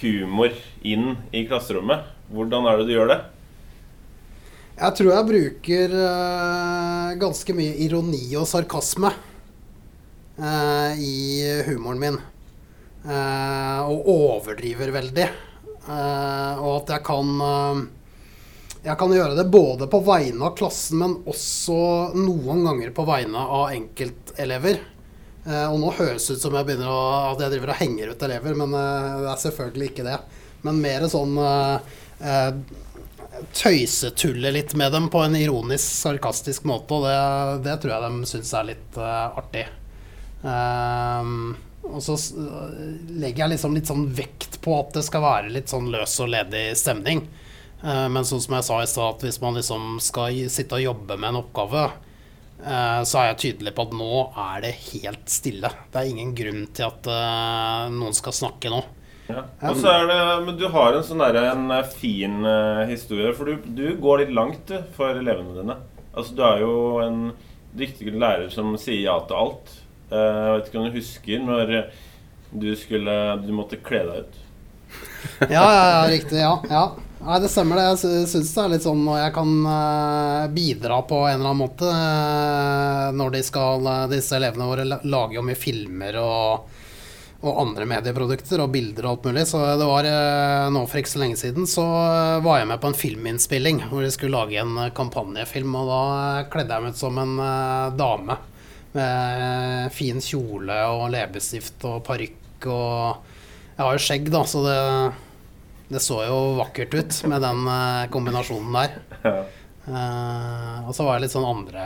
humor 0.00 0.54
inn 0.86 1.14
i 1.34 1.44
klasserommet. 1.48 2.06
Hvordan 2.30 2.68
er 2.68 2.80
det 2.80 2.88
du 2.88 2.94
gjør 2.94 3.14
det? 3.14 3.20
Jeg 4.80 4.96
tror 4.96 5.10
jeg 5.12 5.28
bruker 5.28 5.92
uh, 5.92 7.08
ganske 7.20 7.52
mye 7.56 7.74
ironi 7.84 8.22
og 8.40 8.46
sarkasme 8.48 9.10
uh, 10.40 10.92
i 10.96 11.42
humoren 11.66 12.00
min. 12.00 12.16
Uh, 13.04 13.80
og 13.90 14.08
overdriver 14.14 14.92
veldig. 14.94 15.26
Og 15.90 16.70
at 16.76 16.90
jeg 16.92 17.02
kan 17.02 17.30
Jeg 18.80 18.96
kan 18.96 19.12
gjøre 19.12 19.36
det 19.36 19.44
både 19.52 19.84
på 19.92 19.98
vegne 20.06 20.46
av 20.48 20.54
klassen, 20.56 21.02
men 21.02 21.18
også 21.28 21.76
noen 22.16 22.64
ganger 22.64 22.92
på 22.96 23.04
vegne 23.08 23.42
av 23.42 23.74
enkeltelever. 23.74 24.80
Eh, 25.44 25.66
og 25.68 25.76
nå 25.82 25.90
høres 25.98 26.28
det 26.28 26.38
ut 26.38 26.44
som 26.46 26.56
jeg 26.56 26.68
begynner 26.68 26.88
å, 26.88 27.00
at 27.32 27.42
jeg 27.44 27.52
driver 27.54 27.74
og 27.74 27.80
henger 27.80 28.12
ut 28.12 28.24
elever, 28.24 28.56
men 28.56 28.76
eh, 28.76 29.18
det 29.24 29.32
er 29.32 29.42
selvfølgelig 29.42 29.90
ikke 29.90 30.06
det. 30.06 30.16
Men 30.64 30.80
mer 30.80 31.04
sånn 31.12 31.36
eh, 31.40 32.56
tøysetulle 33.56 34.52
litt 34.56 34.72
med 34.76 34.96
dem 34.96 35.10
på 35.12 35.26
en 35.26 35.36
ironisk, 35.36 35.84
sarkastisk 35.84 36.64
måte, 36.68 36.96
og 36.96 37.04
det, 37.04 37.68
det 37.68 37.76
tror 37.82 37.94
jeg 37.94 38.06
de 38.06 38.30
syns 38.32 38.54
er 38.56 38.68
litt 38.72 38.98
artig. 39.00 39.66
Ehm, 40.44 41.52
og 41.88 42.00
så 42.04 42.16
legger 43.08 43.44
jeg 43.44 43.52
liksom 43.54 43.76
litt 43.76 43.88
sånn 43.88 44.08
vekt 44.16 44.60
på 44.64 44.76
at 44.76 44.92
det 44.96 45.04
skal 45.04 45.24
være 45.24 45.52
litt 45.52 45.72
sånn 45.72 45.88
løs 45.92 46.16
og 46.20 46.32
ledig 46.32 46.66
stemning. 46.80 47.24
Eh, 47.82 48.06
men 48.12 48.26
sånn 48.28 48.42
som 48.44 48.56
jeg 48.58 48.66
sa 48.66 48.78
i 48.82 48.88
stad, 48.88 49.16
at 49.16 49.24
hvis 49.24 49.40
man 49.42 49.56
liksom 49.56 49.98
skal 50.04 50.36
sitte 50.52 50.76
og 50.76 50.84
jobbe 50.84 51.16
med 51.16 51.32
en 51.32 51.40
oppgave, 51.40 51.84
eh, 52.60 53.00
så 53.08 53.20
er 53.20 53.30
jeg 53.30 53.40
tydelig 53.44 53.74
på 53.76 53.86
at 53.88 53.94
nå 53.96 54.14
er 54.44 54.64
det 54.66 54.72
helt 54.90 55.32
stille. 55.32 55.72
Det 55.92 56.00
er 56.00 56.10
ingen 56.12 56.34
grunn 56.36 56.66
til 56.76 56.88
at 56.90 57.10
eh, 57.14 57.84
noen 57.96 58.16
skal 58.16 58.36
snakke 58.36 58.72
nå. 58.72 58.82
Ja. 59.30 59.44
Og 59.70 59.76
så 59.78 59.92
er 59.92 60.08
det, 60.10 60.18
Men 60.42 60.56
du 60.58 60.64
har 60.74 60.96
en 60.96 61.04
sånn 61.06 61.20
der, 61.22 61.36
en 61.52 61.70
fin 61.94 62.42
historie. 62.90 63.30
For 63.38 63.46
du, 63.46 63.68
du 63.78 63.92
går 64.02 64.24
litt 64.24 64.32
langt 64.34 64.64
du, 64.66 64.80
for 64.96 65.14
elevene 65.14 65.54
dine. 65.54 65.76
Altså 66.10 66.34
Du 66.34 66.42
er 66.42 66.64
jo 66.64 66.72
en 67.04 67.20
dyktig 67.78 68.10
lærer 68.10 68.48
som 68.50 68.74
sier 68.74 69.04
ja 69.04 69.14
til 69.28 69.38
alt. 69.38 69.70
Jeg 70.10 70.56
vet 70.56 70.66
ikke 70.66 70.80
om 70.80 70.88
du 70.88 70.96
husker 70.98 71.44
når 71.46 71.70
du 72.50 72.72
skulle 72.74 73.14
Du 73.44 73.52
måtte 73.54 73.78
kle 73.78 74.02
deg 74.08 74.24
ut. 74.26 74.40
Ja, 75.46 75.62
ja, 75.62 75.86
ja, 75.94 76.02
riktig. 76.10 76.42
Ja, 76.42 76.56
ja. 76.66 76.82
Nei, 77.20 77.36
det 77.42 77.50
stemmer 77.52 77.76
det. 77.76 77.82
Jeg 77.90 77.98
sy- 78.00 78.28
syns 78.32 78.50
det 78.56 78.60
er 78.62 78.70
litt 78.72 78.84
sånn 78.86 79.00
når 79.04 79.18
jeg 79.20 79.32
kan 79.36 79.50
eh, 79.68 80.44
bidra 80.56 81.02
på 81.04 81.18
en 81.28 81.34
eller 81.36 81.50
annen 81.50 81.60
måte 81.60 81.88
eh, 81.92 83.08
når 83.12 83.34
de 83.34 83.42
skal 83.44 83.84
eh, 83.92 84.06
Disse 84.14 84.38
elevene 84.38 84.68
våre 84.70 84.86
lager 84.88 85.36
jo 85.36 85.42
mye 85.44 85.58
filmer 85.60 86.16
og, 86.22 86.70
og 87.44 87.60
andre 87.66 87.84
medieprodukter 87.92 88.64
og 88.64 88.72
bilder 88.72 89.04
og 89.04 89.12
alt 89.12 89.28
mulig. 89.28 89.44
Så 89.52 89.60
det 89.82 89.90
var 89.92 90.08
nå 90.72 90.86
for 90.88 91.02
ikke 91.02 91.12
så 91.12 91.20
lenge 91.26 91.40
siden 91.42 91.68
så 91.68 91.84
var 92.46 92.62
jeg 92.62 92.70
med 92.72 92.80
på 92.80 92.88
en 92.94 92.98
filminnspilling 93.04 93.84
hvor 93.92 94.00
de 94.06 94.10
skulle 94.16 94.40
lage 94.40 94.60
en 94.64 94.80
kampanjefilm, 94.96 95.76
og 95.76 95.92
da 95.92 96.02
kledde 96.52 96.72
jeg 96.78 96.86
meg 96.88 96.96
ut 96.96 97.04
som 97.04 97.20
en 97.20 97.36
dame. 98.00 98.40
Med 98.96 99.92
fin 99.94 100.18
kjole 100.24 100.76
og 100.96 101.10
leppestift 101.14 101.84
og 101.86 102.00
parykk 102.08 102.64
og 102.72 103.28
Jeg 103.76 103.84
har 103.86 103.92
jo 103.96 104.00
skjegg, 104.08 104.26
da, 104.34 104.40
så 104.50 104.64
det 104.64 104.78
det 105.90 106.00
så 106.04 106.20
jo 106.22 106.38
vakkert 106.60 106.94
ut 106.94 107.16
med 107.30 107.42
den 107.42 107.64
eh, 107.66 108.04
kombinasjonen 108.14 108.76
der. 108.78 108.92
Uh, 109.90 110.86
og 110.86 110.92
så 110.94 111.06
var 111.06 111.16
det 111.18 111.24
litt 111.24 111.32
sånn 111.34 111.48
andre, 111.48 111.84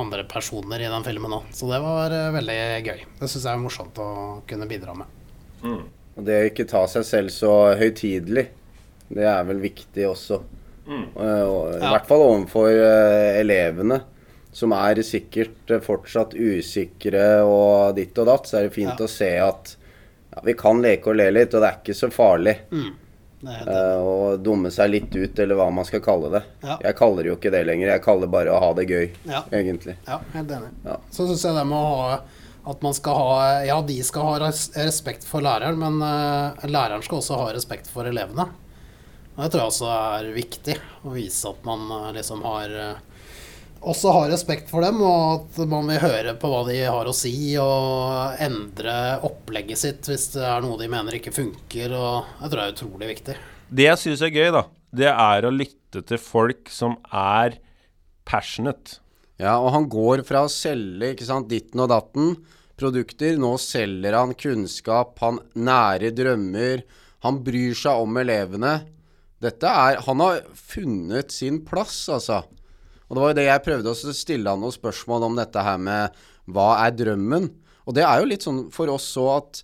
andre 0.00 0.24
personer 0.28 0.82
i 0.82 0.90
den 0.90 1.06
filmen 1.06 1.32
òg, 1.38 1.46
så 1.54 1.68
det 1.70 1.78
var 1.80 2.12
eh, 2.12 2.26
veldig 2.34 2.58
gøy. 2.84 3.04
Det 3.20 3.28
syns 3.30 3.46
jeg 3.46 3.52
er 3.54 3.62
morsomt 3.62 4.00
å 4.02 4.08
kunne 4.50 4.68
bidra 4.68 4.96
med. 4.98 5.18
Mm. 5.62 5.82
Og 6.18 6.26
det 6.26 6.36
å 6.42 6.48
ikke 6.50 6.68
ta 6.68 6.82
seg 6.90 7.06
selv 7.08 7.32
så 7.32 7.52
høytidelig, 7.80 8.48
det 9.10 9.24
er 9.26 9.46
vel 9.48 9.62
viktig 9.62 10.08
også. 10.10 10.42
Mm. 10.90 11.04
Uh, 11.14 11.44
og 11.46 11.62
I 11.78 11.80
Ja. 11.80 11.92
hvert 11.94 12.08
fall 12.10 12.26
overfor 12.26 12.68
uh, 12.74 13.38
elevene, 13.40 14.02
som 14.52 14.74
er 14.74 14.98
sikkert 15.06 15.70
fortsatt 15.86 16.34
usikre 16.34 17.44
og 17.46 17.94
ditt 17.96 18.18
og 18.18 18.26
datt, 18.26 18.50
så 18.50 18.58
er 18.58 18.66
det 18.66 18.74
fint 18.76 18.98
Ja. 18.98 19.06
å 19.06 19.08
se 19.08 19.30
at 19.38 19.76
ja, 20.34 20.42
vi 20.46 20.54
kan 20.54 20.82
leke 20.82 21.10
og 21.10 21.16
le 21.20 21.30
litt, 21.34 21.54
og 21.54 21.62
det 21.64 21.68
er 21.70 21.78
ikke 21.82 21.96
så 21.98 22.10
farlig 22.14 22.56
Mm. 22.70 22.90
Er 23.40 23.68
eh, 23.72 23.96
å 24.04 24.36
dumme 24.36 24.68
seg 24.68 24.90
litt 24.92 25.14
ut, 25.16 25.38
eller 25.40 25.56
hva 25.56 25.70
man 25.72 25.86
skal 25.88 26.02
kalle 26.04 26.28
det. 26.34 26.42
Ja. 26.60 26.74
Jeg 26.84 26.96
kaller 26.98 27.24
det 27.24 27.30
jo 27.30 27.36
ikke 27.38 27.52
det 27.54 27.62
lenger, 27.64 27.88
jeg 27.94 28.02
kaller 28.04 28.28
bare 28.28 28.52
å 28.52 28.58
ha 28.60 28.74
det 28.76 28.84
gøy, 28.90 29.06
Ja. 29.24 29.40
egentlig. 29.50 29.94
Ja, 30.06 30.18
helt 30.34 30.50
enig. 30.52 30.68
Ja. 30.84 30.98
Så 31.10 31.24
syns 31.24 31.46
jeg 31.48 31.56
det 31.56 31.62
med 31.70 31.78
å 31.78 31.94
ha 32.02 32.18
at 32.68 32.82
man 32.84 32.92
skal 32.92 33.16
ha 33.16 33.62
Ja, 33.64 33.78
de 33.80 33.96
skal 34.04 34.26
ha 34.28 34.50
respekt 34.50 35.24
for 35.24 35.40
læreren, 35.40 35.78
men 35.80 36.02
uh, 36.04 36.52
læreren 36.68 37.00
skal 37.02 37.22
også 37.22 37.38
ha 37.40 37.46
respekt 37.56 37.88
for 37.88 38.04
elevene. 38.04 38.44
Og 39.38 39.40
det 39.40 39.48
tror 39.54 39.62
jeg 39.62 39.72
også 39.72 39.88
er 39.96 40.28
viktig, 40.36 40.76
å 41.08 41.14
vise 41.16 41.48
at 41.48 41.64
man 41.64 41.88
uh, 41.88 42.10
liksom 42.12 42.44
har 42.44 42.76
også 43.80 44.12
har 44.12 44.28
respekt 44.32 44.68
for 44.70 44.84
dem, 44.84 45.00
og 45.04 45.46
at 45.56 45.60
man 45.70 45.88
vil 45.88 46.02
høre 46.02 46.34
på 46.40 46.50
hva 46.52 46.60
de 46.68 46.78
har 46.84 47.08
å 47.08 47.16
si, 47.16 47.32
og 47.60 48.40
endre 48.42 48.94
opplegget 49.26 49.80
sitt 49.80 50.10
hvis 50.10 50.30
det 50.34 50.44
er 50.44 50.64
noe 50.64 50.78
de 50.80 50.90
mener 50.92 51.16
ikke 51.16 51.34
funker. 51.34 51.94
Og 51.96 52.28
jeg 52.42 52.52
tror 52.52 52.60
det 52.60 52.66
er 52.66 52.76
utrolig 52.76 53.10
viktig. 53.14 53.36
Det 53.70 53.86
jeg 53.86 54.02
syns 54.02 54.24
er 54.26 54.34
gøy, 54.34 54.48
da, 54.56 54.64
det 55.02 55.10
er 55.12 55.46
å 55.46 55.54
lytte 55.54 56.04
til 56.06 56.20
folk 56.22 56.70
som 56.72 56.98
er 57.08 57.56
passionate. 58.28 59.00
Ja, 59.40 59.56
og 59.56 59.72
han 59.72 59.88
går 59.88 60.24
fra 60.28 60.44
å 60.44 60.52
selge 60.52 61.14
ikke 61.14 61.28
sant, 61.28 61.48
ditten 61.48 61.80
og 61.80 61.88
datten 61.92 62.34
produkter. 62.80 63.38
Nå 63.40 63.54
selger 63.60 64.16
han 64.18 64.36
kunnskap, 64.38 65.16
han 65.22 65.40
nærer 65.56 66.12
drømmer. 66.16 66.84
Han 67.24 67.40
bryr 67.44 67.76
seg 67.76 68.04
om 68.04 68.20
elevene. 68.20 68.80
Dette 69.40 69.68
er 69.68 70.02
Han 70.04 70.20
har 70.20 70.42
funnet 70.52 71.32
sin 71.32 71.62
plass, 71.64 72.02
altså. 72.12 72.42
Og 73.10 73.16
det 73.16 73.22
var 73.22 73.32
jo 73.32 73.38
det 73.40 73.46
jeg 73.48 73.64
prøvde 73.66 73.90
å 73.90 74.14
stille 74.14 74.52
han 74.52 74.62
noen 74.62 74.74
spørsmål 74.74 75.26
om 75.26 75.38
dette 75.38 75.64
her 75.66 75.80
med 75.82 76.20
hva 76.50 76.68
er 76.84 76.94
drømmen? 76.94 77.48
Og 77.90 77.96
det 77.96 78.04
er 78.06 78.22
jo 78.22 78.28
litt 78.30 78.46
sånn 78.46 78.68
for 78.70 78.92
oss 78.92 79.08
så 79.16 79.26
at 79.34 79.62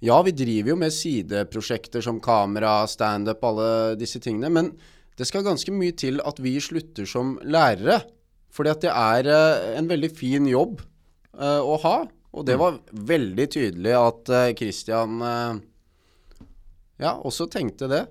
ja, 0.00 0.16
vi 0.24 0.32
driver 0.32 0.72
jo 0.72 0.78
med 0.78 0.94
sideprosjekter 0.94 2.04
som 2.04 2.20
kamera, 2.22 2.80
standup, 2.88 3.42
alle 3.44 3.70
disse 4.00 4.22
tingene. 4.24 4.48
Men 4.54 4.70
det 5.18 5.26
skal 5.28 5.44
ganske 5.44 5.74
mye 5.74 5.92
til 5.98 6.22
at 6.24 6.38
vi 6.40 6.54
slutter 6.62 7.08
som 7.08 7.36
lærere. 7.42 8.00
Fordi 8.54 8.72
at 8.72 8.84
det 8.86 8.92
er 8.94 9.28
eh, 9.28 9.72
en 9.76 9.90
veldig 9.90 10.08
fin 10.16 10.46
jobb 10.48 10.78
uh, 11.36 11.60
å 11.60 11.76
ha. 11.82 11.96
Og 12.38 12.46
det 12.46 12.56
var 12.60 12.78
veldig 12.92 13.48
tydelig 13.52 13.92
at 13.98 14.30
Kristian 14.56 14.56
Christian 14.56 15.20
uh, 15.20 15.58
ja, 17.02 17.12
også 17.16 17.48
tenkte 17.50 17.88
det. 17.90 18.02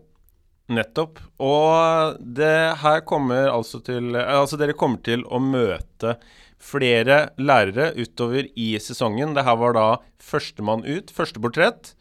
Nettopp. 0.67 1.21
Og 1.39 2.17
det 2.19 2.79
her 2.81 3.03
kommer 3.07 3.47
altså 3.53 3.79
til 3.83 4.15
Altså, 4.17 4.59
dere 4.59 4.75
kommer 4.77 4.99
til 5.05 5.23
å 5.31 5.39
møte 5.39 6.17
flere 6.57 7.29
lærere 7.39 7.93
utover 7.95 8.49
i 8.57 8.73
sesongen. 8.81 9.35
Det 9.37 9.45
her 9.47 9.57
var 9.61 9.77
da 9.77 9.87
førstemann 10.19 10.85
ut, 10.87 11.13
første 11.13 11.41
portrett. 11.43 11.93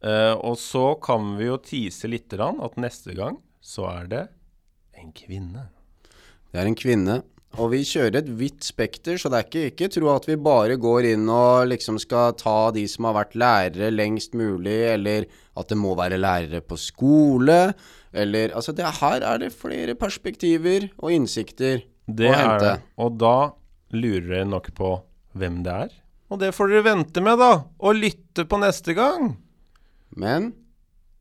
Uh, 0.00 0.32
og 0.40 0.56
så 0.56 0.94
kan 1.04 1.34
vi 1.36 1.50
jo 1.50 1.58
tise 1.60 2.08
litt 2.08 2.30
grann 2.32 2.56
at 2.64 2.78
neste 2.80 3.12
gang 3.12 3.36
så 3.60 3.84
er 3.90 4.08
det 4.08 4.22
en 4.96 5.12
kvinne. 5.12 5.68
Det 6.50 6.62
er 6.62 6.70
en 6.70 6.78
kvinne. 6.78 7.20
Og 7.58 7.72
vi 7.72 7.80
kjører 7.82 8.20
et 8.20 8.28
vidt 8.38 8.62
spekter, 8.62 9.16
så 9.18 9.30
det 9.30 9.38
er 9.40 9.46
ikke, 9.48 9.62
ikke 9.72 9.88
tro 9.96 10.10
at 10.12 10.26
vi 10.28 10.36
bare 10.38 10.76
går 10.78 11.08
inn 11.10 11.24
og 11.34 11.66
liksom 11.66 11.96
skal 11.98 12.36
ta 12.38 12.70
de 12.74 12.84
som 12.88 13.08
har 13.08 13.16
vært 13.16 13.34
lærere 13.42 13.88
lengst 13.90 14.36
mulig, 14.38 14.76
eller 14.92 15.26
at 15.58 15.72
det 15.72 15.78
må 15.80 15.96
være 15.98 16.20
lærere 16.20 16.62
på 16.62 16.78
skole, 16.78 17.58
eller 18.12 18.52
Altså, 18.58 18.72
det, 18.74 18.84
her 19.00 19.22
er 19.22 19.38
det 19.38 19.52
flere 19.54 19.94
perspektiver 19.98 20.88
og 20.98 21.12
innsikter 21.14 21.82
Det 22.10 22.30
å 22.30 22.34
er 22.34 22.40
hente. 22.42 22.64
det. 22.64 22.76
Og 22.98 23.18
da 23.20 23.34
lurer 23.94 24.26
dere 24.32 24.48
nok 24.50 24.70
på 24.74 24.94
hvem 25.38 25.60
det 25.66 25.76
er. 25.86 25.92
Og 26.30 26.38
det 26.42 26.52
får 26.54 26.70
dere 26.72 26.86
vente 26.86 27.22
med, 27.22 27.38
da. 27.38 27.52
Og 27.82 27.94
lytte 27.98 28.44
på 28.46 28.58
neste 28.62 28.94
gang. 28.98 29.32
Men 30.18 30.52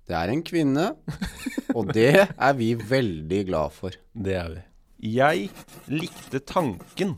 det 0.10 0.18
er 0.18 0.32
en 0.34 0.42
kvinne, 0.46 0.88
og 1.78 1.92
det 1.94 2.12
er 2.26 2.54
vi 2.58 2.72
veldig 2.74 3.44
glad 3.50 3.74
for. 3.76 3.94
Det 4.14 4.34
er 4.38 4.50
vi. 4.56 4.64
Jeg 5.20 5.50
likte 5.94 6.42
tanken 6.50 7.14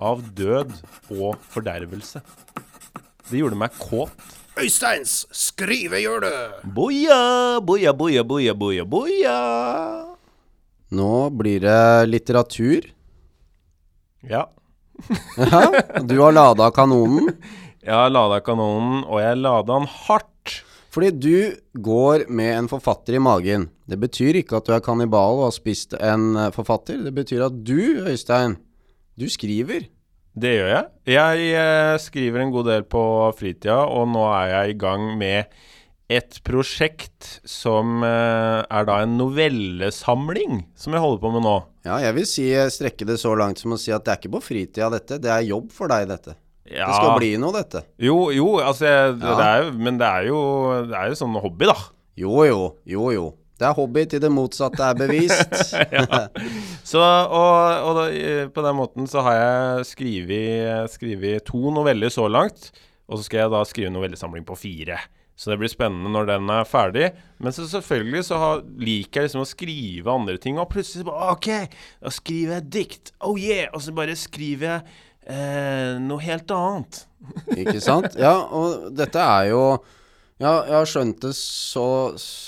av 0.00 0.22
død 0.38 0.70
og 1.18 1.34
fordervelse. 1.50 2.22
Det 3.28 3.42
gjorde 3.42 3.58
meg 3.60 3.74
kåt. 3.82 4.14
Øysteins 4.58 5.26
skrivehjøle! 5.30 6.32
Boja, 6.74 7.60
boja, 7.62 7.92
boja, 7.94 8.24
boja, 8.26 8.54
boja, 8.58 8.84
boja. 8.84 9.34
Nå 10.90 11.10
blir 11.38 11.62
det 11.62 12.08
litteratur. 12.10 12.88
Ja. 14.26 14.48
Ja, 15.38 15.62
du 16.02 16.16
har 16.18 16.34
lada 16.34 16.72
kanonen. 16.74 17.28
Jeg 17.84 17.94
har 17.94 18.10
lada 18.10 18.40
kanonen, 18.42 19.04
og 19.06 19.20
jeg 19.22 19.38
lada 19.38 19.62
den 19.78 19.86
hardt. 19.86 20.56
Fordi 20.90 21.12
du 21.14 21.36
går 21.78 22.24
med 22.26 22.50
en 22.56 22.70
forfatter 22.72 23.14
i 23.14 23.22
magen. 23.22 23.68
Det 23.86 24.00
betyr 24.02 24.40
ikke 24.40 24.58
at 24.58 24.66
du 24.66 24.74
er 24.74 24.82
kannibal 24.82 25.38
og 25.38 25.44
har 25.52 25.54
spist 25.54 25.94
en 25.94 26.32
eh, 26.34 26.50
forfatter. 26.56 26.98
Det 27.06 27.12
betyr 27.14 27.44
at 27.46 27.62
du, 27.62 27.78
Øystein, 28.08 28.56
du 29.14 29.28
skriver. 29.30 29.86
Det 30.38 30.52
gjør 30.54 30.68
jeg. 30.70 30.84
Jeg 31.14 31.48
eh, 31.58 31.94
skriver 32.02 32.44
en 32.44 32.52
god 32.54 32.68
del 32.70 32.84
på 32.86 33.02
fritida, 33.38 33.80
og 33.88 34.10
nå 34.12 34.22
er 34.36 34.52
jeg 34.52 34.74
i 34.74 34.78
gang 34.78 35.08
med 35.18 35.48
et 36.08 36.38
prosjekt 36.46 37.38
som 37.48 38.04
eh, 38.06 38.60
er 38.64 38.86
da 38.88 39.00
en 39.04 39.16
novellesamling, 39.20 40.62
som 40.78 40.94
jeg 40.96 41.02
holder 41.04 41.22
på 41.24 41.32
med 41.34 41.44
nå. 41.44 41.56
Ja, 41.88 41.98
jeg 42.04 42.16
vil 42.16 42.28
si 42.28 42.46
strekke 42.72 43.06
det 43.08 43.18
så 43.20 43.34
langt 43.38 43.60
som 43.60 43.74
å 43.74 43.80
si 43.80 43.92
at 43.94 44.04
det 44.06 44.14
er 44.14 44.20
ikke 44.22 44.34
på 44.38 44.44
fritida 44.50 44.90
dette, 44.92 45.18
det 45.22 45.32
er 45.32 45.46
jobb 45.48 45.68
for 45.74 45.90
deg 45.92 46.08
dette. 46.10 46.36
Ja. 46.68 46.84
Det 46.90 46.96
skal 46.98 47.14
bli 47.16 47.30
noe, 47.40 47.52
dette. 47.56 47.80
Jo, 48.04 48.16
jo, 48.34 48.48
altså 48.60 48.84
jeg, 48.84 49.12
Ja. 49.22 49.36
det 49.38 49.46
er 49.48 49.70
Men 49.72 49.96
det 49.96 50.04
er 50.04 50.26
jo 50.28 50.40
Det 50.84 50.98
er 50.98 51.06
jo 51.08 51.16
sånn 51.16 51.38
hobby, 51.40 51.64
da. 51.64 51.76
Jo 52.20 52.44
jo, 52.44 52.58
jo 52.84 53.06
jo. 53.14 53.26
Det 53.58 53.66
er 53.66 53.74
hobby 53.74 54.04
til 54.06 54.22
det 54.22 54.30
motsatte 54.30 54.86
er 54.86 54.98
bevist. 54.98 55.72
Så, 56.90 57.02
og, 57.02 57.88
og 57.88 57.98
da, 57.98 58.04
på 58.54 58.64
den 58.64 58.78
måten 58.78 59.08
så 59.10 59.24
har 59.26 59.38
jeg 59.38 59.88
skrevet, 59.90 60.92
skrevet 60.94 61.46
to 61.48 61.72
noveller 61.74 62.12
så 62.12 62.28
langt. 62.30 62.70
Og 63.08 63.18
så 63.18 63.26
skal 63.26 63.42
jeg 63.42 63.52
da 63.52 63.62
skrive 63.66 63.92
novellesamling 63.92 64.46
på 64.46 64.56
fire. 64.58 65.00
Så 65.38 65.52
det 65.52 65.60
blir 65.60 65.70
spennende 65.70 66.10
når 66.10 66.30
den 66.32 66.48
er 66.50 66.66
ferdig. 66.66 67.10
Men 67.38 67.54
så 67.54 67.66
selvfølgelig 67.70 68.24
så 68.26 68.38
har, 68.42 68.64
liker 68.82 69.20
jeg 69.20 69.28
liksom 69.28 69.44
å 69.44 69.48
skrive 69.48 70.14
andre 70.14 70.38
ting. 70.42 70.58
Og 70.58 70.70
plutselig 70.72 71.06
bare 71.06 71.34
OK, 71.36 71.50
da 72.02 72.14
skriver 72.14 72.58
jeg 72.58 72.70
dikt. 72.74 73.12
Oh 73.22 73.38
yeah! 73.38 73.68
Og 73.70 73.84
så 73.84 73.94
bare 73.94 74.16
skriver 74.18 74.66
jeg 74.72 74.98
eh, 75.30 75.94
noe 76.02 76.24
helt 76.24 76.50
annet. 76.56 77.04
Ikke 77.54 77.78
sant? 77.84 78.18
Ja, 78.18 78.34
og 78.50 78.90
dette 78.98 79.22
er 79.22 79.52
jo 79.52 79.62
Ja, 80.38 80.52
jeg 80.68 80.74
har 80.76 80.86
skjønt 80.86 81.22
det 81.24 81.32
så 81.34 81.84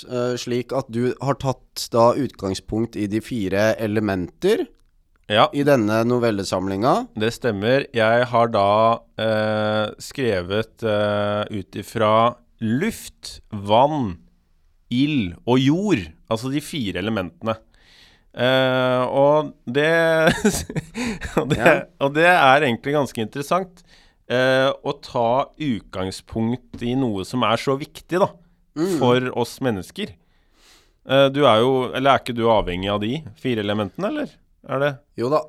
eh, 0.07 0.35
slik 0.39 0.71
at 0.75 0.87
du 0.95 1.09
har 1.19 1.35
tatt 1.41 1.89
da 1.91 2.11
utgangspunkt 2.15 2.95
i 2.95 3.07
de 3.11 3.19
fire 3.23 3.73
elementer 3.83 4.63
Ja. 5.27 5.49
i 5.51 5.65
denne 5.67 5.97
novellesamlinga. 6.07 6.93
Det 7.19 7.33
stemmer. 7.35 7.85
Jeg 7.95 8.29
har 8.31 8.51
da 8.53 8.67
eh, 9.19 9.91
skrevet 9.99 10.85
eh, 10.87 11.43
ut 11.51 11.79
ifra 11.83 12.13
luft, 12.63 13.41
vann, 13.51 14.21
ild 14.91 15.35
og 15.43 15.59
jord. 15.59 16.07
Altså 16.31 16.51
de 16.53 16.63
fire 16.63 17.03
elementene. 17.03 17.57
Eh, 18.31 19.03
og 19.11 19.51
det 19.67 19.91
og, 21.41 21.49
det 21.51 21.71
og 21.99 22.13
det 22.15 22.29
er 22.31 22.63
egentlig 22.69 22.95
ganske 22.95 23.19
interessant. 23.27 23.83
Eh, 24.31 24.69
å 24.71 24.93
ta 25.03 25.27
utgangspunkt 25.59 26.81
i 26.87 26.95
noe 26.99 27.25
som 27.27 27.43
er 27.47 27.59
så 27.61 27.75
viktig, 27.79 28.21
da. 28.23 28.31
For 29.01 29.25
oss 29.35 29.57
mennesker. 29.59 30.13
Eh, 31.03 31.25
du 31.33 31.41
er 31.43 31.57
jo 31.59 31.71
Eller 31.91 32.13
er 32.13 32.21
ikke 32.21 32.35
du 32.37 32.45
avhengig 32.47 32.87
av 32.93 33.01
de 33.03 33.17
fire 33.41 33.59
elementene, 33.65 34.07
eller? 34.07 34.29
Er 34.69 34.79
det 34.79 34.91
Jo 35.19 35.31
da. 35.33 35.41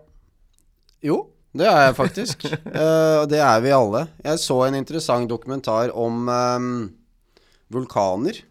Jo, 1.04 1.18
det 1.54 1.68
er 1.68 1.84
jeg 1.88 1.98
faktisk. 1.98 2.46
Eh, 2.72 3.16
Og 3.22 3.28
det 3.30 3.38
er 3.44 3.60
vi 3.62 3.70
alle. 3.76 4.06
Jeg 4.24 4.40
så 4.42 4.58
en 4.66 4.78
interessant 4.78 5.28
dokumentar 5.30 5.92
om 5.94 6.26
eh, 6.32 6.66
vulkaner 7.72 8.42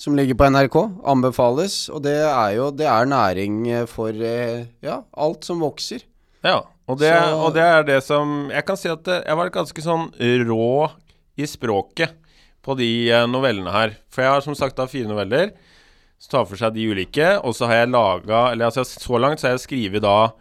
som 0.00 0.14
ligger 0.16 0.38
på 0.38 0.48
NRK. 0.52 0.76
Anbefales. 1.10 1.88
Og 1.92 2.02
det 2.06 2.16
er 2.22 2.54
jo 2.56 2.70
det 2.72 2.86
er 2.88 3.08
næring 3.10 3.58
for 3.90 4.14
eh, 4.14 4.68
ja, 4.84 5.00
alt 5.12 5.44
som 5.48 5.60
vokser. 5.64 6.04
Ja, 6.44 6.62
og 6.88 6.98
det, 6.98 7.10
Så- 7.12 7.38
og 7.46 7.52
det 7.54 7.62
er 7.62 7.82
det 7.84 7.98
som 8.02 8.48
Jeg 8.50 8.64
kan 8.64 8.76
si 8.80 8.88
at 8.88 9.04
jeg 9.04 9.36
var 9.36 9.50
ganske 9.52 9.82
sånn 9.84 10.10
rå 10.48 10.90
i 11.36 11.44
språket 11.46 12.14
på 12.64 12.76
de 12.76 13.08
eh, 13.10 13.26
novellene 13.26 13.70
her. 13.72 13.94
For 14.12 14.22
jeg 14.24 14.30
har 14.32 14.40
som 14.44 14.54
sagt 14.56 14.76
da 14.76 14.86
fire 14.86 15.08
noveller 15.08 15.52
som 16.20 16.30
tar 16.34 16.44
for 16.48 16.56
seg 16.60 16.74
de 16.74 16.86
ulike. 16.90 17.28
Og 17.44 17.54
så 17.56 17.66
har 17.68 17.82
jeg 17.84 17.92
laga 17.94 18.50
Eller 18.52 18.66
altså 18.68 18.84
så 18.84 19.18
langt 19.20 19.40
så 19.40 19.48
har 19.48 19.56
jeg 19.58 19.64
skrevet 19.68 20.02
da 20.04 20.32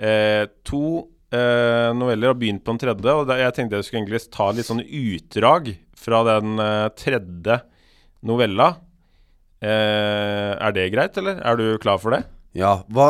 eh, 0.00 0.46
to 0.64 1.08
eh, 1.32 1.90
noveller 1.96 2.30
og 2.32 2.38
begynt 2.40 2.62
på 2.64 2.72
den 2.76 2.78
tredje. 2.84 3.12
Og 3.14 3.26
da, 3.28 3.36
jeg 3.40 3.54
tenkte 3.56 3.76
jeg 3.80 3.84
skulle 3.88 4.04
egentlig 4.04 4.30
ta 4.32 4.50
litt 4.52 4.68
sånn 4.68 4.84
utdrag 4.84 5.74
fra 5.98 6.22
den 6.24 6.58
eh, 6.62 6.88
tredje 6.96 7.60
novella. 8.24 8.70
Eh, 9.60 10.52
er 10.54 10.72
det 10.76 10.90
greit, 10.94 11.16
eller? 11.18 11.40
Er 11.44 11.56
du 11.58 11.66
klar 11.82 11.98
for 12.00 12.14
det? 12.14 12.22
Ja, 12.56 12.82
hva, 12.90 13.04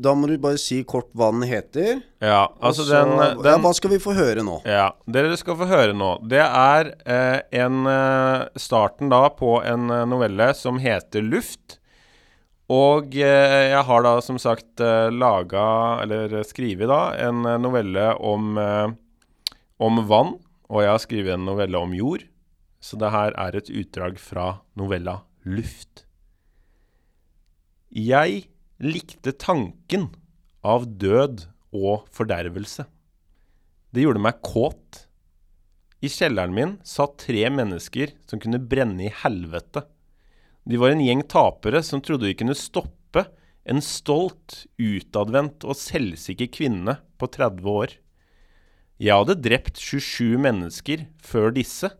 da 0.00 0.12
må 0.16 0.28
du 0.30 0.36
bare 0.40 0.56
si 0.60 0.78
kort 0.88 1.08
hva 1.18 1.30
den 1.34 1.42
heter. 1.50 1.98
Ja, 2.22 2.46
altså 2.62 2.84
så- 2.86 3.02
den, 3.02 3.42
ja, 3.44 3.56
Hva 3.58 3.72
skal 3.74 3.90
vi 3.90 3.98
få 3.98 4.14
høre 4.14 4.44
nå? 4.46 4.60
Ja, 4.64 4.92
dere 5.10 5.36
skal 5.36 5.56
få 5.58 5.66
høre 5.68 5.92
nå. 5.92 6.12
Det 6.30 6.38
er 6.40 6.92
eh, 7.04 7.40
en 7.64 7.84
eh, 7.86 8.46
starten 8.56 9.10
da 9.10 9.28
på 9.36 9.58
en 9.66 9.90
eh, 9.90 10.04
novelle 10.06 10.54
som 10.54 10.78
heter 10.78 11.20
Luft. 11.26 11.78
Og 12.70 13.12
eh, 13.18 13.72
jeg 13.74 13.82
har 13.84 14.02
da 14.06 14.14
som 14.22 14.38
sagt 14.38 14.80
eh, 14.80 15.10
laga, 15.10 16.00
eller 16.04 16.38
skrevet 16.46 16.86
da, 16.88 17.00
en 17.26 17.44
eh, 17.44 17.58
novelle 17.58 18.14
om, 18.22 18.56
eh, 18.56 18.92
om 19.82 19.98
vann. 20.06 20.36
Og 20.70 20.84
jeg 20.84 20.92
har 20.94 21.02
skrevet 21.02 21.34
en 21.34 21.44
novelle 21.50 21.76
om 21.76 21.92
jord. 21.92 22.22
Så 22.80 22.96
det 22.96 23.10
her 23.12 23.34
er 23.36 23.56
et 23.58 23.68
utdrag 23.68 24.16
fra 24.22 24.60
novella 24.78 25.18
Luft. 25.44 26.06
Jeg 27.90 28.46
likte 28.80 29.32
tanken 29.36 30.08
av 30.64 30.86
død 31.00 31.44
og 31.76 32.06
fordervelse. 32.14 32.86
Det 33.92 34.04
gjorde 34.04 34.22
meg 34.24 34.40
kåt. 34.46 35.04
I 36.00 36.08
kjelleren 36.08 36.54
min 36.56 36.76
satt 36.86 37.18
tre 37.26 37.44
mennesker 37.52 38.14
som 38.30 38.40
kunne 38.40 38.62
brenne 38.62 39.08
i 39.08 39.14
helvete. 39.22 39.84
De 40.64 40.78
var 40.80 40.94
en 40.94 41.02
gjeng 41.04 41.22
tapere 41.28 41.82
som 41.84 42.00
trodde 42.04 42.28
de 42.28 42.36
kunne 42.38 42.56
stoppe 42.56 43.26
en 43.68 43.82
stolt, 43.84 44.64
utadvendt 44.80 45.66
og 45.68 45.76
selvsikker 45.76 46.48
kvinne 46.52 46.96
på 47.20 47.28
30 47.28 47.68
år. 47.68 47.92
Jeg 49.00 49.16
hadde 49.16 49.40
drept 49.44 49.80
27 49.80 50.40
mennesker 50.40 51.04
før 51.24 51.52
disse. 51.56 51.92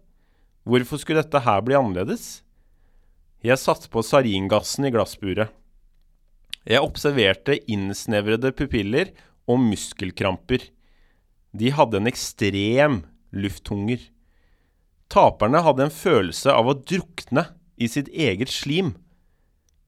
Hvorfor 0.65 1.01
skulle 1.01 1.23
dette 1.23 1.45
her 1.45 1.61
bli 1.65 1.77
annerledes? 1.77 2.41
Jeg 3.45 3.61
satte 3.61 3.89
på 3.93 4.03
saringassen 4.05 4.89
i 4.89 4.93
glassburet. 4.93 5.53
Jeg 6.69 6.85
observerte 6.85 7.57
innsnevrede 7.71 8.53
pupiller 8.57 9.13
og 9.49 9.63
muskelkramper. 9.65 10.67
De 11.57 11.73
hadde 11.75 12.01
en 12.01 12.11
ekstrem 12.11 13.01
lufthunger. 13.33 14.03
Taperne 15.11 15.63
hadde 15.65 15.89
en 15.89 15.95
følelse 15.95 16.53
av 16.53 16.69
å 16.71 16.77
drukne 16.79 17.49
i 17.81 17.89
sitt 17.91 18.11
eget 18.13 18.53
slim. 18.53 18.95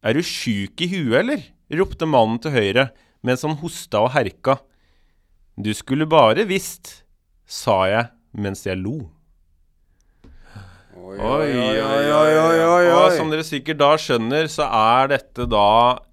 Er 0.03 0.16
du 0.16 0.25
sjuk 0.27 0.81
i 0.83 0.91
huet, 0.91 1.20
eller? 1.23 1.45
ropte 1.73 2.05
mannen 2.05 2.37
til 2.43 2.53
høyre 2.53 2.91
mens 3.25 3.45
han 3.47 3.55
hosta 3.61 4.03
og 4.03 4.12
herka. 4.16 4.59
Du 5.57 5.70
skulle 5.77 6.09
bare 6.11 6.45
visst, 6.49 7.05
sa 7.47 7.85
jeg 7.89 8.09
mens 8.33 8.66
jeg 8.66 8.81
lo. 8.81 9.12
Oi, 10.93 11.16
Oi, 11.16 11.49
oi, 11.57 12.11
oi, 12.12 12.59
oi, 12.68 12.86
Og 12.93 13.14
som 13.16 13.30
dere 13.32 13.45
sikkert 13.47 13.78
da 13.80 13.95
skjønner, 14.01 14.49
så 14.53 14.66
er 14.68 15.09
dette 15.14 15.47
da 15.49 15.66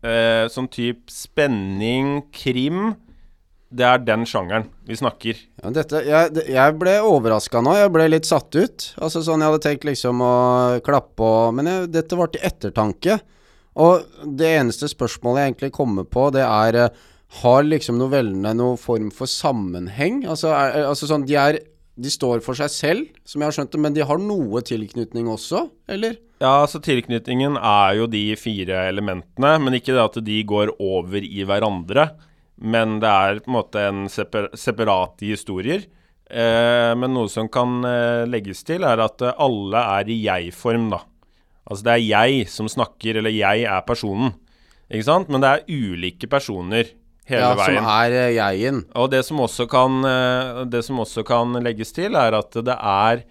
eh, 0.08 0.46
sånn 0.52 0.70
type 0.72 1.12
spenning, 1.12 2.22
krim. 2.36 2.94
Det 3.70 3.86
er 3.86 4.00
den 4.02 4.24
sjangeren 4.26 4.70
vi 4.88 4.96
snakker. 4.98 5.38
Ja, 5.62 5.70
dette, 5.76 6.00
jeg, 6.08 6.46
jeg 6.56 6.78
ble 6.82 6.96
overraska 7.06 7.62
nå. 7.62 7.76
Jeg 7.78 7.92
ble 7.94 8.08
litt 8.10 8.26
satt 8.30 8.56
ut. 8.58 8.88
Altså 8.98 9.22
sånn 9.26 9.44
Jeg 9.44 9.52
hadde 9.52 9.62
tenkt 9.68 9.86
liksom 9.86 10.24
å 10.26 10.32
klappe 10.88 11.22
og 11.28 11.54
Men 11.60 11.70
jeg, 11.70 11.92
dette 12.00 12.18
var 12.18 12.32
til 12.34 12.48
ettertanke. 12.50 13.20
Og 13.80 14.08
det 14.26 14.56
eneste 14.64 14.90
spørsmålet 14.90 15.44
jeg 15.44 15.52
egentlig 15.52 15.74
kommer 15.76 16.08
på, 16.10 16.30
det 16.34 16.42
er 16.48 16.80
eh, 16.88 17.04
Har 17.44 17.62
liksom 17.68 18.00
novellene 18.02 18.56
noen 18.58 18.80
form 18.82 19.12
for 19.14 19.30
sammenheng? 19.30 20.24
Altså, 20.26 20.50
er- 20.56 20.88
altså 20.90 21.12
sånn 21.12 21.28
De 21.30 21.38
er 21.38 21.60
De 22.00 22.12
står 22.12 22.40
for 22.46 22.56
seg 22.56 22.72
selv, 22.72 23.12
som 23.28 23.42
jeg 23.42 23.50
har 23.50 23.56
skjønt 23.58 23.74
det, 23.76 23.82
men 23.84 23.96
de 23.96 24.06
har 24.08 24.22
noe 24.24 24.62
tilknytning 24.64 25.28
også, 25.32 25.66
eller? 25.92 26.16
Ja, 26.40 26.64
så 26.72 26.80
tilknytningen 26.80 27.58
er 27.60 27.98
jo 27.98 28.08
de 28.08 28.24
fire 28.40 28.86
elementene, 28.88 29.58
men 29.60 29.76
ikke 29.76 29.92
det 29.92 30.06
at 30.06 30.20
de 30.24 30.38
går 30.48 30.72
over 30.80 31.20
i 31.20 31.44
hverandre. 31.44 32.08
Men 32.60 33.00
det 33.04 33.10
er 33.10 33.42
på 33.44 33.52
en 33.52 33.58
måte 33.58 33.84
en 33.88 34.06
separ 34.12 34.50
separate 34.60 35.28
historier. 35.28 35.84
Eh, 36.30 36.92
men 37.00 37.16
noe 37.16 37.30
som 37.32 37.50
kan 37.52 37.80
eh, 37.88 38.24
legges 38.30 38.64
til, 38.68 38.86
er 38.88 39.02
at 39.04 39.24
eh, 39.26 39.36
alle 39.42 39.84
er 40.00 40.12
i 40.12 40.20
jeg-form, 40.28 40.90
da. 40.94 41.02
Altså 41.70 41.86
det 41.86 41.96
er 41.96 42.06
jeg 42.06 42.48
som 42.52 42.70
snakker, 42.72 43.20
eller 43.20 43.34
jeg 43.34 43.66
er 43.68 43.86
personen. 43.88 44.36
Ikke 44.90 45.08
sant? 45.08 45.30
Men 45.30 45.44
det 45.44 45.52
er 45.52 45.68
ulike 45.70 46.30
personer 46.32 46.88
hele 47.30 47.46
ja, 47.46 47.56
veien. 47.58 47.80
Som 47.80 47.90
er 47.94 48.16
jeien. 48.16 48.36
jeg-en. 48.40 48.82
Og 49.00 49.10
det 49.14 49.24
som 49.28 49.42
kan, 49.72 50.00
eh, 50.10 50.62
det 50.74 50.84
som 50.86 51.00
også 51.04 51.24
kan 51.28 51.54
legges 51.64 51.94
til, 51.96 52.18
er 52.20 52.38
at 52.38 52.60
det 52.66 52.76
er 52.76 53.24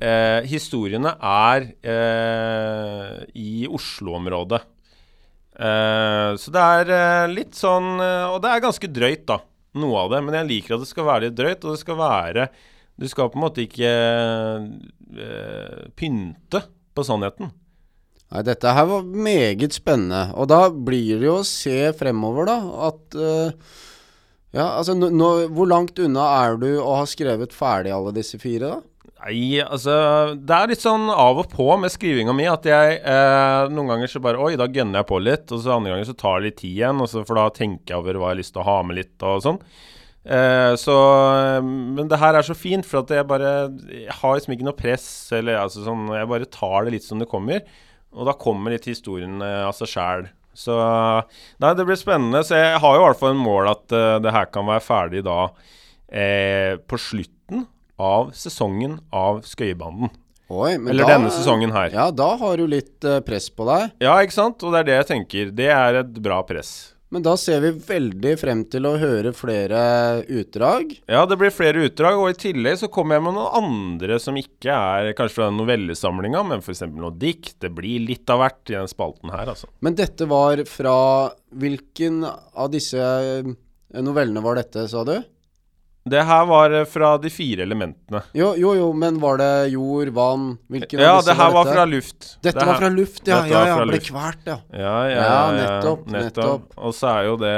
eh, 0.00 0.46
Historiene 0.50 1.14
er 1.22 1.70
eh, 1.82 3.24
i 3.38 3.66
Oslo-området. 3.70 4.62
Eh, 5.54 6.30
så 6.40 6.54
det 6.54 6.68
er 6.78 6.94
eh, 6.98 7.26
litt 7.30 7.54
sånn 7.54 7.92
eh, 8.02 8.24
Og 8.32 8.40
det 8.42 8.50
er 8.50 8.62
ganske 8.64 8.90
drøyt, 8.90 9.26
da. 9.30 9.38
Noe 9.78 10.04
av 10.04 10.14
det. 10.14 10.22
Men 10.26 10.38
jeg 10.40 10.50
liker 10.50 10.76
at 10.76 10.84
det 10.84 10.90
skal 10.90 11.08
være 11.10 11.28
litt 11.28 11.38
drøyt, 11.38 11.64
og 11.64 11.74
det 11.74 11.82
skal 11.82 12.00
være 12.00 12.48
Du 12.98 13.06
skal 13.10 13.30
på 13.30 13.38
en 13.38 13.46
måte 13.46 13.64
ikke 13.66 13.92
eh, 15.14 15.84
pynte 15.98 16.66
på 16.94 17.06
sannheten. 17.06 17.50
Nei, 18.34 18.42
dette 18.42 18.72
her 18.74 18.88
var 18.90 19.04
meget 19.06 19.76
spennende. 19.76 20.26
Og 20.34 20.48
da 20.50 20.66
blir 20.68 21.20
det 21.20 21.28
jo 21.28 21.36
å 21.38 21.46
se 21.46 21.92
fremover, 21.94 22.50
da, 22.50 22.56
at 22.90 23.18
uh, 23.18 23.76
Ja, 24.54 24.72
altså 24.78 24.96
nå, 24.98 25.30
Hvor 25.54 25.70
langt 25.70 25.98
unna 26.02 26.26
er 26.42 26.58
du 26.58 26.68
å 26.82 26.98
ha 27.00 27.06
skrevet 27.10 27.54
ferdig 27.54 27.94
alle 27.94 28.14
disse 28.16 28.40
fire, 28.42 28.74
da? 28.74 28.82
Nei, 29.24 29.62
altså 29.62 29.94
Det 30.36 30.56
er 30.56 30.68
litt 30.68 30.82
sånn 30.82 31.06
av 31.08 31.38
og 31.40 31.48
på 31.54 31.64
med 31.80 31.92
skrivinga 31.92 32.34
mi 32.36 32.44
at 32.50 32.66
jeg 32.68 32.98
eh, 33.00 33.70
noen 33.72 33.94
ganger 33.94 34.10
så 34.10 34.20
bare 34.20 34.42
Oi, 34.42 34.52
da 34.60 34.68
gønner 34.68 35.00
jeg 35.00 35.08
på 35.08 35.20
litt. 35.22 35.46
Og 35.48 35.62
så 35.62 35.78
andre 35.78 35.94
ganger 35.94 36.10
så 36.10 36.18
tar 36.18 36.40
det 36.40 36.50
litt 36.50 36.60
tid 36.60 36.74
igjen, 36.74 37.00
og 37.00 37.10
så, 37.10 37.24
for 37.24 37.40
da 37.40 37.46
tenker 37.54 37.94
jeg 37.94 38.02
over 38.02 38.18
hva 38.18 38.32
jeg 38.32 38.36
har 38.36 38.42
lyst 38.42 38.56
til 38.56 38.64
å 38.64 38.68
ha 38.68 38.76
med 38.84 38.98
litt 39.00 39.24
og 39.24 39.40
sånn. 39.46 39.62
Eh, 40.24 40.74
så 40.80 40.98
Men 41.62 42.08
det 42.08 42.20
her 42.20 42.36
er 42.36 42.44
så 42.44 42.56
fint, 42.56 42.86
for 42.88 43.02
at 43.02 43.10
jeg 43.12 43.26
bare 43.28 43.68
Jeg 43.92 44.14
har 44.20 44.36
liksom 44.36 44.54
ikke 44.54 44.68
noe 44.68 44.78
press, 44.78 45.08
eller 45.36 45.58
altså 45.60 45.82
sånn 45.84 46.06
Jeg 46.16 46.30
bare 46.30 46.48
tar 46.48 46.86
det 46.86 46.94
litt 46.96 47.08
som 47.08 47.20
det 47.20 47.28
kommer. 47.30 47.64
Og 48.14 48.28
da 48.28 48.36
kommer 48.38 48.74
litt 48.74 48.88
historien 48.88 49.42
eh, 49.42 49.62
av 49.66 49.74
seg 49.76 49.90
sjæl. 49.90 50.26
Så 50.54 50.74
Nei, 51.58 51.72
det 51.74 51.86
blir 51.86 51.98
spennende. 51.98 52.44
Så 52.46 52.58
jeg 52.58 52.80
har 52.80 52.96
jo 52.96 53.02
i 53.02 53.06
hvert 53.08 53.20
fall 53.20 53.34
en 53.34 53.42
mål 53.42 53.72
at 53.72 53.94
uh, 53.94 54.18
det 54.22 54.34
her 54.34 54.50
kan 54.54 54.68
være 54.70 54.84
ferdig 54.86 55.24
da 55.26 55.38
eh, 56.14 56.76
på 56.78 57.00
slutten 57.00 57.66
av 58.00 58.30
sesongen 58.38 59.00
av 59.14 59.42
Skøyebanden. 59.46 60.12
Oi, 60.54 60.76
men 60.76 60.92
Eller 60.92 61.06
da, 61.06 61.14
denne 61.16 61.30
sesongen 61.32 61.72
her. 61.74 61.90
Ja, 61.94 62.08
da 62.14 62.34
har 62.38 62.60
du 62.60 62.66
litt 62.68 63.04
eh, 63.06 63.20
press 63.24 63.48
på 63.50 63.66
deg. 63.68 63.94
Ja, 64.04 64.18
ikke 64.22 64.36
sant? 64.36 64.62
Og 64.62 64.74
det 64.74 64.84
er 64.84 64.90
det 64.90 64.98
jeg 64.98 65.10
tenker. 65.10 65.54
Det 65.56 65.70
er 65.72 66.02
et 66.04 66.18
bra 66.22 66.42
press. 66.46 66.93
Men 67.14 67.22
da 67.22 67.36
ser 67.38 67.60
vi 67.62 67.70
veldig 67.78 68.32
frem 68.40 68.64
til 68.66 68.88
å 68.88 68.96
høre 68.98 69.30
flere 69.38 69.78
utdrag. 70.26 70.96
Ja, 71.06 71.20
det 71.30 71.36
blir 71.38 71.52
flere 71.54 71.84
utdrag, 71.86 72.18
og 72.18 72.32
i 72.32 72.40
tillegg 72.42 72.80
så 72.80 72.88
kommer 72.90 73.14
jeg 73.14 73.26
med 73.28 73.36
noen 73.36 73.58
andre 73.60 74.16
som 74.18 74.34
ikke 74.40 74.74
er 74.74 75.12
kanskje 75.14 75.38
fra 75.38 75.46
novellesamlinga, 75.54 76.42
men 76.50 76.64
f.eks. 76.64 76.82
noe 76.90 77.12
dikt. 77.14 77.60
Det 77.62 77.70
blir 77.76 78.02
litt 78.02 78.26
av 78.34 78.42
hvert 78.42 78.72
i 78.72 78.74
den 78.74 78.90
spalten 78.90 79.30
her, 79.30 79.52
altså. 79.54 79.70
Men 79.84 79.94
dette 80.00 80.26
var 80.30 80.64
fra 80.66 80.96
Hvilken 81.54 82.24
av 82.26 82.72
disse 82.72 82.98
eh, 82.98 83.46
novellene 84.02 84.42
var 84.42 84.58
dette, 84.58 84.88
sa 84.90 85.04
du? 85.06 85.14
Det 86.04 86.20
her 86.28 86.42
var 86.44 86.70
eh, 86.76 86.84
fra 86.84 87.14
de 87.18 87.30
fire 87.32 87.64
elementene. 87.64 88.20
Jo, 88.36 88.50
jo, 88.60 88.74
jo, 88.76 88.88
men 88.92 89.16
var 89.22 89.38
det 89.40 89.50
jord, 89.72 90.10
vann 90.12 90.50
Hvilken 90.68 91.00
Ja, 91.00 91.14
det 91.24 91.32
her 91.38 91.50
var 91.54 91.64
dette? 91.64 91.76
fra 91.78 91.84
luft. 91.88 92.26
Dette 92.44 92.58
Det 92.60 92.66
var 92.68 92.80
fra 92.82 92.90
luft, 92.92 93.22
ja. 93.26 93.38
Dette 93.40 93.52
Ja, 93.54 93.62
ja, 93.70 93.78
ble 93.80 93.94
luft. 93.96 94.10
kvert, 94.10 94.42
ja. 94.50 94.58
Ja, 94.72 94.96
ja, 95.08 95.14
Ja, 95.14 95.22
ja, 95.24 95.54
nettopp, 95.60 96.02
nettopp. 96.12 96.66
Og 96.76 96.92
så 96.92 97.08
er 97.14 97.30
jo 97.30 97.38
det 97.40 97.54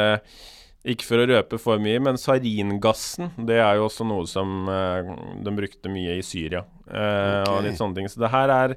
Ikke 0.87 1.03
for 1.09 1.19
å 1.19 1.27
røpe 1.27 1.59
for 1.59 1.81
mye, 1.83 1.99
men 1.99 2.15
saringassen, 2.23 3.33
det 3.49 3.57
er 3.59 3.75
jo 3.81 3.89
også 3.89 4.07
noe 4.07 4.27
som 4.31 4.69
eh, 4.71 5.09
de 5.43 5.51
brukte 5.57 5.91
mye 5.91 6.15
i 6.21 6.23
Syria. 6.23 6.61
eh, 6.87 7.43
okay. 7.43 7.51
Og 7.57 7.65
litt 7.67 7.81
sånne 7.81 7.99
ting. 7.99 8.07
Så 8.09 8.23
det 8.23 8.31
her 8.31 8.49
er 8.55 8.77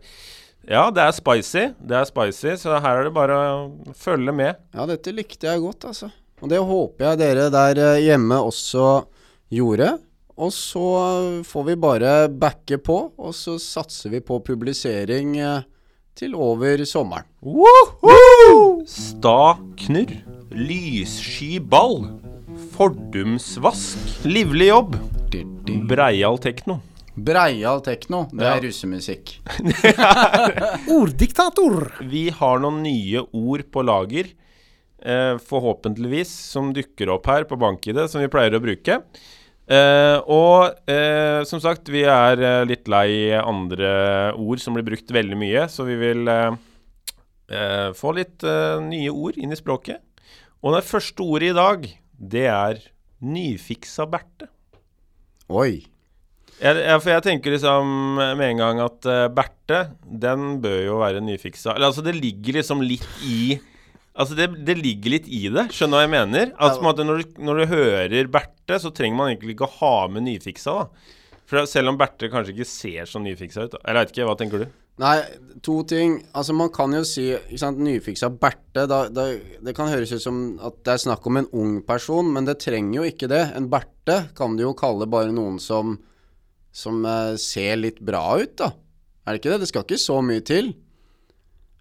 Ja, 0.67 0.87
det 0.89 1.03
er 1.05 1.11
spicy. 1.13 1.67
Det 1.77 1.95
er 1.99 2.09
spicy, 2.09 2.55
så 2.57 2.79
her 2.81 2.97
er 2.99 3.03
det 3.05 3.13
bare 3.13 3.37
å 3.37 3.93
følge 3.95 4.33
med. 4.33 4.57
Ja, 4.73 4.87
dette 4.89 5.13
likte 5.13 5.45
jeg 5.53 5.61
godt, 5.61 5.85
altså. 5.93 6.09
Og 6.41 6.49
det 6.49 6.57
håper 6.59 7.05
jeg 7.11 7.21
dere 7.21 7.45
der 7.53 7.77
eh, 7.93 8.01
hjemme 8.09 8.41
også 8.41 9.05
gjorde. 9.51 9.97
Og 10.39 10.53
så 10.55 10.83
får 11.43 11.63
vi 11.67 11.75
bare 11.75 12.11
backe 12.31 12.77
på, 12.79 12.99
og 13.19 13.33
så 13.35 13.57
satser 13.59 14.13
vi 14.13 14.21
på 14.23 14.37
publisering 14.45 15.33
eh, 15.41 15.65
til 16.15 16.35
over 16.35 16.85
sommeren. 16.87 17.27
Sta 18.87 19.57
knurr. 19.83 20.13
Lyssky 20.55 21.59
ball. 21.59 22.05
Fordumsvask. 22.75 24.23
Livlig 24.25 24.69
jobb. 24.71 24.95
Breial 25.89 26.39
tekno. 26.41 26.79
Breial 27.19 27.81
tekno, 27.83 28.23
det 28.31 28.45
Ja. 28.45 28.55
er 28.55 28.61
russemusikk. 28.63 29.35
Orddiktator. 30.87 31.89
Vi 32.07 32.29
har 32.31 32.61
noen 32.63 32.81
nye 32.83 33.25
ord 33.35 33.65
på 33.73 33.83
lager, 33.83 34.29
eh, 35.03 35.35
forhåpentligvis, 35.37 36.29
som 36.53 36.71
dukker 36.73 37.09
opp 37.09 37.27
her 37.27 37.43
på 37.43 37.57
BankID, 37.59 38.05
som 38.09 38.21
vi 38.23 38.27
pleier 38.31 38.55
å 38.55 38.63
bruke. 38.63 39.01
Eh, 39.69 40.17
og 40.25 40.79
uh, 40.89 41.41
som 41.45 41.61
sagt, 41.61 41.91
vi 41.93 42.01
er 42.09 42.41
uh, 42.41 42.65
litt 42.65 42.89
lei 42.89 43.29
andre 43.37 43.91
ord 44.33 44.61
som 44.63 44.73
blir 44.73 44.87
brukt 44.87 45.13
veldig 45.13 45.37
mye, 45.37 45.67
så 45.69 45.85
vi 45.87 45.99
vil 45.99 46.25
få 47.97 48.11
litt 48.13 48.43
nye 48.85 49.09
ord 49.09 49.39
inn 49.41 49.49
i 49.49 49.57
språket. 49.57 50.03
Og 50.61 50.75
det 50.75 50.83
første 50.85 51.25
ordet 51.25 51.47
i 51.49 51.55
dag, 51.57 51.87
det 52.13 52.43
er 52.45 52.83
nyfiksa 53.25 54.05
Berthe. 54.05 54.45
Oi. 55.49 55.79
Jeg, 56.59 56.75
jeg, 56.77 56.99
for 57.01 57.09
jeg 57.09 57.23
tenker 57.25 57.55
liksom 57.55 58.19
med 58.19 58.45
en 58.51 58.61
gang 58.61 58.83
at 58.83 59.09
uh, 59.09 59.25
Berthe, 59.33 59.81
den 60.05 60.59
bør 60.61 60.77
jo 60.83 60.99
være 61.01 61.23
nyfiksa. 61.25 61.73
Eller 61.73 61.89
altså, 61.89 62.05
det 62.05 62.19
ligger 62.19 62.59
liksom 62.59 62.85
litt 62.85 63.07
i 63.25 63.57
Altså, 64.17 64.35
det, 64.35 64.49
det 64.67 64.75
ligger 64.79 65.13
litt 65.15 65.29
i 65.31 65.45
det, 65.53 65.69
skjønner 65.75 65.99
hva 65.99 66.05
jeg 66.05 66.11
mener? 66.15 66.51
Altså, 66.57 66.81
måte, 66.83 67.05
når, 67.07 67.21
du, 67.21 67.39
når 67.45 67.61
du 67.61 67.69
hører 67.71 68.31
Berthe, 68.33 68.79
så 68.81 68.91
trenger 68.95 69.19
man 69.19 69.31
egentlig 69.31 69.55
ikke 69.55 69.69
å 69.69 69.77
ha 69.79 69.95
med 70.11 70.25
nyfiksa, 70.25 70.75
da. 70.81 71.15
For 71.49 71.65
selv 71.69 71.89
om 71.89 71.97
Berthe 71.97 72.29
kanskje 72.29 72.53
ikke 72.53 72.67
ser 72.69 73.09
så 73.09 73.21
nyfiksa 73.21 73.65
ut. 73.65 73.73
da. 73.73 73.81
Jeg 73.85 73.97
veit 73.97 74.11
ikke, 74.13 74.25
hva 74.29 74.35
tenker 74.37 74.63
du? 74.63 74.67
Nei, 74.99 75.15
to 75.63 75.77
ting. 75.87 76.17
Altså, 76.35 76.53
man 76.57 76.69
kan 76.75 76.93
jo 76.93 77.05
si 77.07 77.29
ikke 77.31 77.61
sant, 77.61 77.79
nyfiksa 77.81 78.29
Berthe. 78.35 78.83
Da, 78.89 78.99
da, 79.13 79.25
det 79.65 79.73
kan 79.77 79.89
høres 79.89 80.11
ut 80.11 80.21
som 80.21 80.43
at 80.65 80.81
det 80.85 80.93
er 80.93 81.03
snakk 81.05 81.25
om 81.29 81.39
en 81.39 81.49
ung 81.55 81.79
person, 81.87 82.29
men 82.35 82.45
det 82.49 82.59
trenger 82.65 82.99
jo 82.99 83.07
ikke 83.07 83.31
det. 83.31 83.45
En 83.57 83.69
Berthe 83.71 84.19
kan 84.37 84.59
du 84.59 84.65
jo 84.67 84.75
kalle 84.77 85.07
bare 85.09 85.31
noen 85.33 85.57
som, 85.63 85.95
som 86.75 87.01
eh, 87.07 87.33
ser 87.41 87.79
litt 87.79 88.03
bra 88.03 88.25
ut, 88.43 88.53
da. 88.59 88.73
Er 89.23 89.33
det 89.33 89.41
ikke 89.41 89.55
det? 89.55 89.61
Det 89.63 89.71
skal 89.71 89.87
ikke 89.87 90.01
så 90.03 90.19
mye 90.25 90.43
til. 90.45 90.73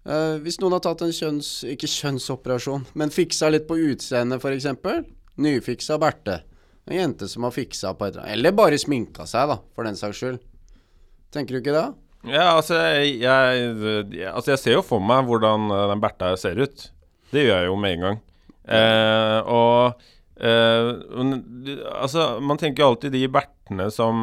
Eh, 0.09 0.35
hvis 0.41 0.57
noen 0.61 0.77
har 0.77 0.83
tatt 0.85 1.03
en 1.05 1.13
kjønns... 1.13 1.51
Ikke 1.69 1.89
kjønnsoperasjon, 1.89 2.87
men 2.97 3.13
fiksa 3.13 3.51
litt 3.53 3.67
på 3.69 3.77
utseendet, 3.91 4.41
f.eks. 4.41 4.69
Nyfiksa 5.39 5.99
Berthe. 6.01 6.41
En 6.89 6.97
jente 6.97 7.27
som 7.29 7.45
har 7.45 7.53
fiksa 7.53 7.93
på 7.93 8.07
et 8.07 8.15
eller 8.15 8.25
annet. 8.25 8.35
Eller 8.39 8.55
bare 8.57 8.79
sminka 8.81 9.27
seg, 9.29 9.51
da, 9.51 9.59
for 9.75 9.85
den 9.85 9.99
saks 9.99 10.21
skyld. 10.21 10.39
Tenker 11.33 11.55
du 11.55 11.61
ikke 11.61 11.75
det? 11.75 11.87
Ja, 12.27 12.55
altså 12.57 12.75
jeg, 12.75 13.19
jeg, 13.21 14.31
altså 14.33 14.55
jeg 14.55 14.59
ser 14.59 14.79
jo 14.79 14.83
for 14.83 15.03
meg 15.03 15.27
hvordan 15.29 15.69
eh, 15.71 15.83
den 15.93 16.01
Bertha 16.03 16.33
ser 16.39 16.57
ut. 16.59 16.89
Det 17.29 17.45
gjør 17.45 17.61
jeg 17.61 17.69
jo 17.69 17.77
med 17.79 17.95
en 17.95 18.05
gang. 18.07 18.17
Eh, 18.69 19.37
og 19.49 20.01
eh, 20.41 20.89
altså, 22.01 22.25
man 22.41 22.59
tenker 22.59 22.83
jo 22.83 22.89
alltid 22.91 23.15
de 23.15 23.23
Bertene 23.31 23.87
som 23.93 24.19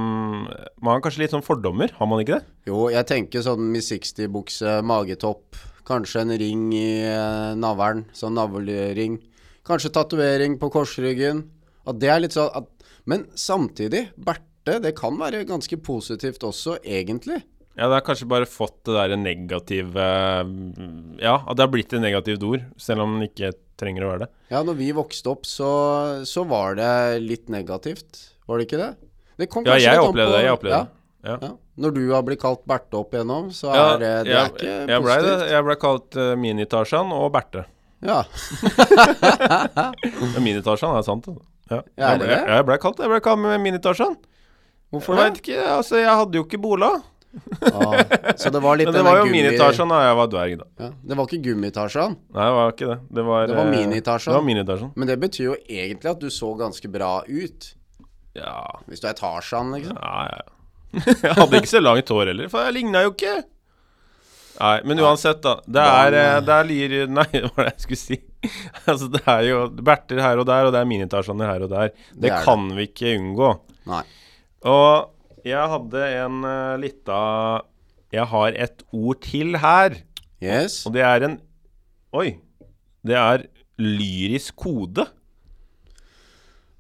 Man 0.47 0.91
har 0.93 1.01
kanskje 1.03 1.23
litt 1.23 1.35
sånn 1.35 1.47
fordommer, 1.47 1.95
har 1.95 2.11
man 2.11 2.23
ikke 2.23 2.41
det? 2.41 2.53
Jo, 2.67 2.89
jeg 2.91 3.07
tenker 3.09 3.47
sånn 3.47 3.71
Miss 3.71 3.93
60-bukse, 3.95 4.81
magetopp, 4.87 5.55
kanskje 5.87 6.25
en 6.25 6.35
ring 6.41 6.69
i 6.75 6.89
eh, 7.07 7.53
navlen, 7.59 8.05
sånn 8.17 8.37
navlering. 8.39 9.21
Kanskje 9.67 9.93
tatovering 9.95 10.59
på 10.61 10.71
korsryggen. 10.75 11.45
At 11.87 12.01
det 12.03 12.11
er 12.11 12.25
litt 12.25 12.37
sånn 12.37 12.51
at 12.55 12.73
Men 13.07 13.29
samtidig, 13.39 14.09
berte, 14.19 14.81
det 14.83 14.97
kan 14.99 15.15
være 15.15 15.45
ganske 15.47 15.77
positivt 15.79 16.43
også, 16.43 16.81
egentlig. 16.83 17.39
Ja, 17.77 17.87
det 17.87 18.01
har 18.01 18.03
kanskje 18.03 18.27
bare 18.27 18.49
fått 18.49 18.81
det 18.89 18.97
derre 18.97 19.19
negative 19.21 20.07
mm, 20.49 21.21
Ja, 21.21 21.37
at 21.45 21.55
det 21.55 21.63
har 21.63 21.71
blitt 21.71 21.93
et 21.93 22.03
negativt 22.03 22.43
ord, 22.49 22.65
selv 22.81 23.05
om 23.05 23.19
det 23.21 23.31
ikke 23.31 23.53
trenger 23.79 24.07
å 24.07 24.11
være 24.11 24.25
det. 24.25 24.31
Ja, 24.51 24.65
når 24.67 24.79
vi 24.81 24.89
vokste 24.97 25.35
opp, 25.35 25.47
så, 25.47 25.71
så 26.27 26.47
var 26.49 26.79
det 26.81 26.91
litt 27.23 27.53
negativt. 27.53 28.25
Var 28.49 28.59
det 28.59 28.67
ikke 28.67 28.81
det? 28.81 28.93
Det 29.37 29.51
kom 29.53 29.69
Ja, 29.69 29.77
jeg 29.79 30.01
opplevde 30.01 30.39
det. 30.39 30.47
Jeg 30.47 30.57
opplevde 30.57 30.81
det. 30.81 30.87
Ja. 30.89 31.06
Ja. 31.27 31.51
Når 31.77 31.95
du 31.97 32.03
har 32.15 32.23
blitt 32.25 32.41
kalt 32.41 32.63
Berthe 32.69 32.97
opp 33.01 33.13
igjennom, 33.17 33.51
så 33.53 33.73
Ja, 33.75 33.87
er 33.95 33.99
det, 34.03 34.13
det 34.27 34.33
jeg, 34.33 34.43
er 34.43 34.53
ikke 34.53 34.77
jeg 34.95 35.03
ble, 35.05 35.17
det. 35.27 35.35
Jeg 35.53 35.65
ble 35.67 35.77
kalt 35.83 36.17
uh, 36.21 36.31
Mini-Tarzan 36.41 37.13
og 37.17 37.27
Berthe. 37.35 37.65
Ja. 38.07 38.23
Mini-Tarzan 40.41 40.97
er 40.99 41.05
sant, 41.07 41.27
altså. 41.31 41.43
Ja. 41.71 41.81
Ja, 41.99 42.07
er 42.07 42.11
jeg, 42.13 42.21
det 42.21 42.27
ble, 42.29 42.39
jeg, 42.55 42.65
ble 42.69 42.77
kalt 42.79 43.01
Jeg 43.03 43.11
ble 43.11 43.21
kalt 43.25 43.41
med 43.43 43.61
Mini-Tarzan. 43.65 44.17
Hvorfor 44.95 45.19
Jeg 45.19 45.33
det? 45.35 45.41
ikke, 45.43 45.63
altså 45.77 45.99
jeg 45.99 46.13
hadde 46.21 46.39
jo 46.39 46.45
ikke 46.47 46.61
bola. 46.63 46.91
Ah, 47.67 47.97
så 48.39 48.49
det 48.55 48.61
var 48.65 48.79
litt 48.79 48.87
Men 48.89 48.95
det 48.97 49.03
var 49.05 49.19
jo 49.19 49.25
gummi- 49.27 49.41
Mini-Tarzan 49.43 49.91
da 49.93 49.99
jeg 50.07 50.17
var 50.21 50.29
dverg, 50.33 50.55
da. 50.63 50.69
Ja, 50.87 50.91
det 51.11 51.19
var 51.19 51.27
ikke 51.29 51.41
Gummitasjan, 51.51 52.15
Nei, 52.33 52.45
det 52.47 52.55
var 52.57 52.71
ikke 52.77 52.91
det. 52.93 52.99
Det 53.19 53.25
var, 53.27 53.47
Det 53.51 53.57
var 53.59 53.67
eh, 53.67 53.73
Mini-Tarzan. 53.75 54.45
Mini-Tarzan. 54.47 54.93
men 54.97 55.11
det 55.11 55.17
betyr 55.27 55.45
jo 55.51 55.57
egentlig 55.67 56.13
at 56.15 56.23
du 56.23 56.29
så 56.33 56.53
ganske 56.61 56.89
bra 56.95 57.11
ut. 57.27 57.73
Ja. 58.39 58.55
Hvis 58.87 59.03
du 59.03 59.09
er 59.11 59.19
Tarzan, 59.19 59.75
liksom. 59.77 59.99
Ja, 60.01 60.29
ja, 60.31 60.39
ja. 60.45 60.53
jeg 61.23 61.35
hadde 61.37 61.59
ikke 61.61 61.71
så 61.75 61.81
langt 61.83 62.09
hår 62.13 62.31
heller, 62.33 62.49
for 62.53 62.65
jeg 62.67 62.77
ligna 62.79 63.03
jo 63.07 63.13
ikke. 63.15 63.35
Nei, 64.57 64.77
men 64.89 65.01
uansett, 65.05 65.43
da. 65.45 65.59
Det 65.69 65.83
er, 65.85 66.15
eh, 66.17 66.37
det 66.47 66.55
er 66.55 66.69
lyr 66.71 66.95
Nei, 67.13 67.27
det 67.35 67.51
var 67.57 67.67
det 67.67 67.73
jeg 67.75 67.83
skulle 67.85 68.01
si. 68.01 68.17
altså, 68.89 69.11
det 69.13 69.21
er 69.29 69.43
jo 69.51 69.59
Berter 69.85 70.23
her 70.25 70.41
og 70.41 70.47
der, 70.49 70.69
og 70.69 70.73
det 70.73 70.81
er 70.81 70.89
Mini-Tarzaner 70.89 71.51
her 71.53 71.67
og 71.67 71.73
der. 71.75 71.91
Det, 72.15 72.23
Det 72.25 72.33
kan 72.47 72.69
det. 72.71 72.77
vi 72.79 72.87
ikke 72.89 73.13
unngå. 73.19 73.51
Nei. 73.91 74.01
Og 74.67 75.45
jeg 75.47 75.69
hadde 75.75 76.07
en 76.25 76.39
uh, 76.43 76.73
lita 76.83 77.19
Jeg 78.17 78.25
har 78.33 78.57
et 78.67 78.83
ord 78.97 79.21
til 79.23 79.59
her, 79.63 79.99
Yes. 80.43 80.83
og 80.89 80.93
det 80.97 81.05
er 81.05 81.25
en 81.29 81.37
Oi. 82.17 82.33
Det 83.07 83.15
er 83.17 83.45
lyrisk 83.79 84.57
kode. 84.57 85.05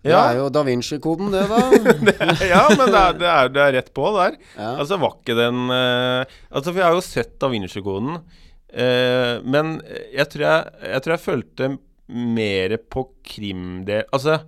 Det 0.06 0.16
er 0.16 0.38
jo 0.38 0.48
da 0.54 0.62
Vinci-koden, 0.66 1.32
det, 1.34 1.44
da. 1.50 1.60
ja, 2.52 2.62
men 2.72 2.84
det 2.84 3.00
er, 3.00 3.16
det, 3.18 3.30
er, 3.30 3.50
det 3.52 3.62
er 3.64 3.74
rett 3.80 3.92
på 3.96 4.10
der. 4.16 4.36
Altså, 4.56 4.98
var 5.02 5.16
ikke 5.18 5.36
den 5.38 5.64
uh, 5.70 6.22
Altså, 6.50 6.70
for 6.70 6.80
jeg 6.80 6.86
har 6.86 6.96
jo 6.96 7.04
sett 7.04 7.34
Da 7.42 7.50
Vinci-koden, 7.52 8.20
uh, 8.20 9.32
men 9.42 9.76
jeg 10.14 10.28
tror 10.32 10.46
jeg, 10.46 10.86
jeg 10.92 11.04
tror 11.04 11.16
jeg 11.16 11.24
følte 11.24 11.70
mer 12.06 12.76
på 12.92 13.08
krimdel 13.26 14.06
Altså, 14.14 14.38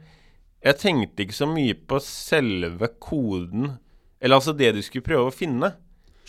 jeg 0.65 0.79
tenkte 0.81 1.25
ikke 1.25 1.37
så 1.37 1.47
mye 1.51 1.75
på 1.89 2.01
selve 2.03 2.91
koden, 3.03 3.77
eller 4.19 4.41
altså 4.41 4.55
det 4.57 4.73
du 4.75 4.81
skulle 4.83 5.07
prøve 5.07 5.31
å 5.31 5.35
finne. 5.35 5.71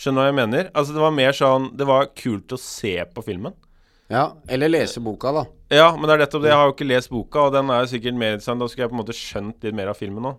Skjønner 0.00 0.20
du 0.20 0.22
hva 0.22 0.28
jeg 0.30 0.38
mener? 0.38 0.68
Altså, 0.72 0.94
det 0.96 1.02
var 1.02 1.12
mer 1.12 1.34
sånn 1.36 1.66
Det 1.76 1.86
var 1.88 2.12
kult 2.16 2.54
å 2.54 2.58
se 2.60 2.94
på 3.10 3.24
filmen. 3.26 3.56
Ja, 4.10 4.30
eller 4.50 4.70
lese 4.72 5.02
boka, 5.02 5.32
da. 5.34 5.44
Ja, 5.70 5.88
men 5.94 6.08
det 6.08 6.16
er 6.16 6.22
nettopp 6.24 6.44
det. 6.44 6.50
Jeg 6.50 6.58
har 6.58 6.68
jo 6.68 6.74
ikke 6.74 6.90
lest 6.90 7.12
boka, 7.12 7.46
og 7.46 7.54
den 7.54 7.70
er 7.70 7.84
jo 7.84 7.90
sikkert 7.92 8.18
mer 8.18 8.34
interessant. 8.34 8.62
Da 8.62 8.70
skulle 8.70 8.86
jeg 8.86 8.92
på 8.92 8.96
en 8.96 9.02
måte 9.04 9.16
skjønt 9.16 9.66
litt 9.66 9.76
mer 9.78 9.92
av 9.92 9.98
filmen 9.98 10.26
nå. 10.26 10.36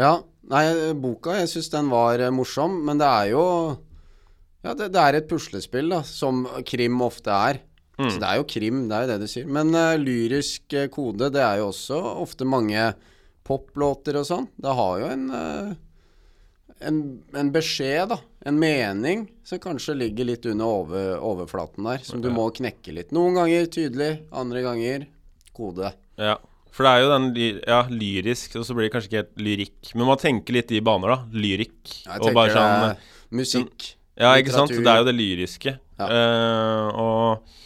Ja, 0.00 0.14
nei, 0.48 0.64
boka, 0.96 1.34
jeg 1.36 1.50
syns 1.52 1.68
den 1.72 1.90
var 1.92 2.22
eh, 2.22 2.32
morsom, 2.32 2.78
men 2.86 3.00
det 3.00 3.08
er 3.08 3.32
jo 3.34 3.44
Ja, 4.64 4.74
det, 4.76 4.90
det 4.92 5.00
er 5.00 5.16
et 5.16 5.28
puslespill, 5.28 5.88
da, 5.92 6.02
som 6.04 6.46
krim 6.68 7.00
ofte 7.04 7.32
er. 7.32 7.62
Så 8.08 8.20
det 8.20 8.28
er 8.28 8.38
jo 8.40 8.48
krim, 8.48 8.84
det 8.88 8.96
er 8.96 9.04
jo 9.04 9.10
det 9.10 9.18
du 9.20 9.28
sier. 9.30 9.48
Men 9.58 9.74
uh, 9.76 9.98
lyrisk 10.00 10.76
eh, 10.76 10.88
kode, 10.92 11.28
det 11.34 11.42
er 11.44 11.60
jo 11.60 11.68
også 11.68 11.98
ofte 12.22 12.48
mange 12.48 12.90
poplåter 13.46 14.16
og 14.20 14.26
sånn. 14.28 14.46
Det 14.60 14.76
har 14.78 15.00
jo 15.02 15.10
en 15.10 15.26
eh, 15.36 15.72
en, 16.80 17.00
en 17.36 17.50
beskjed, 17.54 18.10
da. 18.12 18.20
En 18.48 18.56
mening 18.60 19.26
som 19.44 19.60
kanskje 19.60 19.98
ligger 20.00 20.30
litt 20.30 20.46
under 20.48 20.70
over, 20.80 21.08
overflaten 21.24 21.84
der, 21.84 22.00
som 22.06 22.22
du 22.24 22.30
må 22.32 22.46
knekke 22.56 22.94
litt. 22.96 23.10
Noen 23.12 23.36
ganger 23.36 23.68
tydelig, 23.72 24.12
andre 24.32 24.64
ganger 24.64 25.04
kode. 25.56 25.92
Ja, 26.20 26.38
for 26.72 26.86
det 26.86 26.92
er 26.92 27.04
jo 27.04 27.12
den 27.12 27.30
ja, 27.36 27.80
lyrisk, 27.92 28.56
og 28.60 28.66
så 28.66 28.76
blir 28.76 28.88
det 28.88 28.94
kanskje 28.94 29.10
ikke 29.10 29.22
helt 29.22 29.46
lyrikk. 29.46 29.94
Men 29.94 30.08
man 30.08 30.20
tenker 30.22 30.56
litt 30.56 30.72
i 30.72 30.82
baner, 30.84 31.16
da. 31.16 31.40
Lyrikk. 31.46 31.80
Jeg 32.06 32.20
og 32.24 32.36
bare 32.36 32.54
sånn 32.56 33.40
musikk. 33.40 33.90
Ja, 34.20 34.34
ikke 34.40 34.54
sant. 34.54 34.72
Det 34.72 34.84
er 34.84 35.02
jo 35.02 35.08
det 35.08 35.16
lyriske. 35.16 35.76
Ja. 36.00 36.06
Uh, 36.08 37.00
og 37.00 37.58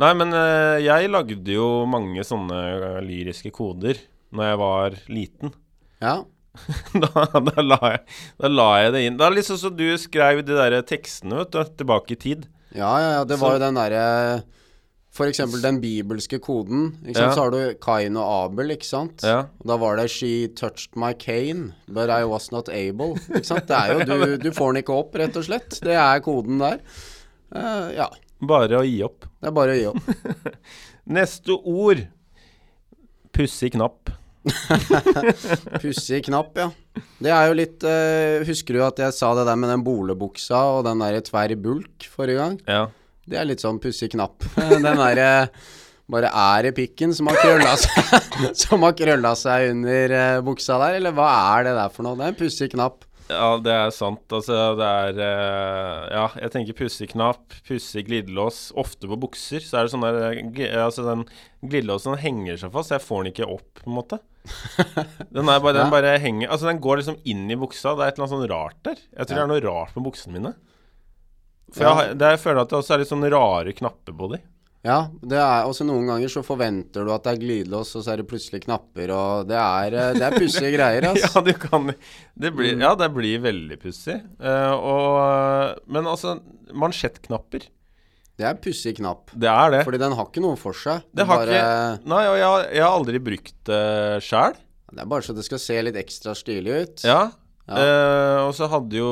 Nei, 0.00 0.14
men 0.16 0.30
uh, 0.32 0.78
jeg 0.80 1.10
lagde 1.12 1.52
jo 1.52 1.82
mange 1.84 2.22
sånne 2.24 3.02
lyriske 3.04 3.50
koder 3.52 3.98
når 4.32 4.46
jeg 4.46 4.60
var 4.62 4.94
liten. 5.12 5.52
Ja. 6.00 6.22
da, 7.02 7.26
da, 7.40 7.62
la 7.64 7.78
jeg, 7.94 8.00
da 8.42 8.48
la 8.52 8.70
jeg 8.82 8.92
det 8.94 9.04
inn. 9.06 9.18
Det 9.20 9.26
er 9.26 9.36
litt 9.36 9.48
sånn 9.48 9.60
som 9.60 9.76
du 9.76 9.86
skrev 10.00 10.42
de 10.44 10.56
der 10.58 10.82
tekstene, 10.86 11.38
vet 11.42 11.54
du, 11.54 11.62
tilbake 11.80 12.16
i 12.16 12.18
tid. 12.28 12.48
Ja, 12.76 12.92
ja, 13.00 13.12
ja. 13.18 13.22
Det 13.28 13.38
Så- 13.38 13.44
var 13.44 13.56
jo 13.56 13.62
den 13.64 13.78
derre 13.80 14.02
eksempel 15.28 15.60
den 15.60 15.80
bibelske 15.80 16.38
koden. 16.40 16.96
Ja. 17.04 17.32
Så 17.32 17.42
har 17.44 17.50
du 17.52 17.74
Kain 17.80 18.16
og 18.16 18.24
Abel, 18.46 18.70
ikke 18.76 18.88
sant? 18.88 19.22
Ja. 19.22 19.46
Da 19.64 19.76
var 19.76 19.96
det 19.96 20.08
'She 20.10 20.48
touched 20.56 20.96
my 20.96 21.12
cane, 21.12 21.74
but 21.88 22.08
I 22.08 22.24
was 22.24 22.50
not 22.52 22.68
able'. 22.68 23.18
Ikke 23.28 23.44
sant? 23.44 23.66
Det 23.68 23.76
er 23.76 23.92
jo 23.92 24.04
Du, 24.04 24.36
du 24.38 24.50
får 24.50 24.72
den 24.72 24.82
ikke 24.82 24.96
opp, 24.96 25.14
rett 25.14 25.36
og 25.36 25.44
slett. 25.44 25.80
Det 25.80 25.92
er 25.94 26.20
koden 26.20 26.58
der. 26.58 26.80
Uh, 27.54 27.92
ja. 27.92 28.08
Bare 28.40 28.80
å 28.80 28.84
gi 28.84 29.02
opp. 29.04 29.26
Det 29.40 29.48
er 29.48 29.52
bare 29.52 29.72
å 29.72 29.78
gi 29.78 29.86
opp. 29.86 30.56
Neste 31.06 31.52
ord. 31.52 32.06
Pussig 33.32 33.72
knapp. 33.72 34.10
Pussig 35.82 36.24
knapp, 36.26 36.56
ja. 36.58 36.70
Det 37.22 37.30
er 37.30 37.46
jo 37.46 37.54
litt 37.56 37.84
uh, 37.86 38.42
Husker 38.46 38.76
du 38.76 38.82
at 38.84 38.98
jeg 39.00 39.14
sa 39.14 39.30
det 39.38 39.46
der 39.48 39.60
med 39.60 39.70
den 39.70 39.84
bolebuksa 39.86 40.64
og 40.76 40.82
den 40.88 41.04
der 41.04 41.20
tverr 41.24 41.54
bulk 41.60 42.08
forrige 42.10 42.40
gang? 42.40 42.58
Ja. 42.66 42.82
Det 43.22 43.38
er 43.38 43.46
litt 43.46 43.62
sånn 43.62 43.78
pussig 43.82 44.10
knapp. 44.16 44.42
Den 44.72 44.82
derre 44.98 45.30
bare 46.10 46.28
er 46.34 46.66
i 46.68 46.72
pikken 46.74 47.14
som 47.14 47.30
har 47.30 47.38
krølla 47.38 47.76
seg 47.78 48.26
Som 48.64 48.82
har 48.82 48.96
krølla 48.98 49.30
seg 49.38 49.70
under 49.76 50.16
uh, 50.18 50.40
buksa 50.44 50.80
der, 50.82 50.98
eller 50.98 51.14
hva 51.16 51.28
er 51.54 51.68
det 51.68 51.76
der 51.78 51.94
for 51.94 52.06
noe? 52.06 52.18
Det 52.18 52.26
er 52.26 52.34
en 52.34 52.40
pussig 52.42 52.72
knapp. 52.74 53.06
Ja, 53.30 53.56
det 53.62 53.72
er 53.72 53.92
sant. 53.94 54.24
Altså, 54.34 54.56
det 54.78 54.88
er 54.88 55.20
eh, 55.22 56.00
Ja, 56.12 56.24
jeg 56.42 56.52
tenker 56.54 56.76
pussig 56.78 57.10
knapp, 57.12 57.54
pussig 57.68 58.04
glidelås. 58.08 58.70
Ofte 58.78 59.08
på 59.10 59.18
bukser 59.22 59.62
så 59.64 59.78
er 59.78 59.86
det 59.86 59.92
sånn 59.94 60.04
der 60.04 60.18
eh, 60.40 60.76
Altså, 60.82 61.04
den 61.06 61.24
glidelåsen 61.62 62.18
henger 62.20 62.58
seg 62.60 62.74
fast. 62.74 62.92
Jeg 62.94 63.04
får 63.04 63.22
den 63.22 63.32
ikke 63.32 63.48
opp, 63.48 63.70
på 63.80 63.88
en 63.90 63.98
måte. 64.00 64.20
Den, 65.30 65.46
er 65.46 65.60
bare, 65.62 65.76
den 65.76 65.92
bare 65.92 66.16
henger 66.18 66.50
Altså, 66.50 66.66
den 66.66 66.80
går 66.82 66.98
liksom 66.98 67.20
inn 67.30 67.44
i 67.46 67.56
buksa. 67.58 67.92
Det 67.94 68.02
er 68.02 68.10
et 68.10 68.16
eller 68.16 68.26
annet 68.26 68.34
sånn 68.34 68.50
rart 68.50 68.78
der. 68.88 69.02
Jeg 69.14 69.28
tror 69.28 69.38
det 69.38 69.44
er 69.44 69.50
noe 69.52 69.62
rart 69.68 69.94
med 69.94 70.06
buksene 70.08 70.34
mine. 70.34 70.52
For 71.72 71.86
jeg, 71.86 72.16
det 72.18 72.32
jeg 72.34 72.40
føler 72.42 72.64
at 72.64 72.72
det 72.72 72.80
også 72.80 72.96
er 72.96 73.04
litt 73.04 73.12
sånn 73.12 73.28
rare 73.32 73.76
knapper 73.78 74.16
på 74.18 74.32
de. 74.34 74.40
Ja, 74.82 74.96
det 75.22 75.38
er 75.38 75.68
også 75.68 75.84
noen 75.86 76.08
ganger 76.10 76.26
så 76.32 76.40
forventer 76.42 77.04
du 77.06 77.12
at 77.14 77.22
det 77.22 77.36
er 77.36 77.38
glidelås, 77.38 77.92
og 77.94 78.02
så 78.02 78.12
er 78.12 78.18
det 78.18 78.26
plutselig 78.26 78.64
knapper, 78.64 79.12
og 79.14 79.44
det 79.46 79.54
er, 79.60 79.94
eh, 79.94 80.08
det 80.16 80.24
er 80.26 80.34
pussige 80.34 80.72
greier, 80.76 81.04
Ja, 81.06 81.12
altså. 81.14 81.42
du 81.46 81.52
kan 81.54 81.86
Det 82.34 82.50
blir, 82.56 82.74
ja, 82.82 82.90
det 82.98 83.08
blir 83.14 83.44
veldig 83.44 83.78
pussig. 83.78 84.16
Uh, 84.42 85.76
Men 85.86 86.08
altså, 86.10 86.34
mansjettknapper. 86.74 87.68
Det 88.40 88.46
er 88.48 88.56
pussig 88.64 88.96
knapp. 88.96 89.30
Det 89.38 89.46
er 89.50 89.70
det. 89.74 89.82
Fordi 89.86 90.00
den 90.02 90.14
har 90.18 90.26
ikke 90.26 90.42
noe 90.42 90.56
for 90.58 90.74
seg. 90.74 91.04
Det 91.14 91.26
har 91.28 91.42
bare, 91.44 91.52
ikke 91.60 92.08
Nei, 92.10 92.22
og 92.30 92.36
jeg, 92.40 92.46
har- 92.48 92.68
jeg 92.72 92.82
har 92.82 92.96
aldri 92.96 93.20
brukt 93.22 93.54
det 93.68 93.82
sjæl. 94.24 94.56
Det 94.92 95.00
er 95.04 95.10
bare 95.12 95.22
så 95.24 95.34
det 95.36 95.44
skal 95.46 95.60
se 95.62 95.76
litt 95.84 95.98
ekstra 96.00 96.34
stilig 96.36 96.74
ut. 96.82 97.04
Ja. 97.06 97.20
Ja. 97.68 97.76
Eh, 97.78 98.38
og 98.48 98.50
så 98.58 98.66
hadde 98.68 98.96
jo 98.98 99.10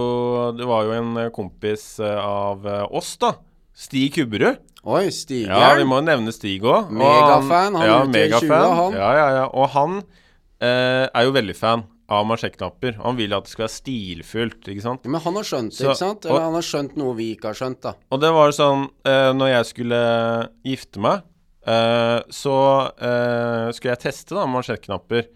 Det 0.59 0.66
var 0.66 0.83
jo 0.89 0.97
en 0.97 1.12
kompis 1.31 1.85
av 2.03 2.66
oss, 2.91 3.12
da. 3.23 3.35
Stig 3.77 4.16
Kubberud. 4.16 4.59
Oi, 4.89 5.11
Stigjern. 5.12 5.61
Ja, 5.61 5.74
vi 5.76 5.85
må 5.85 5.99
nevne 6.05 6.33
Stig 6.33 6.62
òg. 6.64 6.89
Megafan, 6.97 7.76
han 7.76 7.85
ja, 7.87 7.97
i 8.09 8.28
20, 8.33 8.53
han. 8.78 8.95
Ja, 8.97 9.11
ja, 9.18 9.26
ja. 9.37 9.47
Og 9.53 9.68
han 9.74 9.99
eh, 10.01 11.05
er 11.12 11.26
jo 11.26 11.35
veldig 11.37 11.57
fan 11.59 11.85
av 12.11 12.24
mansjettknapper. 12.26 12.97
Han 13.05 13.18
vil 13.18 13.35
at 13.37 13.45
det 13.47 13.53
skal 13.53 13.66
være 13.66 13.74
stilfullt, 13.76 14.70
ikke 14.72 14.83
sant. 14.87 15.05
Men 15.05 15.20
han 15.22 15.37
har 15.37 15.47
skjønt 15.47 15.76
det, 15.76 15.85
ikke 15.85 15.99
sant? 16.01 16.24
Eller 16.24 16.41
og- 16.41 16.47
han 16.49 16.57
har 16.59 16.66
skjønt 16.66 16.97
noe 16.99 17.14
vi 17.18 17.28
ikke 17.37 17.53
har 17.53 17.59
skjønt, 17.61 17.81
da. 17.85 17.93
Og 18.11 18.20
det 18.24 18.33
var 18.35 18.57
sånn 18.57 18.89
eh, 19.05 19.28
Når 19.37 19.53
jeg 19.53 19.68
skulle 19.74 20.01
gifte 20.66 21.05
meg, 21.05 21.22
eh, 21.68 22.18
så 22.33 22.57
eh, 22.97 23.68
skulle 23.76 23.95
jeg 23.95 24.03
teste 24.09 24.35
da 24.35 24.47
mansjettknapper. 24.49 25.28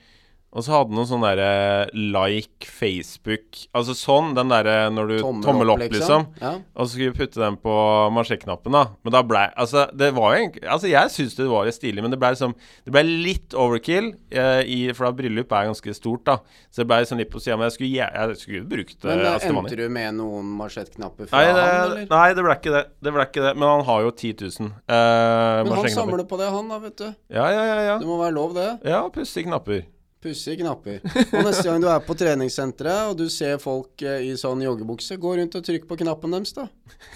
Og 0.54 0.62
så 0.62 0.70
hadde 0.70 0.94
noen 0.94 1.08
sånn 1.08 1.24
derre 1.24 1.48
like 1.92 2.68
Facebook 2.70 3.64
Altså 3.74 3.94
sånn, 3.98 4.32
den 4.36 4.52
derre 4.52 4.86
når 4.94 5.10
du 5.10 5.14
Tommel, 5.42 5.72
opp, 5.74 5.82
liksom. 5.82 6.28
Ja. 6.38 6.52
Og 6.76 6.86
så 6.86 6.94
skulle 6.94 7.10
vi 7.10 7.18
putte 7.24 7.40
den 7.42 7.56
på 7.58 7.74
marsjeknappen, 8.14 8.74
da. 8.76 8.84
Men 9.02 9.16
da 9.16 9.22
blei 9.26 9.48
Altså, 9.50 9.88
det 9.90 10.12
var 10.14 10.34
jo 10.34 10.42
egentlig 10.44 10.64
Altså, 10.70 10.90
jeg 10.92 11.12
syns 11.14 11.34
det 11.38 11.48
var 11.50 11.66
litt 11.66 11.78
stilig, 11.78 12.04
men 12.04 12.14
det 12.14 12.20
blei 12.22 12.30
liksom 12.36 12.54
Det 12.86 12.94
blei 12.94 13.02
litt 13.08 13.56
overkill, 13.58 14.12
eh, 14.30 14.60
i, 14.62 14.78
for 14.94 15.08
da 15.08 15.12
bryllup 15.18 15.52
er 15.54 15.70
ganske 15.72 15.96
stort, 15.96 16.24
da. 16.28 16.38
Så 16.70 16.82
det 16.82 16.88
blei 16.90 17.00
liksom 17.02 17.20
litt 17.20 17.32
på 17.32 17.42
sida. 17.42 17.56
Men 17.58 17.68
jeg 17.68 17.76
skulle, 17.76 17.90
jeg, 17.98 18.38
skulle 18.40 18.68
brukt 18.68 18.94
det. 18.94 19.08
Men 19.08 19.18
eh, 19.18 19.24
det 19.24 19.32
var- 19.54 19.64
endte 19.64 19.78
du 19.80 19.84
med 19.96 20.18
noen 20.18 20.52
marsjettknapper 20.58 21.30
fra 21.30 21.40
Nei, 21.40 21.50
det, 21.50 21.64
han, 21.64 21.84
eller? 21.84 22.06
nei, 22.10 22.28
det 22.34 22.44
ble 22.46 22.56
ikke 22.58 22.74
det. 22.74 22.84
Det 23.02 23.14
blei 23.16 23.26
ikke 23.28 23.46
det. 23.48 23.54
Men 23.58 23.68
han 23.70 23.84
har 23.88 24.04
jo 24.06 24.12
10 24.14 24.32
000 24.44 24.70
eh, 24.70 25.64
Men 25.64 25.74
han 25.80 25.90
samler 25.96 26.24
på 26.30 26.38
det, 26.40 26.50
han 26.54 26.70
da, 26.70 26.80
vet 26.84 26.96
du. 27.00 27.08
Ja, 27.34 27.48
ja, 27.50 27.64
ja. 27.72 27.80
ja. 27.90 27.98
Det 27.98 28.08
må 28.08 28.20
være 28.22 28.36
lov, 28.38 28.54
det. 28.58 28.68
Ja, 28.86 29.02
pussige 29.14 29.48
knapper. 29.48 29.84
Pussige 30.24 30.62
knapper. 30.62 31.02
Og 31.04 31.44
neste 31.44 31.66
gang 31.68 31.82
du 31.82 31.88
er 31.92 32.00
på 32.00 32.14
treningssenteret 32.16 33.10
og 33.10 33.18
du 33.18 33.26
ser 33.32 33.58
folk 33.60 34.00
eh, 34.00 34.22
i 34.30 34.34
sånn 34.40 34.62
joggebukse, 34.64 35.18
gå 35.20 35.34
rundt 35.36 35.58
og 35.58 35.64
trykk 35.66 35.84
på 35.90 35.98
knappen 36.00 36.32
deres, 36.32 36.54
da. 36.56 36.64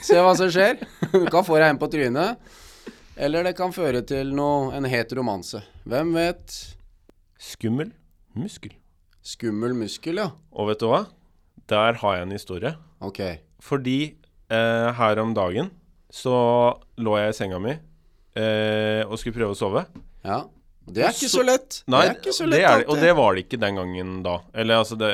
Se 0.04 0.18
hva 0.20 0.34
som 0.36 0.50
skjer. 0.52 0.82
Du 1.14 1.24
kan 1.32 1.46
få 1.46 1.56
deg 1.56 1.70
en 1.72 1.80
på 1.80 1.88
trynet. 1.88 2.36
Eller 3.18 3.48
det 3.48 3.54
kan 3.58 3.72
føre 3.74 4.04
til 4.06 4.34
noe, 4.36 4.68
en 4.76 4.86
het 4.86 5.14
romanse. 5.16 5.62
Hvem 5.88 6.12
vet? 6.14 6.58
Skummel 7.40 7.94
muskel. 8.36 8.76
Skummel 9.24 9.72
muskel, 9.74 10.20
ja. 10.20 10.28
Og 10.52 10.68
vet 10.70 10.84
du 10.84 10.90
hva? 10.92 11.06
Der 11.68 11.98
har 12.02 12.18
jeg 12.18 12.28
en 12.28 12.36
historie. 12.36 12.74
Ok. 13.04 13.22
Fordi 13.64 13.98
eh, 14.52 14.90
her 15.00 15.24
om 15.24 15.32
dagen 15.36 15.72
så 16.12 16.36
lå 17.00 17.16
jeg 17.18 17.32
i 17.32 17.36
senga 17.36 17.58
mi 17.60 17.72
eh, 17.72 19.02
og 19.08 19.16
skulle 19.16 19.36
prøve 19.40 19.56
å 19.56 19.58
sove. 19.58 19.84
Ja. 20.24 20.44
Det 20.94 21.04
er 21.04 21.14
ikke 21.14 21.30
så- 21.32 21.44
lett. 21.46 21.82
Nei, 21.86 22.02
det 22.06 22.10
er 22.10 22.20
ikke 22.20 22.34
så 22.36 22.46
lett 22.48 22.58
det 22.58 22.64
er, 22.70 22.84
og 22.88 23.00
det 23.00 23.14
var 23.16 23.34
det 23.34 23.44
ikke 23.46 23.60
den 23.60 23.76
gangen 23.80 24.22
da. 24.22 24.38
Eller 24.54 24.80
altså 24.82 24.96
det 24.98 25.12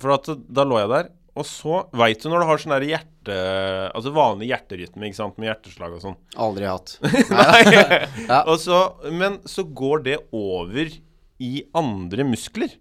For 0.00 0.14
at 0.14 0.28
da 0.48 0.64
lå 0.64 0.78
jeg 0.80 0.88
der, 0.92 1.08
og 1.38 1.46
så 1.46 1.84
Veit 1.94 2.22
du 2.22 2.28
når 2.32 2.40
du 2.42 2.46
har 2.48 2.58
sånn 2.58 2.86
hjerte... 2.88 3.36
Altså 3.94 4.10
vanlig 4.14 4.48
hjerterytme, 4.50 5.06
ikke 5.10 5.18
sant, 5.20 5.36
med 5.38 5.50
hjerteslag 5.50 5.92
og 5.94 6.00
sånn. 6.02 6.16
Aldri 6.40 6.64
hatt. 6.66 6.96
Nei. 7.30 8.06
Ja. 8.26 8.42
så, 8.56 8.78
men 9.12 9.38
så 9.44 9.62
går 9.68 10.02
det 10.06 10.18
over 10.32 10.88
i 11.38 11.52
andre 11.76 12.24
muskler. 12.26 12.72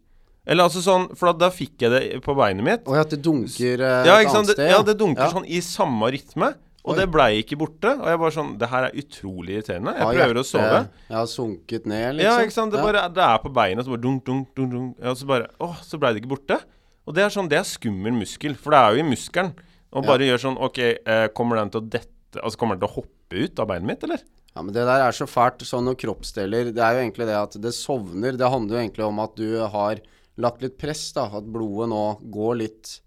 Eller 0.47 0.63
altså 0.69 0.79
sånn 0.81 1.09
For 1.19 1.33
da, 1.35 1.49
fikk 1.51 1.83
jeg 1.83 1.91
det 1.91 2.21
på 2.23 2.33
beinet 2.37 2.63
mitt. 2.65 2.87
Og 2.87 2.95
at 2.97 3.11
det 3.11 3.19
dunker 3.25 3.83
et 3.83 4.07
Ja, 4.07 4.15
et 4.23 4.31
annet 4.31 4.53
sted. 4.55 4.69
ja, 4.71 4.79
det 4.87 4.95
dunker 4.97 5.25
Ja. 5.27 5.33
sånn 5.35 5.45
i 5.45 5.59
samme 5.61 6.07
rytme. 6.15 6.53
Og 6.87 6.93
Oi. 6.95 6.99
det 7.01 7.05
blei 7.11 7.41
ikke 7.43 7.57
borte. 7.59 7.91
Og 7.99 8.07
jeg 8.07 8.19
bare 8.21 8.31
sånn 8.31 8.53
Det 8.57 8.69
her 8.71 8.85
er 8.87 8.93
utrolig 9.01 9.57
irriterende. 9.57 9.93
Jeg 9.97 10.05
Har 10.07 10.13
prøver 10.15 10.39
å 10.39 10.43
sove. 10.47 10.77
Jeg 11.09 11.17
har 11.17 11.25
sunket 11.27 11.85
ned, 11.85 12.15
liksom. 12.15 12.31
Ja, 12.31 12.45
ikke 12.45 12.55
sant. 12.55 12.71
Det, 12.71 12.79
Ja. 12.79 12.85
bare, 12.87 13.09
det 13.13 13.23
er 13.27 13.37
på 13.43 13.51
beinet, 13.53 13.83
så 13.85 13.91
bare 13.91 14.01
dunk, 14.05 14.23
dunk, 14.23 14.47
dunk, 14.55 14.71
dunk. 14.71 14.95
Ja, 15.03 15.13
så 15.13 15.27
bare 15.27 15.47
Åh, 15.59 15.75
så 15.83 15.99
blei 15.99 16.13
det 16.13 16.21
ikke 16.23 16.31
borte. 16.37 16.61
Og 17.05 17.13
det 17.13 17.23
er 17.25 17.29
sånn 17.29 17.49
Det 17.49 17.57
er 17.59 17.67
skummel 17.67 18.13
muskel, 18.15 18.55
for 18.55 18.71
det 18.71 18.79
er 18.79 18.95
jo 18.95 19.03
i 19.03 19.09
muskelen. 19.11 19.53
Og 19.93 20.03
Ja. 20.03 20.07
bare 20.07 20.19
gjør 20.29 20.39
sånn 20.45 20.57
OK, 20.63 20.79
eh, 21.05 21.27
kommer 21.35 21.57
den 21.57 21.69
til 21.69 21.81
å 21.81 21.89
dette 21.89 22.13
Altså, 22.43 22.57
kommer 22.57 22.77
den 22.79 22.87
til 22.87 22.89
å 22.89 23.01
hoppe 23.03 23.43
ut 23.43 23.59
av 23.59 23.67
beinet 23.67 23.85
mitt, 23.87 24.03
eller? 24.03 24.19
Ja, 24.55 24.61
men 24.61 24.73
det 24.73 24.85
der 24.85 25.01
er 25.07 25.11
så 25.11 25.25
fælt. 25.27 25.59
Sånn 25.59 25.85
når 25.85 25.95
kroppsdeler 25.97 26.73
Det 26.73 26.77
er 26.83 26.93
jo 26.95 27.09
egentlig 27.11 27.25
det 27.27 27.35
at 27.35 27.51
det 27.61 27.73
sovner. 27.73 28.37
Det 28.37 28.49
handler 28.49 28.77
jo 28.77 28.89
egentlig 28.89 29.05
om 29.07 29.19
at 29.19 29.35
du 29.35 29.59
har 29.65 29.95
lagt 30.37 30.61
litt 30.61 30.77
press, 30.77 31.11
da. 31.13 31.25
At 31.25 31.43
blodet 31.45 31.89
nå 31.89 32.19
går 32.31 32.57
litt 32.57 32.99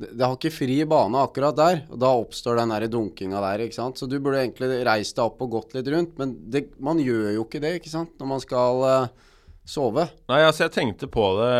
det, 0.00 0.24
har 0.24 0.36
ikke 0.36 0.52
fri 0.54 0.76
bane 0.88 1.20
akkurat 1.20 1.56
der, 1.58 1.82
og 1.92 1.98
da 2.00 2.10
oppstår 2.16 2.60
den 2.60 2.72
der 2.74 2.86
dunkinga 2.90 3.40
der, 3.44 3.64
ikke 3.66 3.76
sant. 3.76 4.00
Så 4.00 4.08
du 4.08 4.16
burde 4.18 4.40
egentlig 4.42 4.80
reist 4.86 5.18
deg 5.18 5.26
opp 5.26 5.42
og 5.44 5.56
gått 5.58 5.76
litt 5.76 5.90
rundt, 5.92 6.14
men 6.20 6.36
det, 6.52 6.70
man 6.82 7.02
gjør 7.02 7.34
jo 7.36 7.44
ikke 7.44 7.62
det, 7.62 7.74
ikke 7.80 7.92
sant, 7.92 8.14
når 8.20 8.30
man 8.32 8.42
skal 8.42 8.84
uh, 8.86 9.28
sove. 9.68 10.06
Nei, 10.30 10.40
altså, 10.46 10.64
jeg 10.66 10.74
tenkte 10.74 11.06
på 11.12 11.26
det 11.38 11.50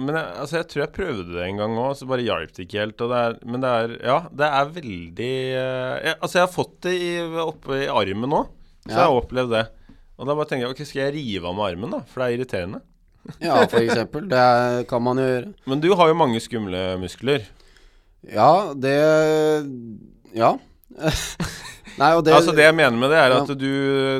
Men 0.00 0.14
jeg, 0.16 0.28
altså, 0.44 0.56
jeg 0.60 0.68
tror 0.70 0.82
jeg 0.84 0.94
prøvde 0.96 1.34
det 1.34 1.44
en 1.48 1.60
gang 1.60 1.76
òg, 1.82 1.92
så 1.98 2.08
bare 2.08 2.24
hjalp 2.26 2.54
det 2.56 2.66
ikke 2.68 2.80
helt. 2.84 3.02
Det 3.02 3.20
er, 3.24 3.36
men 3.44 3.64
det 3.64 3.74
er 3.80 3.94
Ja, 3.98 4.18
det 4.30 4.48
er 4.48 4.72
veldig 4.78 5.34
uh, 5.58 5.96
jeg, 6.06 6.16
Altså, 6.16 6.38
jeg 6.38 6.46
har 6.46 6.54
fått 6.54 6.78
det 6.86 6.94
i, 6.96 7.12
oppe 7.44 7.82
i 7.82 7.90
armen 7.92 8.32
nå, 8.32 8.46
så 8.86 8.90
Ja. 8.90 8.94
jeg 8.94 9.04
har 9.04 9.18
opplevd 9.20 9.54
det. 9.58 9.66
Og 10.22 10.28
da 10.28 10.34
bare 10.38 10.48
tenker 10.48 10.68
jeg 10.68 10.76
OK, 10.76 10.86
skal 10.86 11.04
jeg 11.06 11.14
rive 11.16 11.50
av 11.50 11.58
meg 11.58 11.72
armen, 11.72 11.94
da? 11.96 12.02
For 12.06 12.22
det 12.22 12.28
er 12.28 12.38
irriterende. 12.38 12.82
Ja, 13.42 13.56
for 13.70 13.78
eksempel. 13.78 14.28
Det 14.30 14.86
kan 14.90 15.02
man 15.02 15.18
jo 15.20 15.26
gjøre. 15.26 15.50
Men 15.70 15.82
du 15.82 15.90
har 15.98 16.10
jo 16.10 16.18
mange 16.18 16.40
skumle 16.42 16.80
muskler. 17.02 17.44
Ja, 18.30 18.72
det 18.78 18.98
Ja. 20.36 20.54
Nei, 22.00 22.08
og 22.16 22.22
det 22.24 22.32
altså 22.32 22.54
Det 22.56 22.64
jeg 22.64 22.74
mener 22.76 22.96
med 22.96 23.10
det, 23.12 23.18
er 23.20 23.32
Ja. 23.34 23.40
at 23.42 23.50
du, 23.58 23.72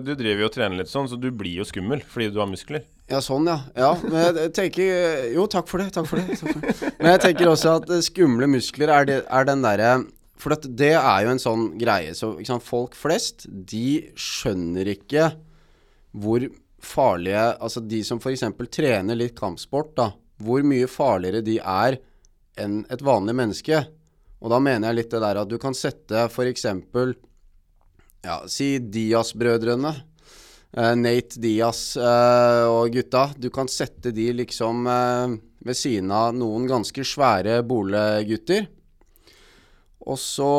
du 0.05 0.11
driver 0.15 0.43
jo 0.45 0.49
og 0.51 0.55
trener 0.55 0.77
litt 0.83 0.91
sånn, 0.93 1.09
så 1.09 1.17
du 1.21 1.31
blir 1.33 1.55
jo 1.63 1.65
skummel 1.69 2.03
fordi 2.05 2.29
du 2.33 2.41
har 2.43 2.49
muskler. 2.51 2.85
Ja, 3.11 3.21
sånn, 3.25 3.47
ja. 3.49 3.59
ja. 3.77 3.93
Men 4.05 4.39
jeg 4.41 4.53
tenker 4.57 5.31
Jo, 5.35 5.47
takk 5.51 5.69
for 5.69 5.83
det. 5.83 5.91
Takk 5.95 6.09
for 6.09 6.21
det. 6.21 6.37
Takk 6.41 6.53
for 6.53 6.65
det. 6.65 6.93
Men 6.99 7.15
jeg 7.15 7.23
tenker 7.27 7.51
også 7.53 7.77
at 7.81 7.91
eh, 7.93 8.03
skumle 8.05 8.49
muskler 8.49 8.93
er, 8.93 9.09
det, 9.09 9.19
er 9.29 9.49
den 9.49 9.65
derre 9.65 9.93
For 10.41 10.55
det 10.57 10.93
er 10.99 11.27
jo 11.27 11.33
en 11.35 11.43
sånn 11.43 11.67
greie. 11.81 12.15
Så 12.19 12.35
sant, 12.49 12.65
folk 12.65 12.97
flest, 12.99 13.47
de 13.49 14.13
skjønner 14.17 14.93
ikke 14.97 15.33
hvor 16.13 16.45
farlige 16.83 17.45
Altså 17.63 17.81
de 17.81 18.03
som 18.05 18.19
f.eks. 18.21 18.43
trener 18.75 19.17
litt 19.17 19.37
kampsport, 19.39 19.95
da. 19.97 20.11
Hvor 20.43 20.65
mye 20.67 20.89
farligere 20.91 21.45
de 21.47 21.59
er 21.63 22.01
enn 22.61 22.83
et 22.93 23.05
vanlig 23.05 23.35
menneske. 23.39 23.83
Og 24.43 24.51
da 24.51 24.59
mener 24.63 24.91
jeg 24.91 25.01
litt 25.01 25.13
det 25.15 25.23
der 25.23 25.43
at 25.43 25.51
du 25.51 25.59
kan 25.63 25.77
sette 25.77 26.27
f.eks. 26.29 26.67
Ja, 28.23 28.41
si 28.51 28.77
Diaz-brødrene. 28.79 29.93
Eh, 30.73 30.95
Nate 30.97 31.41
Diaz 31.43 31.99
eh, 32.01 32.65
og 32.71 32.95
gutta. 32.95 33.29
Du 33.37 33.51
kan 33.53 33.69
sette 33.69 34.13
de 34.15 34.31
liksom 34.39 34.87
eh, 34.89 35.35
ved 35.63 35.79
siden 35.79 36.13
av 36.15 36.33
noen 36.37 36.67
ganske 36.71 37.05
svære 37.07 37.61
bolegutter. 37.69 38.67
Og 40.03 40.19
så 40.19 40.51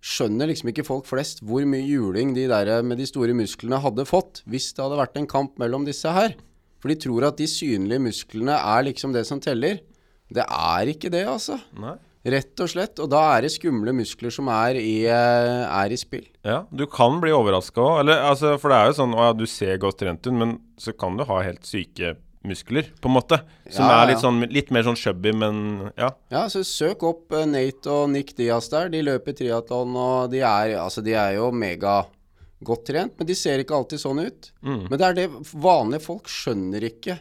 skjønner 0.00 0.48
liksom 0.50 0.72
ikke 0.72 0.86
folk 0.86 1.06
flest 1.06 1.44
hvor 1.46 1.62
mye 1.68 1.84
juling 1.84 2.32
de 2.34 2.48
der 2.50 2.80
med 2.82 2.98
de 2.98 3.06
store 3.06 3.36
musklene 3.36 3.78
hadde 3.78 4.08
fått 4.08 4.40
hvis 4.50 4.72
det 4.74 4.82
hadde 4.82 4.98
vært 4.98 5.20
en 5.20 5.28
kamp 5.30 5.60
mellom 5.60 5.84
disse 5.86 6.10
her. 6.10 6.34
For 6.80 6.90
de 6.90 6.96
tror 6.98 7.28
at 7.28 7.38
de 7.38 7.46
synlige 7.50 8.02
musklene 8.02 8.56
er 8.56 8.86
liksom 8.88 9.12
det 9.14 9.26
som 9.28 9.42
teller. 9.44 9.82
Det 10.30 10.44
er 10.46 10.92
ikke 10.92 11.10
det, 11.12 11.24
altså. 11.26 11.58
Nei. 11.80 11.96
Rett 12.30 12.60
og 12.60 12.68
slett. 12.68 13.00
Og 13.00 13.08
da 13.08 13.20
er 13.36 13.46
det 13.46 13.52
skumle 13.54 13.94
muskler 13.96 14.32
som 14.34 14.48
er 14.52 14.76
i, 14.76 15.04
eh, 15.08 15.62
er 15.64 15.92
i 15.92 15.96
spill. 15.96 16.26
Ja, 16.44 16.62
du 16.70 16.84
kan 16.86 17.16
bli 17.22 17.32
overraska 17.32 17.80
òg. 17.80 18.10
Altså, 18.12 18.58
for 18.60 18.68
det 18.72 18.76
er 18.78 18.90
jo 18.90 18.98
sånn 19.00 19.14
å 19.16 19.28
ja, 19.30 19.32
du 19.32 19.46
ser 19.48 19.78
godt 19.80 19.98
trent 20.02 20.26
ut, 20.26 20.34
men 20.36 20.58
så 20.78 20.92
kan 20.96 21.16
du 21.16 21.24
ha 21.24 21.40
helt 21.46 21.64
syke 21.64 22.16
muskler, 22.44 22.86
på 23.00 23.08
en 23.08 23.16
måte. 23.18 23.36
Som 23.68 23.84
Ja, 23.88 24.02
er 24.02 24.12
litt 24.12 24.20
sånn 24.22 24.40
litt 24.48 24.70
mer 24.72 24.84
sånn 24.86 24.96
chubby, 24.96 25.32
men 25.36 25.90
ja. 25.96 26.10
Ja, 26.32 26.46
så 26.48 26.62
søk 26.64 27.02
opp 27.04 27.32
eh, 27.36 27.44
Nate 27.48 27.88
og 27.92 28.10
Nick 28.12 28.34
Diaz 28.36 28.68
der. 28.72 28.88
De 28.92 29.02
løper 29.04 29.32
triatlon, 29.36 29.96
og 29.96 30.30
de 30.32 30.40
er, 30.40 30.76
altså, 30.80 31.02
de 31.04 31.12
er 31.16 31.34
jo 31.36 31.50
megagodt 31.52 32.84
trent, 32.88 33.12
men 33.18 33.26
de 33.28 33.34
ser 33.36 33.60
ikke 33.64 33.76
alltid 33.76 34.00
sånn 34.00 34.22
ut. 34.24 34.52
Mm. 34.64 34.86
Men 34.88 34.96
det 35.00 35.06
er 35.08 35.18
det 35.22 35.28
vanlige 35.52 36.04
folk 36.04 36.28
skjønner 36.32 36.84
ikke 36.92 37.18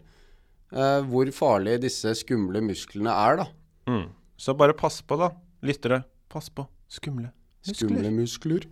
eh, 0.73 0.99
hvor 1.09 1.31
farlige 1.35 1.83
disse 1.87 2.13
skumle 2.21 2.61
musklene 2.65 3.13
er, 3.13 3.43
da. 3.43 3.47
Mm. 3.89 4.07
Så 4.39 4.55
bare 4.57 4.77
pass 4.77 5.01
på, 5.01 5.17
da. 5.19 5.31
Lyttere, 5.65 6.03
pass 6.31 6.49
på. 6.49 6.67
Skumle 6.89 7.29
muskler. 7.29 7.75
Skumle 7.75 8.11
muskler. 8.15 8.69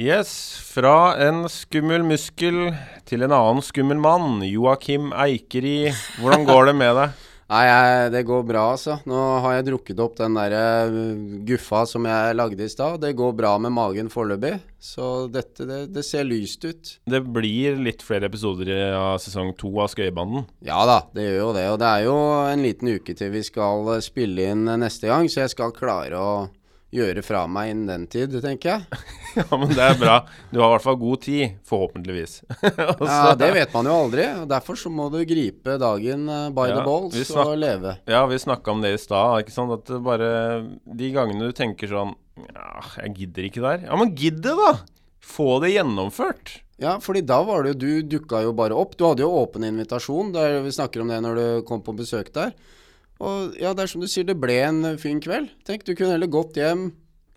Yes, 0.00 0.30
fra 0.64 1.12
en 1.20 1.42
skummel 1.52 2.04
muskel 2.08 2.70
til 3.04 3.24
en 3.26 3.34
annen 3.36 3.60
skummel 3.64 3.98
mann. 4.00 4.38
Joakim 4.48 5.10
Eikeri, 5.12 5.90
hvordan 6.22 6.46
går 6.48 6.70
det 6.70 6.74
med 6.78 6.94
deg? 6.96 7.26
Nei, 7.50 7.64
jeg, 7.66 8.10
det 8.14 8.20
går 8.28 8.44
bra, 8.46 8.60
altså. 8.76 9.00
Nå 9.10 9.20
har 9.42 9.56
jeg 9.56 9.64
drukket 9.66 10.00
opp 10.04 10.12
den 10.20 10.36
der 10.38 10.52
eh, 10.54 10.98
guffa 11.48 11.80
som 11.90 12.04
jeg 12.06 12.36
lagde 12.38 12.62
i 12.62 12.70
stad. 12.70 13.00
Det 13.02 13.10
går 13.18 13.32
bra 13.40 13.56
med 13.58 13.74
magen 13.74 14.10
foreløpig, 14.12 14.52
så 14.78 15.26
dette, 15.26 15.66
det, 15.66 15.80
det 15.96 16.04
ser 16.06 16.28
lyst 16.28 16.62
ut. 16.62 16.92
Det 17.10 17.20
blir 17.26 17.80
litt 17.82 18.04
flere 18.06 18.30
episoder 18.30 18.70
av 18.94 19.18
sesong 19.18 19.50
to 19.58 19.72
av 19.82 19.90
Skøyebanden. 19.90 20.46
Ja 20.62 20.84
da, 20.86 21.00
det 21.16 21.26
gjør 21.26 21.40
jo 21.40 21.50
det. 21.58 21.66
Og 21.74 21.80
det 21.82 21.90
er 21.90 22.06
jo 22.06 22.16
en 22.52 22.62
liten 22.62 22.94
uke 22.94 23.18
til 23.18 23.34
vi 23.34 23.42
skal 23.42 23.96
eh, 23.96 24.04
spille 24.06 24.46
inn 24.54 24.70
eh, 24.70 24.78
neste 24.86 25.10
gang, 25.10 25.26
så 25.26 25.42
jeg 25.42 25.56
skal 25.56 25.74
klare 25.74 26.22
å 26.22 26.32
gjøre 26.94 27.22
fra 27.22 27.44
meg 27.50 27.70
innen 27.72 27.86
den 27.90 28.04
tid, 28.10 28.34
tenker 28.42 28.72
jeg. 28.76 29.00
Ja, 29.38 29.44
men 29.54 29.70
det 29.70 29.78
er 29.84 29.94
bra. 29.94 30.14
Du 30.50 30.56
har 30.58 30.66
i 30.66 30.72
hvert 30.74 30.82
fall 30.82 30.96
god 30.98 31.20
tid, 31.22 31.52
forhåpentligvis. 31.68 32.32
Ja, 33.06 33.34
Det 33.38 33.50
vet 33.54 33.74
man 33.76 33.86
jo 33.86 33.92
aldri. 33.94 34.24
Derfor 34.50 34.78
så 34.80 34.90
må 34.90 35.06
du 35.12 35.20
gripe 35.28 35.76
dagen 35.78 36.24
eh, 36.26 36.48
by 36.56 36.64
Ja, 36.72 36.80
the 36.80 36.86
balls 36.88 37.30
og 37.38 37.52
leve. 37.62 37.92
Ja, 38.10 38.24
vi 38.26 38.40
snakka 38.42 38.74
om 38.74 38.82
det 38.82 38.96
i 38.96 38.98
stad. 38.98 39.44
ikke 39.44 39.54
sant? 39.54 39.76
At 39.76 39.92
bare 40.02 40.30
De 40.98 41.12
gangene 41.14 41.46
du 41.52 41.54
tenker 41.54 41.90
sånn 41.92 42.16
Ja, 42.48 42.82
jeg 43.04 43.14
gidder 43.20 43.46
ikke 43.46 43.62
der. 43.68 43.86
Ja, 43.86 44.00
men 44.00 44.16
gidd 44.18 44.42
det, 44.42 44.56
da! 44.58 44.72
Få 45.30 45.60
det 45.62 45.70
gjennomført. 45.76 46.56
Ja, 46.80 46.96
fordi 46.98 47.20
da 47.28 47.38
var 47.46 47.62
det 47.62 47.74
jo 47.76 47.80
Du 47.84 48.16
dukka 48.16 48.42
jo 48.42 48.54
bare 48.56 48.74
opp. 48.74 48.96
Du 48.98 49.04
hadde 49.06 49.22
jo 49.22 49.30
åpen 49.44 49.62
invitasjon. 49.68 50.32
Der 50.34 50.58
vi 50.64 50.72
snakker 50.74 51.04
om 51.04 51.12
det 51.12 51.20
når 51.22 51.38
du 51.38 51.46
kom 51.68 51.84
på 51.86 51.94
besøk 51.94 52.32
der. 52.34 52.50
Og 53.20 53.60
ja, 53.60 53.74
det 53.76 53.84
er 53.84 53.92
som 53.92 54.02
du 54.02 54.08
sier, 54.08 54.26
det 54.28 54.38
ble 54.40 54.56
en 54.64 54.82
fin 55.00 55.20
kveld. 55.22 55.50
Tenk, 55.68 55.84
du 55.84 55.92
kunne 55.92 56.14
heller 56.14 56.30
gått 56.32 56.56
hjem, 56.56 56.88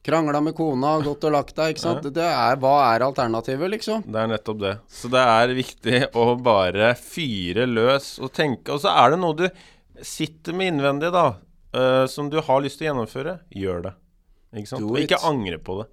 krangla 0.04 0.40
med 0.44 0.56
kona, 0.56 0.96
gått 1.04 1.26
og 1.28 1.36
lagt 1.36 1.56
deg, 1.58 1.74
ikke 1.74 1.84
sant. 1.84 2.08
Det 2.16 2.28
er, 2.28 2.60
hva 2.60 2.76
er 2.90 3.06
alternativet, 3.08 3.72
liksom? 3.76 4.06
Det 4.08 4.22
er 4.22 4.32
nettopp 4.32 4.62
det. 4.64 4.74
Så 4.92 5.12
det 5.12 5.24
er 5.34 5.56
viktig 5.58 6.02
å 6.20 6.28
bare 6.40 6.94
fyre 7.00 7.68
løs 7.68 8.16
og 8.24 8.32
tenke. 8.36 8.76
Og 8.76 8.84
så 8.84 8.96
er 8.96 9.14
det 9.14 9.20
noe 9.24 9.40
du 9.44 9.48
sitter 10.04 10.56
med 10.56 10.74
innvendig, 10.74 11.12
da, 11.16 11.28
uh, 11.76 12.06
som 12.12 12.32
du 12.32 12.40
har 12.44 12.64
lyst 12.64 12.80
til 12.80 12.88
å 12.88 12.94
gjennomføre. 12.94 13.38
Gjør 13.60 13.86
det. 13.90 13.94
Ikke 14.54 14.70
sant? 14.70 14.88
Og 14.88 15.00
ikke 15.02 15.22
angre 15.26 15.60
på 15.64 15.82
det. 15.82 15.88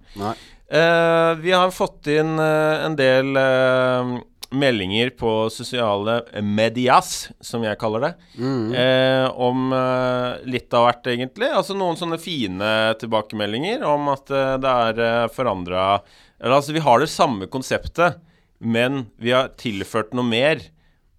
Eh, 0.71 1.31
vi 1.41 1.51
har 1.51 1.71
fått 1.75 2.07
inn 2.13 2.37
uh, 2.39 2.85
en 2.85 2.93
del 2.95 3.35
eh, 3.35 4.11
meldinger 4.51 5.09
på 5.15 5.31
sosiale 5.53 6.19
medias, 6.43 7.29
som 7.39 7.63
jeg 7.63 7.77
kaller 7.79 8.01
det, 8.05 8.11
Mm. 8.37 8.73
eh, 8.75 9.27
om 9.31 9.71
eh, 9.73 10.41
litt 10.45 10.73
av 10.73 10.87
hvert, 10.89 11.07
egentlig. 11.07 11.49
Altså 11.55 11.75
noen 11.77 11.95
sånne 11.99 12.19
fine 12.19 12.71
tilbakemeldinger 12.99 13.83
om 13.87 14.09
at 14.11 14.29
eh, 14.31 14.57
det 14.61 14.75
er 14.89 14.99
eh, 15.05 15.27
forandra 15.33 16.01
Eller 16.41 16.55
altså, 16.57 16.73
vi 16.73 16.79
har 16.83 16.99
det 16.99 17.09
samme 17.09 17.47
konseptet 17.47 18.19
men 18.61 19.07
vi 19.17 19.31
har 19.33 19.47
tilført 19.57 20.11
noe 20.13 20.25
mer. 20.25 20.59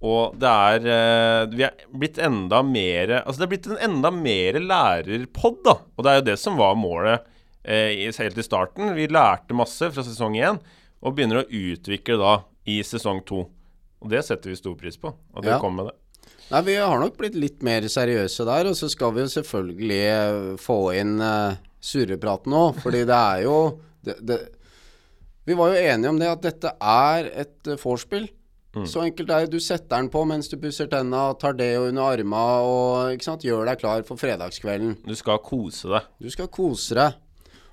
Og 0.02 0.34
det 0.38 0.46
er 0.50 0.84
eh, 0.86 1.46
Vi 1.50 1.62
er 1.66 1.72
blitt 1.90 2.18
enda 2.22 2.60
mer 2.62 3.16
Altså, 3.24 3.38
det 3.40 3.46
er 3.46 3.50
blitt 3.56 3.66
en 3.70 3.82
enda 3.90 4.10
mer 4.14 4.58
lærerpod, 4.62 5.62
da. 5.64 5.76
Og 5.96 6.04
det 6.04 6.10
er 6.12 6.20
jo 6.20 6.26
det 6.30 6.38
som 6.38 6.56
var 6.58 6.74
målet 6.78 7.22
eh, 7.64 8.10
helt 8.18 8.38
i 8.38 8.42
starten. 8.46 8.94
Vi 8.94 9.06
lærte 9.10 9.54
masse 9.54 9.90
fra 9.94 10.02
sesong 10.06 10.34
én, 10.38 10.58
og 11.02 11.14
begynner 11.16 11.42
å 11.42 11.48
utvikle 11.50 12.18
da 12.18 12.36
i 12.68 12.78
sesong 12.86 13.22
to. 13.26 13.44
Og 14.02 14.10
det 14.10 14.24
setter 14.26 14.50
vi 14.50 14.58
stor 14.58 14.74
pris 14.78 14.98
på, 14.98 15.12
at 15.12 15.44
dere 15.44 15.56
Ja. 15.56 15.60
kom 15.62 15.76
med 15.76 15.90
det. 15.90 15.96
Nei, 16.50 16.60
vi 16.66 16.74
har 16.76 16.98
nok 17.00 17.16
blitt 17.16 17.34
litt 17.34 17.62
mer 17.62 17.80
seriøse 17.80 18.44
der, 18.44 18.68
og 18.68 18.76
så 18.76 18.90
skal 18.90 19.12
vi 19.14 19.22
jo 19.22 19.30
selvfølgelig 19.32 20.02
eh, 20.02 20.56
få 20.60 20.92
inn 20.98 21.20
uh, 21.20 21.54
surrepraten 21.80 22.52
òg, 22.52 22.82
fordi 22.82 23.06
det 23.08 23.16
er 23.16 23.42
jo 23.46 23.56
det, 24.04 24.18
det, 24.20 24.38
Vi 25.46 25.54
var 25.54 25.72
jo 25.72 25.80
enige 25.80 26.10
om 26.10 26.18
det, 26.18 26.28
at 26.28 26.42
dette 26.42 26.74
er 26.78 27.30
et 27.32 27.72
uh, 27.72 27.76
Mm. 28.72 28.86
Så 28.88 29.02
enkelt 29.04 29.28
er 29.28 29.44
det. 29.44 29.52
Du 29.52 29.60
setter 29.60 29.98
den 29.98 30.08
på 30.08 30.22
mens 30.24 30.48
du 30.48 30.56
pusser 30.56 30.88
tenna, 30.88 31.26
tar 31.36 31.52
det 31.58 31.74
under 31.76 32.14
arma 32.14 32.42
og 32.64 33.12
ikke 33.12 33.26
sant, 33.26 33.44
gjør 33.44 33.68
deg 33.68 33.82
klar 33.82 34.04
for 34.08 34.20
fredagskvelden. 34.20 34.96
Du 35.04 35.12
skal 35.18 35.42
kose 35.44 35.90
deg. 35.92 36.08
Du 36.22 36.30
skal 36.32 36.48
kose 36.48 36.96
deg. 36.96 37.18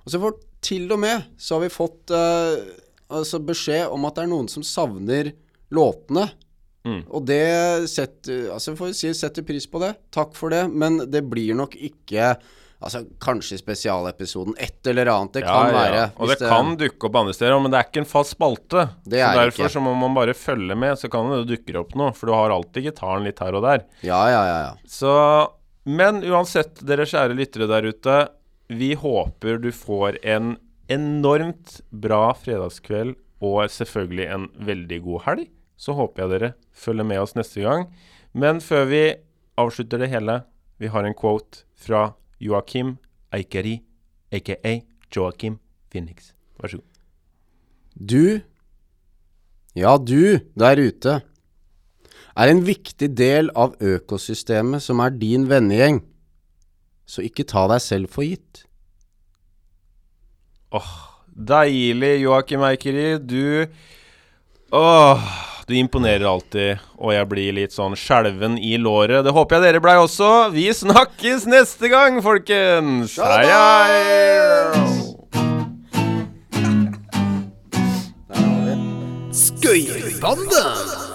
Og 0.04 0.12
så 0.12 0.20
for 0.20 0.42
til 0.60 0.92
og 0.92 1.00
med 1.00 1.30
så 1.40 1.56
har 1.56 1.64
vi 1.64 1.72
fått 1.72 2.12
eh, 2.12 2.68
altså 3.10 3.42
beskjed 3.44 3.90
om 3.90 4.06
at 4.08 4.18
det 4.18 4.28
er 4.28 4.32
noen 4.32 4.50
som 4.52 4.66
savner 4.66 5.34
låtene. 5.74 6.30
Mm. 6.88 7.02
Og 7.12 7.26
det 7.28 7.90
setter 7.92 8.48
Altså 8.54 8.72
får 8.78 8.94
vi 8.94 8.96
si 8.96 9.10
setter 9.18 9.44
pris 9.46 9.68
på 9.70 9.82
det. 9.84 9.92
Takk 10.16 10.32
for 10.38 10.54
det. 10.54 10.64
Men 10.72 11.02
det 11.12 11.26
blir 11.28 11.58
nok 11.58 11.76
ikke 11.76 12.38
Altså 12.80 13.02
kanskje 13.20 13.58
spesialepisoden 13.60 14.54
et 14.56 14.88
eller 14.88 15.10
annet. 15.12 15.34
Det 15.36 15.42
kan 15.44 15.74
være. 15.76 16.04
Og 16.16 16.30
hvis 16.30 16.40
det 16.40 16.48
kan 16.48 16.78
dukke 16.80 17.10
opp 17.10 17.18
andre 17.20 17.34
steder, 17.36 17.58
men 17.60 17.74
det 17.74 17.76
er 17.82 17.90
ikke 17.90 18.04
en 18.06 18.08
fast 18.08 18.38
spalte. 18.38 18.86
Det 19.04 19.20
er 19.20 19.34
så 19.34 19.42
derfor 19.42 19.66
ikke. 19.66 19.74
så 19.74 19.82
må 19.84 19.92
man 20.00 20.16
bare 20.16 20.36
følge 20.38 20.78
med, 20.80 20.96
så 20.96 21.10
kan 21.12 21.28
det 21.34 21.42
dukke 21.50 21.76
opp 21.82 21.92
noe. 22.00 22.14
For 22.16 22.32
du 22.32 22.38
har 22.38 22.56
alltid 22.56 22.88
gitaren 22.88 23.28
litt 23.28 23.44
her 23.44 23.58
og 23.60 23.66
der. 23.68 23.84
Ja, 24.00 24.22
ja, 24.32 24.40
ja. 24.48 24.56
ja. 24.70 24.72
Så 24.88 25.12
Men 25.92 26.24
uansett, 26.24 26.80
dere 26.88 27.08
kjære 27.10 27.36
lyttere 27.36 27.68
der 27.68 27.92
ute. 27.92 28.18
Vi 28.72 28.94
håper 29.02 29.60
du 29.60 29.74
får 29.76 30.22
en 30.24 30.54
enormt 30.92 31.80
bra 31.90 32.34
fredagskveld 32.38 33.16
og 33.46 33.70
selvfølgelig 33.72 34.28
en 34.34 34.48
veldig 34.68 35.00
god 35.06 35.26
helg. 35.28 35.50
Så 35.80 35.96
håper 35.96 36.24
jeg 36.26 36.32
dere 36.34 36.52
følger 36.76 37.08
med 37.08 37.22
oss 37.22 37.38
neste 37.38 37.64
gang. 37.64 37.88
Men 38.34 38.60
før 38.62 38.90
vi 38.90 39.04
avslutter 39.60 40.02
det 40.02 40.12
hele, 40.12 40.42
vi 40.80 40.92
har 40.92 41.06
en 41.06 41.16
quote 41.16 41.64
fra 41.80 42.14
Joakim 42.40 42.98
Eikeri, 43.36 43.80
aka 44.32 44.80
Joakim 45.16 45.60
Phoenix. 45.92 46.34
Vær 46.60 46.74
så 46.74 46.82
god. 46.82 46.88
Du, 48.00 48.40
ja 49.76 49.98
du 49.98 50.40
der 50.56 50.80
ute, 50.80 51.20
er 52.40 52.52
en 52.52 52.62
viktig 52.64 53.12
del 53.18 53.52
av 53.58 53.76
økosystemet 53.84 54.84
som 54.84 55.02
er 55.04 55.16
din 55.16 55.48
vennegjeng. 55.50 56.04
Så 57.10 57.26
ikke 57.26 57.48
ta 57.48 57.66
deg 57.72 57.82
selv 57.84 58.14
for 58.14 58.24
gitt. 58.24 58.69
Åh, 60.72 60.90
deilig, 61.34 62.20
Joakim 62.22 62.62
Eikeri. 62.62 63.18
Du 63.18 63.66
Åh, 64.72 65.20
du 65.66 65.74
imponerer 65.74 66.26
alltid, 66.30 66.78
og 66.98 67.10
jeg 67.16 67.26
blir 67.32 67.56
litt 67.58 67.74
sånn 67.74 67.96
skjelven 67.98 68.60
i 68.62 68.76
låret. 68.78 69.24
Det 69.26 69.34
håper 69.34 69.58
jeg 69.58 69.66
dere 69.66 69.82
blei 69.82 69.96
også. 69.98 70.30
Vi 70.54 70.68
snakkes 70.70 71.48
neste 71.50 71.90
gang, 71.90 72.22
folkens! 72.22 73.18
Hei, 73.18 73.50
hei! 73.50 75.10
Skøyerbanden! 79.34 81.09